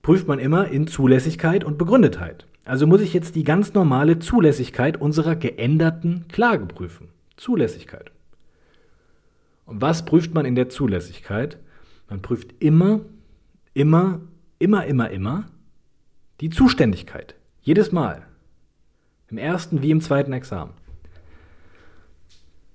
prüft 0.00 0.28
man 0.28 0.38
immer 0.38 0.68
in 0.68 0.86
Zulässigkeit 0.86 1.64
und 1.64 1.76
Begründetheit. 1.76 2.46
Also 2.64 2.86
muss 2.86 3.00
ich 3.00 3.12
jetzt 3.12 3.34
die 3.34 3.42
ganz 3.42 3.74
normale 3.74 4.20
Zulässigkeit 4.20 4.96
unserer 4.96 5.34
geänderten 5.34 6.28
Klage 6.28 6.66
prüfen. 6.66 7.08
Zulässigkeit. 7.36 8.12
Und 9.66 9.82
was 9.82 10.04
prüft 10.04 10.34
man 10.34 10.46
in 10.46 10.54
der 10.54 10.68
Zulässigkeit? 10.68 11.58
Man 12.08 12.22
prüft 12.22 12.54
immer, 12.60 13.00
immer, 13.72 14.20
immer, 14.60 14.86
immer, 14.86 15.10
immer 15.10 15.46
die 16.40 16.50
Zuständigkeit. 16.50 17.34
Jedes 17.60 17.90
Mal. 17.90 18.22
Im 19.30 19.38
ersten 19.38 19.82
wie 19.82 19.90
im 19.90 20.00
zweiten 20.00 20.32
Examen. 20.32 20.74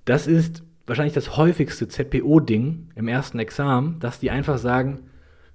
Das 0.04 0.26
ist 0.26 0.62
wahrscheinlich 0.86 1.14
das 1.14 1.38
häufigste 1.38 1.88
ZPO-Ding 1.88 2.90
im 2.96 3.08
ersten 3.08 3.38
Examen, 3.38 3.98
dass 3.98 4.20
die 4.20 4.30
einfach 4.30 4.58
sagen, 4.58 5.06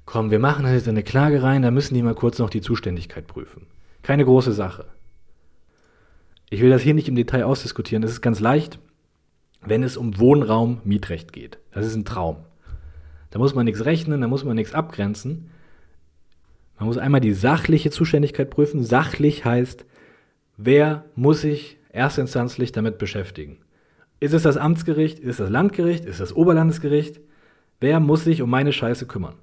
komm, 0.06 0.32
wir 0.32 0.40
machen 0.40 0.66
jetzt 0.66 0.88
eine 0.88 1.04
Klage 1.04 1.44
rein, 1.44 1.62
da 1.62 1.72
müssen 1.72 1.94
die 1.94 2.04
mal 2.04 2.16
kurz 2.16 2.40
noch 2.40 2.50
die 2.50 2.62
Zuständigkeit 2.62 3.28
prüfen. 3.28 3.68
Keine 4.02 4.26
große 4.26 4.52
Sache. 4.52 4.86
Ich 6.50 6.62
will 6.62 6.70
das 6.70 6.84
hier 6.84 6.94
nicht 6.94 7.08
im 7.08 7.16
Detail 7.16 7.44
ausdiskutieren. 7.44 8.02
Das 8.02 8.12
ist 8.12 8.22
ganz 8.22 8.40
leicht, 8.40 8.80
wenn 9.62 9.84
es 9.84 9.98
um 9.98 10.20
Wohnraum-Mietrecht 10.20 11.34
geht. 11.34 11.58
Das 11.72 11.86
ist 11.86 11.96
ein 11.96 12.06
Traum. 12.06 12.38
Da 13.32 13.40
muss 13.40 13.56
man 13.56 13.66
nichts 13.66 13.84
rechnen, 13.84 14.22
da 14.22 14.28
muss 14.28 14.44
man 14.44 14.56
nichts 14.56 14.74
abgrenzen. 14.74 15.50
Man 16.78 16.88
muss 16.88 16.98
einmal 16.98 17.22
die 17.22 17.34
sachliche 17.34 17.90
Zuständigkeit 17.90 18.50
prüfen. 18.50 18.84
Sachlich 18.84 19.44
heißt, 19.44 19.86
wer 20.58 21.06
muss 21.16 21.42
sich 21.42 21.78
erstinstanzlich 21.90 22.72
damit 22.72 22.98
beschäftigen? 22.98 23.58
Ist 24.20 24.34
es 24.34 24.44
das 24.44 24.58
Amtsgericht? 24.58 25.20
Ist 25.20 25.32
es 25.32 25.38
das 25.38 25.50
Landgericht? 25.50 26.06
Ist 26.06 26.14
es 26.14 26.30
das 26.30 26.36
Oberlandesgericht? 26.36 27.20
Wer 27.80 28.00
muss 28.00 28.24
sich 28.24 28.42
um 28.42 28.50
meine 28.50 28.72
Scheiße 28.72 29.08
kümmern? 29.08 29.36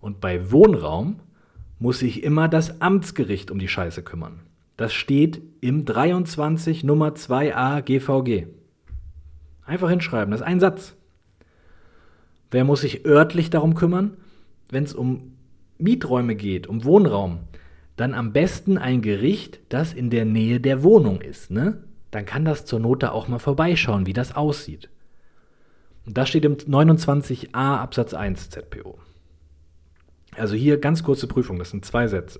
Und 0.00 0.20
bei 0.20 0.50
Wohnraum 0.50 1.20
muss 1.78 2.00
sich 2.00 2.22
immer 2.22 2.48
das 2.48 2.80
Amtsgericht 2.80 3.50
um 3.50 3.58
die 3.58 3.68
Scheiße 3.68 4.02
kümmern. 4.02 4.40
Das 4.76 4.92
steht 4.92 5.42
im 5.60 5.84
23 5.84 6.84
Nummer 6.84 7.10
2a 7.10 7.82
GVG. 7.82 8.46
Einfach 9.64 9.90
hinschreiben, 9.90 10.30
das 10.30 10.40
ist 10.40 10.46
ein 10.46 10.60
Satz. 10.60 10.94
Wer 12.50 12.64
muss 12.64 12.80
sich 12.80 13.04
örtlich 13.04 13.50
darum 13.50 13.74
kümmern? 13.74 14.16
Wenn 14.70 14.84
es 14.84 14.94
um 14.94 15.36
Mieträume 15.78 16.34
geht, 16.34 16.66
um 16.66 16.84
Wohnraum, 16.84 17.40
dann 17.96 18.14
am 18.14 18.32
besten 18.32 18.78
ein 18.78 19.02
Gericht, 19.02 19.60
das 19.68 19.92
in 19.92 20.10
der 20.10 20.24
Nähe 20.24 20.60
der 20.60 20.82
Wohnung 20.82 21.20
ist. 21.20 21.50
Ne? 21.50 21.82
Dann 22.10 22.24
kann 22.24 22.44
das 22.44 22.64
zur 22.64 22.78
Not 22.78 23.02
da 23.02 23.10
auch 23.10 23.28
mal 23.28 23.38
vorbeischauen, 23.38 24.06
wie 24.06 24.12
das 24.12 24.34
aussieht. 24.34 24.88
Und 26.06 26.16
das 26.16 26.28
steht 26.28 26.44
im 26.44 26.56
29a 26.56 27.52
Absatz 27.52 28.14
1 28.14 28.50
ZPO. 28.50 28.98
Also 30.38 30.54
hier 30.54 30.78
ganz 30.78 31.02
kurze 31.02 31.26
Prüfung, 31.26 31.58
das 31.58 31.70
sind 31.70 31.84
zwei 31.84 32.08
Sätze. 32.08 32.38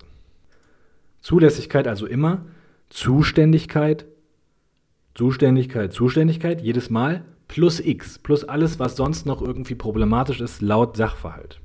Zulässigkeit 1.20 1.86
also 1.86 2.06
immer 2.06 2.44
Zuständigkeit, 2.90 4.06
Zuständigkeit, 5.14 5.92
Zuständigkeit, 5.92 6.60
jedes 6.60 6.90
Mal 6.90 7.24
plus 7.48 7.80
x, 7.80 8.18
plus 8.18 8.44
alles, 8.44 8.78
was 8.78 8.96
sonst 8.96 9.26
noch 9.26 9.42
irgendwie 9.42 9.74
problematisch 9.74 10.40
ist, 10.40 10.62
laut 10.62 10.96
Sachverhalt. 10.96 11.60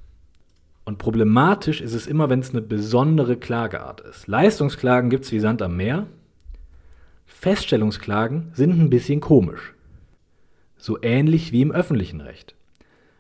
Und 0.86 0.98
problematisch 0.98 1.82
ist 1.82 1.94
es 1.94 2.08
immer, 2.08 2.30
wenn 2.30 2.40
es 2.40 2.50
eine 2.50 2.62
besondere 2.62 3.38
Klageart 3.38 4.02
ist. 4.02 4.28
Leistungsklagen 4.28 5.10
gibt 5.10 5.26
es 5.26 5.32
wie 5.32 5.40
Sand 5.40 5.62
am 5.62 5.78
Meer. 5.78 6.08
Feststellungsklagen 7.26 8.52
sind 8.54 8.80
ein 8.80 8.90
bisschen 8.90 9.22
komisch. 9.22 9.74
So 10.78 10.98
ähnlich 11.02 11.52
wie 11.52 11.62
im 11.62 11.72
öffentlichen 11.72 12.20
Recht. 12.20 12.56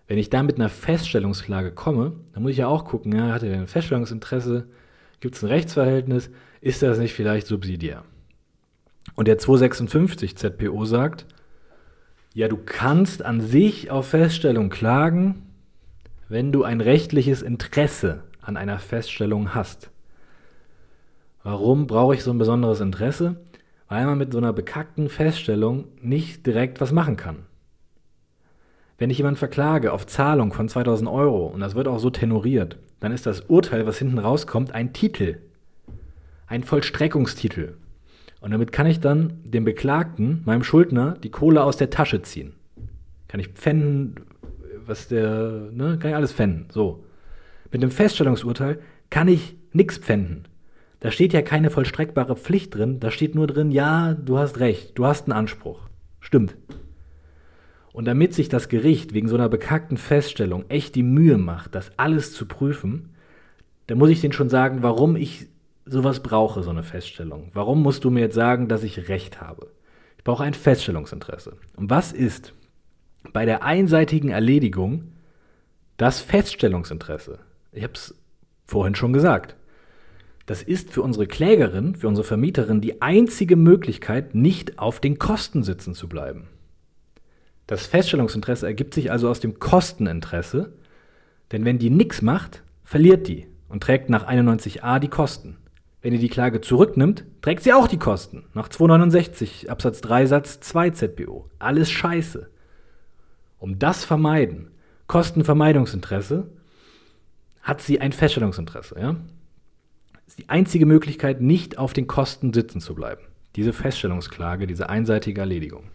Wenn 0.07 0.17
ich 0.17 0.29
da 0.29 0.43
mit 0.43 0.55
einer 0.55 0.69
Feststellungsklage 0.69 1.71
komme, 1.71 2.13
dann 2.33 2.43
muss 2.43 2.51
ich 2.51 2.57
ja 2.57 2.67
auch 2.67 2.85
gucken, 2.85 3.15
ja, 3.15 3.31
hat 3.31 3.43
er 3.43 3.57
ein 3.57 3.67
Feststellungsinteresse, 3.67 4.67
gibt 5.19 5.35
es 5.35 5.43
ein 5.43 5.49
Rechtsverhältnis, 5.49 6.29
ist 6.61 6.81
das 6.81 6.97
nicht 6.97 7.13
vielleicht 7.13 7.47
subsidiär? 7.47 8.03
Und 9.15 9.27
der 9.27 9.37
256 9.37 10.35
ZPO 10.37 10.85
sagt, 10.85 11.25
ja, 12.33 12.47
du 12.47 12.57
kannst 12.57 13.23
an 13.23 13.41
sich 13.41 13.91
auf 13.91 14.07
Feststellung 14.07 14.69
klagen, 14.69 15.43
wenn 16.29 16.51
du 16.51 16.63
ein 16.63 16.81
rechtliches 16.81 17.41
Interesse 17.41 18.23
an 18.41 18.57
einer 18.57 18.79
Feststellung 18.79 19.53
hast. 19.53 19.91
Warum 21.43 21.87
brauche 21.87 22.15
ich 22.15 22.23
so 22.23 22.31
ein 22.31 22.37
besonderes 22.37 22.79
Interesse? 22.79 23.35
Weil 23.87 24.05
man 24.05 24.17
mit 24.17 24.31
so 24.31 24.39
einer 24.39 24.53
bekackten 24.53 25.09
Feststellung 25.09 25.85
nicht 26.01 26.45
direkt 26.47 26.81
was 26.81 26.91
machen 26.91 27.17
kann. 27.17 27.45
Wenn 28.97 29.09
ich 29.09 29.17
jemanden 29.17 29.37
verklage 29.37 29.91
auf 29.91 30.05
Zahlung 30.05 30.53
von 30.53 30.69
2000 30.69 31.09
Euro 31.09 31.47
und 31.47 31.59
das 31.59 31.75
wird 31.75 31.87
auch 31.87 31.99
so 31.99 32.09
tenoriert, 32.09 32.77
dann 32.99 33.11
ist 33.11 33.25
das 33.25 33.41
Urteil, 33.41 33.85
was 33.85 33.97
hinten 33.97 34.19
rauskommt, 34.19 34.71
ein 34.71 34.93
Titel. 34.93 35.39
Ein 36.47 36.63
Vollstreckungstitel. 36.63 37.73
Und 38.39 38.51
damit 38.51 38.71
kann 38.71 38.87
ich 38.87 38.99
dann 38.99 39.39
dem 39.43 39.63
Beklagten, 39.63 40.41
meinem 40.45 40.63
Schuldner, 40.63 41.17
die 41.23 41.31
Kohle 41.31 41.63
aus 41.63 41.77
der 41.77 41.89
Tasche 41.89 42.21
ziehen. 42.21 42.53
Kann 43.27 43.39
ich 43.39 43.49
pfänden, 43.49 44.15
was 44.85 45.07
der, 45.07 45.69
ne, 45.71 45.97
kann 45.99 46.11
ich 46.11 46.15
alles 46.15 46.33
pfänden. 46.33 46.67
So. 46.69 47.03
Mit 47.71 47.81
einem 47.81 47.91
Feststellungsurteil 47.91 48.79
kann 49.09 49.27
ich 49.27 49.55
nichts 49.71 49.97
pfänden. 49.97 50.47
Da 50.99 51.11
steht 51.11 51.33
ja 51.33 51.41
keine 51.41 51.69
vollstreckbare 51.69 52.35
Pflicht 52.35 52.75
drin, 52.75 52.99
da 52.99 53.11
steht 53.11 53.35
nur 53.35 53.47
drin, 53.47 53.71
ja, 53.71 54.13
du 54.13 54.37
hast 54.37 54.59
recht, 54.59 54.97
du 54.97 55.05
hast 55.05 55.25
einen 55.25 55.37
Anspruch. 55.37 55.89
Stimmt. 56.21 56.55
Und 57.93 58.05
damit 58.05 58.33
sich 58.33 58.49
das 58.49 58.69
Gericht 58.69 59.13
wegen 59.13 59.27
so 59.27 59.35
einer 59.35 59.49
bekackten 59.49 59.97
Feststellung 59.97 60.65
echt 60.67 60.95
die 60.95 61.03
Mühe 61.03 61.37
macht, 61.37 61.75
das 61.75 61.91
alles 61.97 62.33
zu 62.33 62.47
prüfen, 62.47 63.13
dann 63.87 63.99
muss 63.99 64.09
ich 64.09 64.19
denen 64.19 64.33
schon 64.33 64.49
sagen, 64.49 64.81
warum 64.81 65.15
ich 65.15 65.47
sowas 65.85 66.21
brauche, 66.21 66.63
so 66.63 66.71
eine 66.71 66.83
Feststellung. 66.83 67.51
Warum 67.53 67.83
musst 67.83 68.03
du 68.03 68.09
mir 68.09 68.21
jetzt 68.21 68.35
sagen, 68.35 68.67
dass 68.67 68.83
ich 68.83 69.09
recht 69.09 69.41
habe? 69.41 69.67
Ich 70.17 70.23
brauche 70.23 70.43
ein 70.43 70.55
Feststellungsinteresse. 70.55 71.57
Und 71.75 71.89
was 71.89 72.11
ist 72.13 72.53
bei 73.31 73.45
der 73.45 73.63
einseitigen 73.63 74.29
Erledigung 74.29 75.11
das 75.97 76.19
Feststellungsinteresse? 76.19 77.39
Ich 77.71 77.83
habe 77.83 77.93
es 77.93 78.15
vorhin 78.65 78.95
schon 78.95 79.13
gesagt. 79.13 79.55
Das 80.45 80.63
ist 80.63 80.91
für 80.91 81.01
unsere 81.03 81.27
Klägerin, 81.27 81.95
für 81.95 82.07
unsere 82.07 82.25
Vermieterin 82.25 82.81
die 82.81 83.01
einzige 83.01 83.55
Möglichkeit, 83.55 84.33
nicht 84.33 84.79
auf 84.79 84.99
den 84.99 85.19
Kosten 85.19 85.63
sitzen 85.63 85.93
zu 85.93 86.09
bleiben. 86.09 86.47
Das 87.73 87.87
Feststellungsinteresse 87.87 88.67
ergibt 88.67 88.93
sich 88.93 89.11
also 89.11 89.27
aus 89.27 89.39
dem 89.39 89.57
Kosteninteresse, 89.57 90.73
denn 91.51 91.65
wenn 91.65 91.79
die 91.79 91.89
nichts 91.89 92.21
macht, 92.21 92.61
verliert 92.83 93.27
die 93.27 93.47
und 93.67 93.81
trägt 93.81 94.11
nach 94.11 94.27
91a 94.27 94.99
die 94.99 95.07
Kosten. 95.07 95.57
Wenn 96.03 96.13
ihr 96.13 96.19
die 96.19 96.29
Klage 96.29 96.61
zurücknimmt, 96.61 97.25
trägt 97.41 97.63
sie 97.63 97.73
auch 97.73 97.87
die 97.87 97.97
Kosten. 97.97 98.45
Nach 98.53 98.69
269 98.69 99.71
Absatz 99.71 100.01
3 100.01 100.27
Satz 100.27 100.59
2 100.59 100.91
ZBO. 100.91 101.49
Alles 101.57 101.89
scheiße. 101.89 102.47
Um 103.57 103.79
das 103.79 104.05
vermeiden, 104.05 104.69
Kostenvermeidungsinteresse, 105.07 106.51
hat 107.63 107.81
sie 107.81 107.99
ein 107.99 108.11
Feststellungsinteresse. 108.11 108.99
Ja? 108.99 109.15
ist 110.27 110.37
die 110.37 110.49
einzige 110.49 110.85
Möglichkeit, 110.85 111.41
nicht 111.41 111.79
auf 111.79 111.93
den 111.93 112.05
Kosten 112.05 112.53
sitzen 112.53 112.81
zu 112.81 112.93
bleiben. 112.93 113.23
Diese 113.55 113.73
Feststellungsklage, 113.73 114.67
diese 114.67 114.89
einseitige 114.89 115.41
Erledigung. 115.41 115.85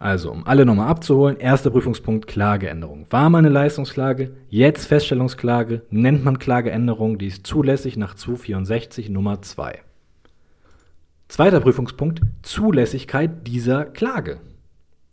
Also, 0.00 0.32
um 0.32 0.46
alle 0.46 0.64
nochmal 0.64 0.88
abzuholen, 0.88 1.36
erster 1.36 1.68
Prüfungspunkt 1.68 2.26
Klageänderung. 2.26 3.04
War 3.10 3.28
mal 3.28 3.38
eine 3.38 3.50
Leistungsklage, 3.50 4.32
jetzt 4.48 4.86
Feststellungsklage, 4.86 5.82
nennt 5.90 6.24
man 6.24 6.38
Klageänderung, 6.38 7.18
die 7.18 7.26
ist 7.26 7.46
zulässig 7.46 7.98
nach 7.98 8.14
264 8.14 9.10
Nummer 9.10 9.42
2. 9.42 9.78
Zweiter 11.28 11.60
Prüfungspunkt, 11.60 12.22
Zulässigkeit 12.40 13.46
dieser 13.46 13.84
Klage. 13.84 14.40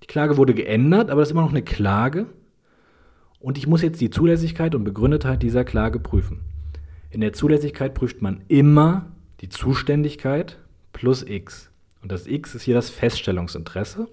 Die 0.03 0.07
Klage 0.07 0.37
wurde 0.37 0.53
geändert, 0.53 1.09
aber 1.09 1.19
das 1.19 1.27
ist 1.27 1.31
immer 1.33 1.41
noch 1.41 1.49
eine 1.49 1.63
Klage. 1.63 2.27
Und 3.41 3.57
ich 3.57 3.67
muss 3.67 3.81
jetzt 3.81 3.99
die 3.99 4.09
Zulässigkeit 4.09 4.73
und 4.73 4.85
Begründetheit 4.85 5.43
dieser 5.43 5.65
Klage 5.65 5.99
prüfen. 5.99 6.45
In 7.09 7.19
der 7.19 7.33
Zulässigkeit 7.33 7.93
prüft 7.93 8.21
man 8.21 8.41
immer 8.47 9.07
die 9.41 9.49
Zuständigkeit 9.49 10.57
plus 10.93 11.23
x. 11.23 11.71
Und 12.01 12.09
das 12.09 12.25
x 12.25 12.55
ist 12.55 12.63
hier 12.63 12.75
das 12.75 12.89
Feststellungsinteresse. 12.89 14.07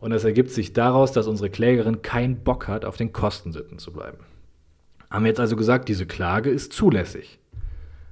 Und 0.00 0.10
das 0.10 0.24
ergibt 0.24 0.50
sich 0.50 0.72
daraus, 0.72 1.12
dass 1.12 1.26
unsere 1.26 1.50
Klägerin 1.50 2.02
keinen 2.02 2.44
Bock 2.44 2.68
hat, 2.68 2.84
auf 2.84 2.96
den 2.96 3.12
Kosten 3.12 3.52
sitzen 3.52 3.78
zu 3.78 3.92
bleiben. 3.92 4.18
Haben 5.10 5.24
wir 5.24 5.30
jetzt 5.30 5.40
also 5.40 5.56
gesagt, 5.56 5.88
diese 5.88 6.06
Klage 6.06 6.50
ist 6.50 6.72
zulässig. 6.72 7.38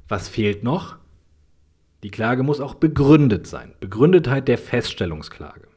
Was 0.08 0.28
fehlt 0.28 0.62
noch? 0.62 0.96
Die 2.02 2.10
Klage 2.10 2.42
muss 2.42 2.60
auch 2.60 2.74
begründet 2.74 3.46
sein. 3.46 3.72
Begründetheit 3.80 4.48
der 4.48 4.58
Feststellungsklage. 4.58 5.68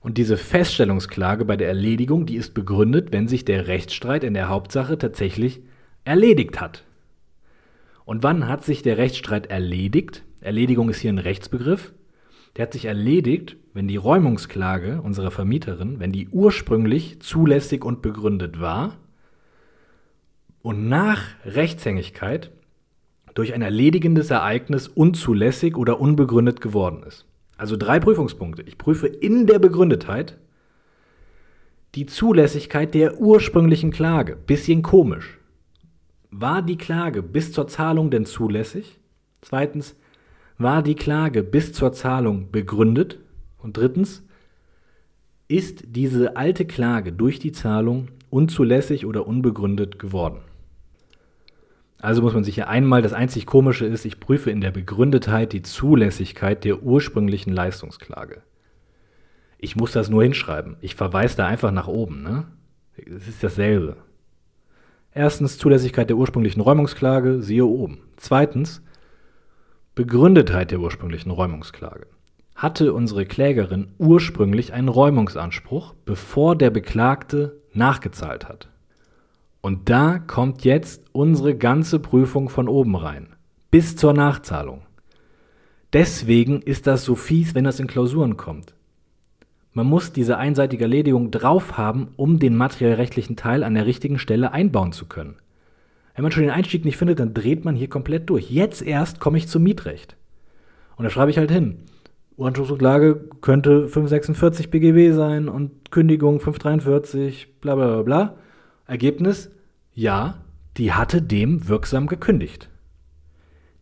Und 0.00 0.18
diese 0.18 0.36
Feststellungsklage 0.36 1.44
bei 1.44 1.56
der 1.56 1.68
Erledigung, 1.68 2.26
die 2.26 2.36
ist 2.36 2.54
begründet, 2.54 3.12
wenn 3.12 3.28
sich 3.28 3.44
der 3.44 3.66
Rechtsstreit 3.66 4.24
in 4.24 4.34
der 4.34 4.48
Hauptsache 4.48 4.98
tatsächlich 4.98 5.60
erledigt 6.04 6.60
hat. 6.60 6.84
Und 8.04 8.22
wann 8.22 8.48
hat 8.48 8.64
sich 8.64 8.82
der 8.82 8.96
Rechtsstreit 8.96 9.46
erledigt? 9.46 10.24
Erledigung 10.40 10.88
ist 10.88 11.00
hier 11.00 11.12
ein 11.12 11.18
Rechtsbegriff. 11.18 11.92
Der 12.58 12.64
hat 12.64 12.72
sich 12.72 12.86
erledigt, 12.86 13.56
wenn 13.72 13.86
die 13.86 13.96
Räumungsklage 13.96 15.00
unserer 15.00 15.30
Vermieterin, 15.30 16.00
wenn 16.00 16.10
die 16.10 16.28
ursprünglich 16.28 17.20
zulässig 17.20 17.84
und 17.84 18.02
begründet 18.02 18.60
war 18.60 18.96
und 20.60 20.88
nach 20.88 21.22
Rechtshängigkeit 21.44 22.50
durch 23.34 23.54
ein 23.54 23.62
erledigendes 23.62 24.32
Ereignis 24.32 24.88
unzulässig 24.88 25.76
oder 25.76 26.00
unbegründet 26.00 26.60
geworden 26.60 27.04
ist. 27.04 27.26
Also 27.56 27.76
drei 27.76 28.00
Prüfungspunkte. 28.00 28.62
Ich 28.62 28.76
prüfe 28.76 29.06
in 29.06 29.46
der 29.46 29.60
Begründetheit 29.60 30.36
die 31.94 32.06
Zulässigkeit 32.06 32.92
der 32.92 33.20
ursprünglichen 33.20 33.92
Klage. 33.92 34.34
Bisschen 34.34 34.82
komisch. 34.82 35.38
War 36.32 36.62
die 36.62 36.76
Klage 36.76 37.22
bis 37.22 37.52
zur 37.52 37.68
Zahlung 37.68 38.10
denn 38.10 38.26
zulässig? 38.26 38.98
Zweitens, 39.42 39.94
war 40.58 40.82
die 40.82 40.96
Klage 40.96 41.42
bis 41.42 41.72
zur 41.72 41.92
Zahlung 41.92 42.50
begründet? 42.50 43.18
Und 43.58 43.76
drittens, 43.76 44.24
ist 45.46 45.84
diese 45.86 46.36
alte 46.36 46.66
Klage 46.66 47.12
durch 47.12 47.38
die 47.38 47.52
Zahlung 47.52 48.08
unzulässig 48.28 49.06
oder 49.06 49.26
unbegründet 49.26 49.98
geworden? 49.98 50.40
Also 52.00 52.22
muss 52.22 52.34
man 52.34 52.44
sich 52.44 52.54
hier 52.54 52.68
einmal, 52.68 53.02
das 53.02 53.12
einzig 53.12 53.46
Komische 53.46 53.86
ist, 53.86 54.04
ich 54.04 54.20
prüfe 54.20 54.50
in 54.50 54.60
der 54.60 54.70
Begründetheit 54.70 55.52
die 55.52 55.62
Zulässigkeit 55.62 56.64
der 56.64 56.82
ursprünglichen 56.82 57.52
Leistungsklage. 57.52 58.42
Ich 59.58 59.74
muss 59.74 59.92
das 59.92 60.08
nur 60.08 60.22
hinschreiben. 60.22 60.76
Ich 60.80 60.94
verweise 60.94 61.36
da 61.38 61.46
einfach 61.46 61.72
nach 61.72 61.88
oben. 61.88 62.22
Ne? 62.22 62.46
Es 62.96 63.26
ist 63.26 63.42
dasselbe. 63.42 63.96
Erstens 65.12 65.58
Zulässigkeit 65.58 66.08
der 66.08 66.16
ursprünglichen 66.16 66.60
Räumungsklage, 66.60 67.42
siehe 67.42 67.64
oben. 67.64 67.98
Zweitens 68.16 68.82
Begründetheit 69.98 70.70
der 70.70 70.78
ursprünglichen 70.78 71.32
Räumungsklage. 71.32 72.06
Hatte 72.54 72.92
unsere 72.92 73.26
Klägerin 73.26 73.88
ursprünglich 73.98 74.72
einen 74.72 74.86
Räumungsanspruch, 74.86 75.92
bevor 76.04 76.54
der 76.54 76.70
Beklagte 76.70 77.60
nachgezahlt 77.72 78.48
hat? 78.48 78.68
Und 79.60 79.90
da 79.90 80.20
kommt 80.20 80.62
jetzt 80.62 81.02
unsere 81.10 81.56
ganze 81.56 81.98
Prüfung 81.98 82.48
von 82.48 82.68
oben 82.68 82.94
rein, 82.94 83.34
bis 83.72 83.96
zur 83.96 84.12
Nachzahlung. 84.12 84.82
Deswegen 85.92 86.62
ist 86.62 86.86
das 86.86 87.04
so 87.04 87.16
fies, 87.16 87.56
wenn 87.56 87.64
das 87.64 87.80
in 87.80 87.88
Klausuren 87.88 88.36
kommt. 88.36 88.74
Man 89.72 89.88
muss 89.88 90.12
diese 90.12 90.38
einseitige 90.38 90.84
Erledigung 90.84 91.32
drauf 91.32 91.76
haben, 91.76 92.10
um 92.14 92.38
den 92.38 92.56
materiellrechtlichen 92.56 93.34
Teil 93.34 93.64
an 93.64 93.74
der 93.74 93.86
richtigen 93.86 94.20
Stelle 94.20 94.52
einbauen 94.52 94.92
zu 94.92 95.06
können. 95.06 95.38
Wenn 96.18 96.24
man 96.24 96.32
schon 96.32 96.42
den 96.42 96.50
Einstieg 96.50 96.84
nicht 96.84 96.96
findet, 96.96 97.20
dann 97.20 97.32
dreht 97.32 97.64
man 97.64 97.76
hier 97.76 97.88
komplett 97.88 98.28
durch. 98.28 98.50
Jetzt 98.50 98.82
erst 98.82 99.20
komme 99.20 99.38
ich 99.38 99.46
zum 99.46 99.62
Mietrecht. 99.62 100.16
Und 100.96 101.04
da 101.04 101.10
schreibe 101.10 101.30
ich 101.30 101.38
halt 101.38 101.52
hin. 101.52 101.84
Uranspruchsrücklage 102.36 103.28
könnte 103.40 103.86
546 103.86 104.68
BGB 104.68 105.14
sein 105.14 105.48
und 105.48 105.92
Kündigung 105.92 106.40
543, 106.40 107.60
bla 107.60 107.76
bla 107.76 107.86
bla 107.86 108.02
bla. 108.02 108.34
Ergebnis, 108.88 109.52
ja, 109.94 110.42
die 110.76 110.92
hatte 110.92 111.22
dem 111.22 111.68
wirksam 111.68 112.08
gekündigt. 112.08 112.68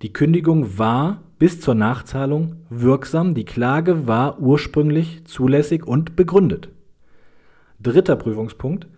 Die 0.02 0.12
Kündigung 0.12 0.76
war 0.76 1.22
bis 1.38 1.62
zur 1.62 1.74
Nachzahlung 1.74 2.56
wirksam, 2.68 3.32
die 3.32 3.46
Klage 3.46 4.06
war 4.06 4.40
ursprünglich 4.40 5.24
zulässig 5.24 5.86
und 5.86 6.16
begründet. 6.16 6.68
Dritter 7.80 8.16
Prüfungspunkt, 8.16 8.88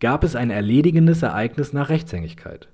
gab 0.00 0.24
es 0.24 0.34
ein 0.34 0.48
erledigendes 0.48 1.20
Ereignis 1.20 1.74
nach 1.74 1.90
Rechtshängigkeit. 1.90 2.70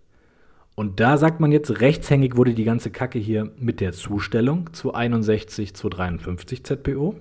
Und 0.74 1.00
da 1.00 1.18
sagt 1.18 1.40
man 1.40 1.52
jetzt, 1.52 1.80
rechtshängig 1.80 2.36
wurde 2.36 2.54
die 2.54 2.64
ganze 2.64 2.90
Kacke 2.90 3.18
hier 3.18 3.50
mit 3.58 3.80
der 3.80 3.92
Zustellung 3.92 4.72
zu 4.72 4.94
61 4.94 5.74
zu 5.74 5.88
53 5.88 6.64
ZPO. 6.64 7.14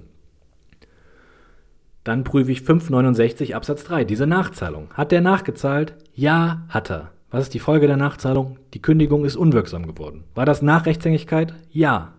Dann 2.04 2.24
prüfe 2.24 2.52
ich 2.52 2.62
569 2.62 3.56
Absatz 3.56 3.84
3, 3.84 4.06
diese 4.06 4.26
Nachzahlung. 4.26 4.90
Hat 4.94 5.12
der 5.12 5.22
nachgezahlt? 5.22 5.96
Ja, 6.16 6.66
hat 6.70 6.90
er. 6.90 7.12
Was 7.30 7.44
ist 7.44 7.54
die 7.54 7.60
Folge 7.60 7.88
der 7.88 7.98
Nachzahlung? 7.98 8.58
Die 8.74 8.82
Kündigung 8.82 9.24
ist 9.24 9.36
unwirksam 9.36 9.86
geworden. 9.86 10.24
War 10.34 10.46
das 10.46 10.62
nach 10.62 10.86
Rechtshängigkeit? 10.86 11.54
Ja. 11.72 12.14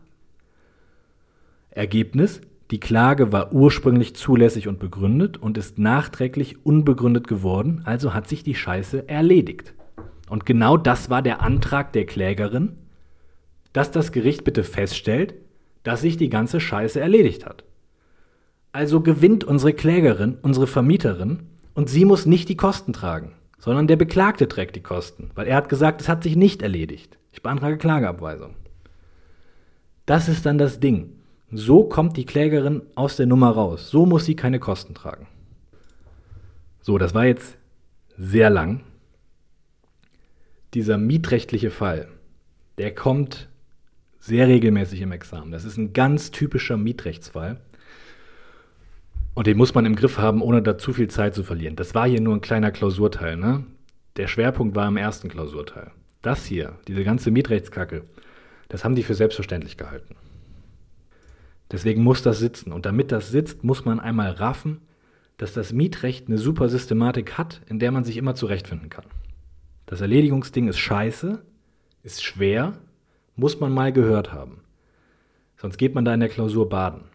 Ergebnis? 1.71 2.41
Die 2.71 2.81
Klage 2.81 3.33
war 3.33 3.53
ursprünglich 3.53 4.15
zulässig 4.15 4.69
und 4.69 4.79
begründet 4.79 5.37
und 5.37 5.59
ist 5.59 5.79
nachträglich 5.79 6.65
unbegründet 6.65 7.27
geworden, 7.27 7.83
also 7.85 8.15
hat 8.15 8.29
sich 8.29 8.43
die 8.45 8.55
Scheiße 8.55 9.09
erledigt. 9.09 9.75
Und 10.33 10.47
genau 10.47 10.77
das 10.77 11.11
war 11.11 11.23
der 11.23 11.43
Antrag 11.43 11.93
der 11.93 12.07
Klägerin, 12.07 12.77
dass 13.73 13.91
das 13.91 14.11
Gericht 14.11 14.43
bitte 14.43 14.65
feststellt, 14.65 15.35
dass 15.83 16.01
sich 16.01 16.17
die 16.17 16.31
ganze 16.31 16.59
Scheiße 16.59 16.99
erledigt 16.99 17.47
hat. 17.47 17.65
Also 18.73 19.01
gewinnt 19.01 19.45
unsere 19.45 19.73
Klägerin, 19.73 20.39
unsere 20.43 20.67
Vermieterin, 20.67 21.45
und 21.75 21.89
sie 21.89 22.05
muss 22.05 22.27
nicht 22.27 22.49
die 22.49 22.57
Kosten 22.57 22.93
tragen 22.93 23.33
sondern 23.63 23.87
der 23.87 23.95
Beklagte 23.95 24.49
trägt 24.49 24.75
die 24.75 24.83
Kosten, 24.83 25.31
weil 25.37 25.47
er 25.47 25.55
hat 25.55 25.69
gesagt, 25.69 26.01
es 26.01 26.09
hat 26.09 26.25
sich 26.25 26.35
nicht 26.35 26.63
erledigt. 26.63 27.17
Ich 27.31 27.43
beantrage 27.43 27.79
Klageabweisung. 27.79 28.57
Das 30.05 30.29
ist 30.29 30.45
dann 30.47 30.59
das 30.59 30.81
Ding. 30.81 31.13
So 31.53 31.85
kommt 31.85 32.17
die 32.17 32.27
Klägerin 32.27 32.83
aus 32.97 33.15
der 33.15 33.27
Nummer 33.27 33.51
raus. 33.51 33.89
So 33.89 34.05
muss 34.05 34.25
sie 34.25 34.35
keine 34.35 34.59
Kosten 34.59 34.95
tragen. 34.95 35.29
So, 36.81 36.99
das 36.99 37.15
war 37.15 37.25
jetzt 37.25 37.57
sehr 38.19 38.51
lang. 38.51 38.81
Dieser 40.75 40.97
mietrechtliche 40.99 41.71
Fall, 41.71 42.09
der 42.79 42.95
kommt 42.95 43.49
sehr 44.21 44.49
regelmäßig 44.49 45.03
im 45.03 45.13
Examen. 45.13 45.51
Das 45.51 45.65
ist 45.65 45.77
ein 45.77 45.93
ganz 45.93 46.31
typischer 46.31 46.77
Mietrechtsfall. 46.77 47.61
Und 49.35 49.47
den 49.47 49.57
muss 49.57 49.75
man 49.75 49.85
im 49.85 49.97
Griff 49.97 50.19
haben, 50.19 50.41
ohne 50.43 50.63
da 50.63 50.79
zu 50.79 50.93
viel 50.93 51.09
Zeit 51.09 51.35
zu 51.35 51.43
verlieren. 51.43 51.77
Das 51.77 51.95
war 51.95 52.09
hier 52.09 52.21
nur 52.21 52.35
ein 52.35 52.41
kleiner 52.41 52.71
Klausurteil. 52.71 53.37
Ne? 53.37 53.65
Der 54.17 54.29
Schwerpunkt 54.29 54.77
war 54.77 54.89
im 54.89 54.97
ersten 54.97 55.29
Klausurteil. 55.29 55.91
Das 56.23 56.45
hier, 56.45 56.79
diese 56.87 57.03
ganze 57.03 57.31
Mietrechtskacke, 57.31 58.05
das 58.69 58.85
haben 58.85 58.95
die 58.95 59.03
für 59.03 59.15
selbstverständlich 59.15 59.77
gehalten. 59.77 60.17
Deswegen 61.71 62.03
muss 62.03 62.23
das 62.23 62.39
sitzen. 62.39 62.73
Und 62.73 62.87
damit 62.87 63.11
das 63.11 63.31
sitzt, 63.31 63.65
muss 63.65 63.85
man 63.85 64.01
einmal 64.01 64.31
raffen, 64.31 64.83
dass 65.39 65.53
das 65.53 65.73
Mietrecht 65.73 66.29
eine 66.29 66.39
super 66.39 66.69
Systematik 66.69 67.39
hat, 67.39 67.63
in 67.67 67.79
der 67.79 67.91
man 67.91 68.05
sich 68.05 68.19
immer 68.19 68.35
zurechtfinden 68.35 68.91
kann. 68.91 69.07
Das 69.93 70.01
Erledigungsding 70.01 70.69
ist 70.69 70.79
scheiße, 70.79 71.45
ist 72.03 72.25
schwer, 72.25 72.79
muss 73.37 73.61
man 73.61 73.75
mal 73.75 73.93
gehört 73.93 74.33
haben. 74.33 74.63
Sonst 75.59 75.77
geht 75.77 75.95
man 75.95 76.07
da 76.07 76.15
in 76.15 76.21
der 76.21 76.31
Klausur 76.31 76.67
baden. 76.71 77.11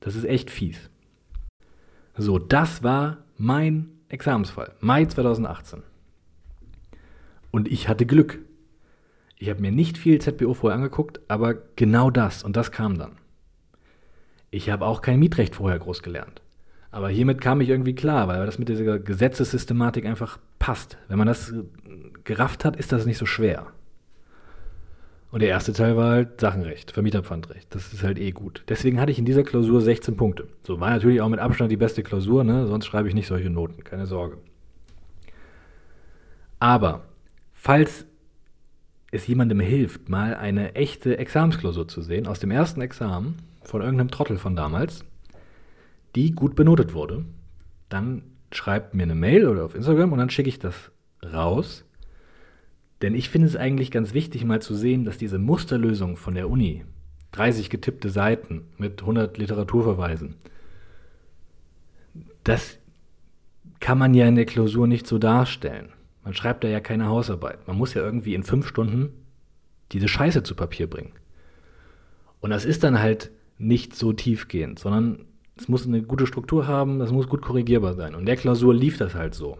Das 0.00 0.14
ist 0.16 0.26
echt 0.26 0.50
fies. 0.50 0.90
So, 2.14 2.38
das 2.38 2.82
war 2.82 3.24
mein 3.38 3.88
Examensfall, 4.10 4.74
Mai 4.80 5.06
2018. 5.06 5.82
Und 7.52 7.68
ich 7.68 7.88
hatte 7.88 8.04
Glück. 8.04 8.40
Ich 9.38 9.48
habe 9.48 9.62
mir 9.62 9.72
nicht 9.72 9.96
viel 9.96 10.20
ZBO 10.20 10.52
vorher 10.52 10.76
angeguckt, 10.76 11.22
aber 11.26 11.54
genau 11.76 12.10
das 12.10 12.42
und 12.42 12.54
das 12.54 12.70
kam 12.70 12.98
dann. 12.98 13.16
Ich 14.50 14.68
habe 14.68 14.84
auch 14.84 15.00
kein 15.00 15.20
Mietrecht 15.20 15.54
vorher 15.54 15.78
groß 15.78 16.02
gelernt. 16.02 16.42
Aber 16.90 17.08
hiermit 17.08 17.40
kam 17.40 17.60
ich 17.60 17.68
irgendwie 17.68 17.94
klar, 17.94 18.26
weil 18.26 18.44
das 18.46 18.58
mit 18.58 18.68
dieser 18.68 18.98
Gesetzessystematik 18.98 20.06
einfach 20.06 20.38
passt. 20.58 20.98
Wenn 21.08 21.18
man 21.18 21.28
das 21.28 21.54
gerafft 22.24 22.64
hat, 22.64 22.76
ist 22.76 22.92
das 22.92 23.06
nicht 23.06 23.18
so 23.18 23.26
schwer. 23.26 23.68
Und 25.30 25.42
der 25.42 25.48
erste 25.48 25.72
Teil 25.72 25.96
war 25.96 26.10
halt 26.10 26.40
Sachenrecht, 26.40 26.90
Vermieterpfandrecht. 26.90 27.72
Das 27.72 27.92
ist 27.92 28.02
halt 28.02 28.18
eh 28.18 28.32
gut. 28.32 28.64
Deswegen 28.68 29.00
hatte 29.00 29.12
ich 29.12 29.18
in 29.20 29.24
dieser 29.24 29.44
Klausur 29.44 29.80
16 29.80 30.16
Punkte. 30.16 30.48
So 30.62 30.80
war 30.80 30.90
natürlich 30.90 31.20
auch 31.20 31.28
mit 31.28 31.38
Abstand 31.38 31.70
die 31.70 31.76
beste 31.76 32.02
Klausur, 32.02 32.42
ne? 32.42 32.66
sonst 32.66 32.86
schreibe 32.86 33.08
ich 33.08 33.14
nicht 33.14 33.28
solche 33.28 33.50
Noten, 33.50 33.84
keine 33.84 34.06
Sorge. 34.06 34.38
Aber 36.58 37.02
falls 37.52 38.06
es 39.12 39.26
jemandem 39.28 39.60
hilft, 39.60 40.08
mal 40.08 40.34
eine 40.34 40.74
echte 40.74 41.18
Examensklausur 41.18 41.86
zu 41.86 42.02
sehen, 42.02 42.26
aus 42.26 42.40
dem 42.40 42.50
ersten 42.50 42.80
Examen 42.80 43.36
von 43.62 43.82
irgendeinem 43.82 44.10
Trottel 44.10 44.36
von 44.36 44.56
damals, 44.56 45.04
die 46.14 46.32
gut 46.32 46.54
benotet 46.56 46.94
wurde, 46.94 47.24
dann 47.88 48.22
schreibt 48.52 48.94
mir 48.94 49.04
eine 49.04 49.14
Mail 49.14 49.46
oder 49.46 49.64
auf 49.64 49.74
Instagram 49.74 50.12
und 50.12 50.18
dann 50.18 50.30
schicke 50.30 50.48
ich 50.48 50.58
das 50.58 50.90
raus. 51.22 51.84
Denn 53.02 53.14
ich 53.14 53.30
finde 53.30 53.46
es 53.46 53.56
eigentlich 53.56 53.90
ganz 53.90 54.12
wichtig, 54.12 54.44
mal 54.44 54.60
zu 54.60 54.74
sehen, 54.74 55.04
dass 55.04 55.18
diese 55.18 55.38
Musterlösung 55.38 56.16
von 56.16 56.34
der 56.34 56.50
Uni, 56.50 56.84
30 57.32 57.70
getippte 57.70 58.10
Seiten 58.10 58.64
mit 58.76 59.00
100 59.00 59.38
Literaturverweisen, 59.38 60.34
das 62.44 62.78
kann 63.78 63.98
man 63.98 64.14
ja 64.14 64.26
in 64.26 64.34
der 64.34 64.46
Klausur 64.46 64.86
nicht 64.86 65.06
so 65.06 65.18
darstellen. 65.18 65.90
Man 66.24 66.34
schreibt 66.34 66.64
da 66.64 66.68
ja 66.68 66.80
keine 66.80 67.06
Hausarbeit. 67.06 67.66
Man 67.66 67.78
muss 67.78 67.94
ja 67.94 68.02
irgendwie 68.02 68.34
in 68.34 68.42
fünf 68.42 68.66
Stunden 68.66 69.10
diese 69.92 70.08
Scheiße 70.08 70.42
zu 70.42 70.54
Papier 70.54 70.88
bringen. 70.88 71.12
Und 72.40 72.50
das 72.50 72.64
ist 72.64 72.84
dann 72.84 73.00
halt 73.00 73.30
nicht 73.58 73.94
so 73.94 74.12
tiefgehend, 74.12 74.78
sondern 74.78 75.24
es 75.60 75.68
muss 75.68 75.86
eine 75.86 76.00
gute 76.02 76.26
Struktur 76.26 76.66
haben, 76.66 76.98
das 76.98 77.12
muss 77.12 77.28
gut 77.28 77.42
korrigierbar 77.42 77.92
sein. 77.92 78.14
Und 78.14 78.24
der 78.24 78.36
Klausur 78.36 78.74
lief 78.74 78.96
das 78.96 79.14
halt 79.14 79.34
so. 79.34 79.58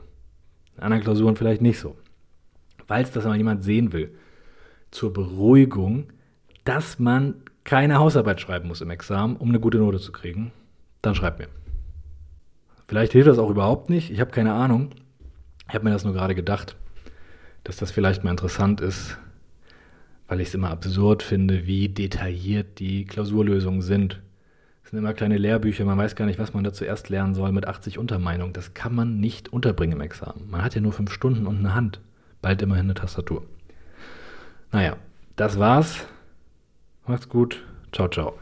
In 0.76 0.82
anderen 0.82 1.02
Klausuren 1.02 1.36
vielleicht 1.36 1.60
nicht 1.60 1.78
so. 1.78 1.94
Falls 2.86 3.10
das 3.10 3.24
mal 3.24 3.36
jemand 3.36 3.62
sehen 3.62 3.92
will, 3.92 4.14
zur 4.90 5.12
Beruhigung, 5.12 6.06
dass 6.64 6.98
man 6.98 7.34
keine 7.64 7.98
Hausarbeit 7.98 8.40
schreiben 8.40 8.66
muss 8.66 8.80
im 8.80 8.88
Examen, 8.88 9.36
um 9.36 9.50
eine 9.50 9.60
gute 9.60 9.76
Note 9.76 9.98
zu 9.98 10.10
kriegen, 10.10 10.52
dann 11.02 11.14
schreibt 11.14 11.38
mir. 11.38 11.48
Vielleicht 12.88 13.12
hilft 13.12 13.28
das 13.28 13.38
auch 13.38 13.50
überhaupt 13.50 13.90
nicht, 13.90 14.10
ich 14.10 14.20
habe 14.20 14.30
keine 14.30 14.54
Ahnung. 14.54 14.90
Ich 15.68 15.74
habe 15.74 15.84
mir 15.84 15.90
das 15.90 16.04
nur 16.04 16.14
gerade 16.14 16.34
gedacht, 16.34 16.76
dass 17.62 17.76
das 17.76 17.90
vielleicht 17.90 18.24
mal 18.24 18.30
interessant 18.30 18.80
ist, 18.80 19.18
weil 20.28 20.40
ich 20.40 20.48
es 20.48 20.54
immer 20.54 20.70
absurd 20.70 21.22
finde, 21.22 21.66
wie 21.66 21.90
detailliert 21.90 22.78
die 22.78 23.04
Klausurlösungen 23.04 23.82
sind. 23.82 24.22
Es 24.90 24.92
sind 24.92 25.04
immer 25.04 25.14
kleine 25.14 25.38
Lehrbücher, 25.38 25.84
man 25.84 25.98
weiß 25.98 26.16
gar 26.16 26.26
nicht, 26.26 26.40
was 26.40 26.52
man 26.52 26.64
da 26.64 26.72
zuerst 26.72 27.10
lernen 27.10 27.36
soll 27.36 27.52
mit 27.52 27.64
80 27.64 27.96
Untermeinungen. 27.96 28.52
Das 28.52 28.74
kann 28.74 28.92
man 28.92 29.20
nicht 29.20 29.52
unterbringen 29.52 29.92
im 29.92 30.00
Examen. 30.00 30.50
Man 30.50 30.64
hat 30.64 30.74
ja 30.74 30.80
nur 30.80 30.92
fünf 30.92 31.12
Stunden 31.12 31.46
und 31.46 31.58
eine 31.58 31.76
Hand, 31.76 32.00
bald 32.42 32.60
immerhin 32.60 32.86
eine 32.86 32.94
Tastatur. 32.94 33.44
Naja, 34.72 34.96
das 35.36 35.60
war's. 35.60 36.08
Macht's 37.06 37.28
gut. 37.28 37.64
Ciao, 37.92 38.08
ciao. 38.08 38.36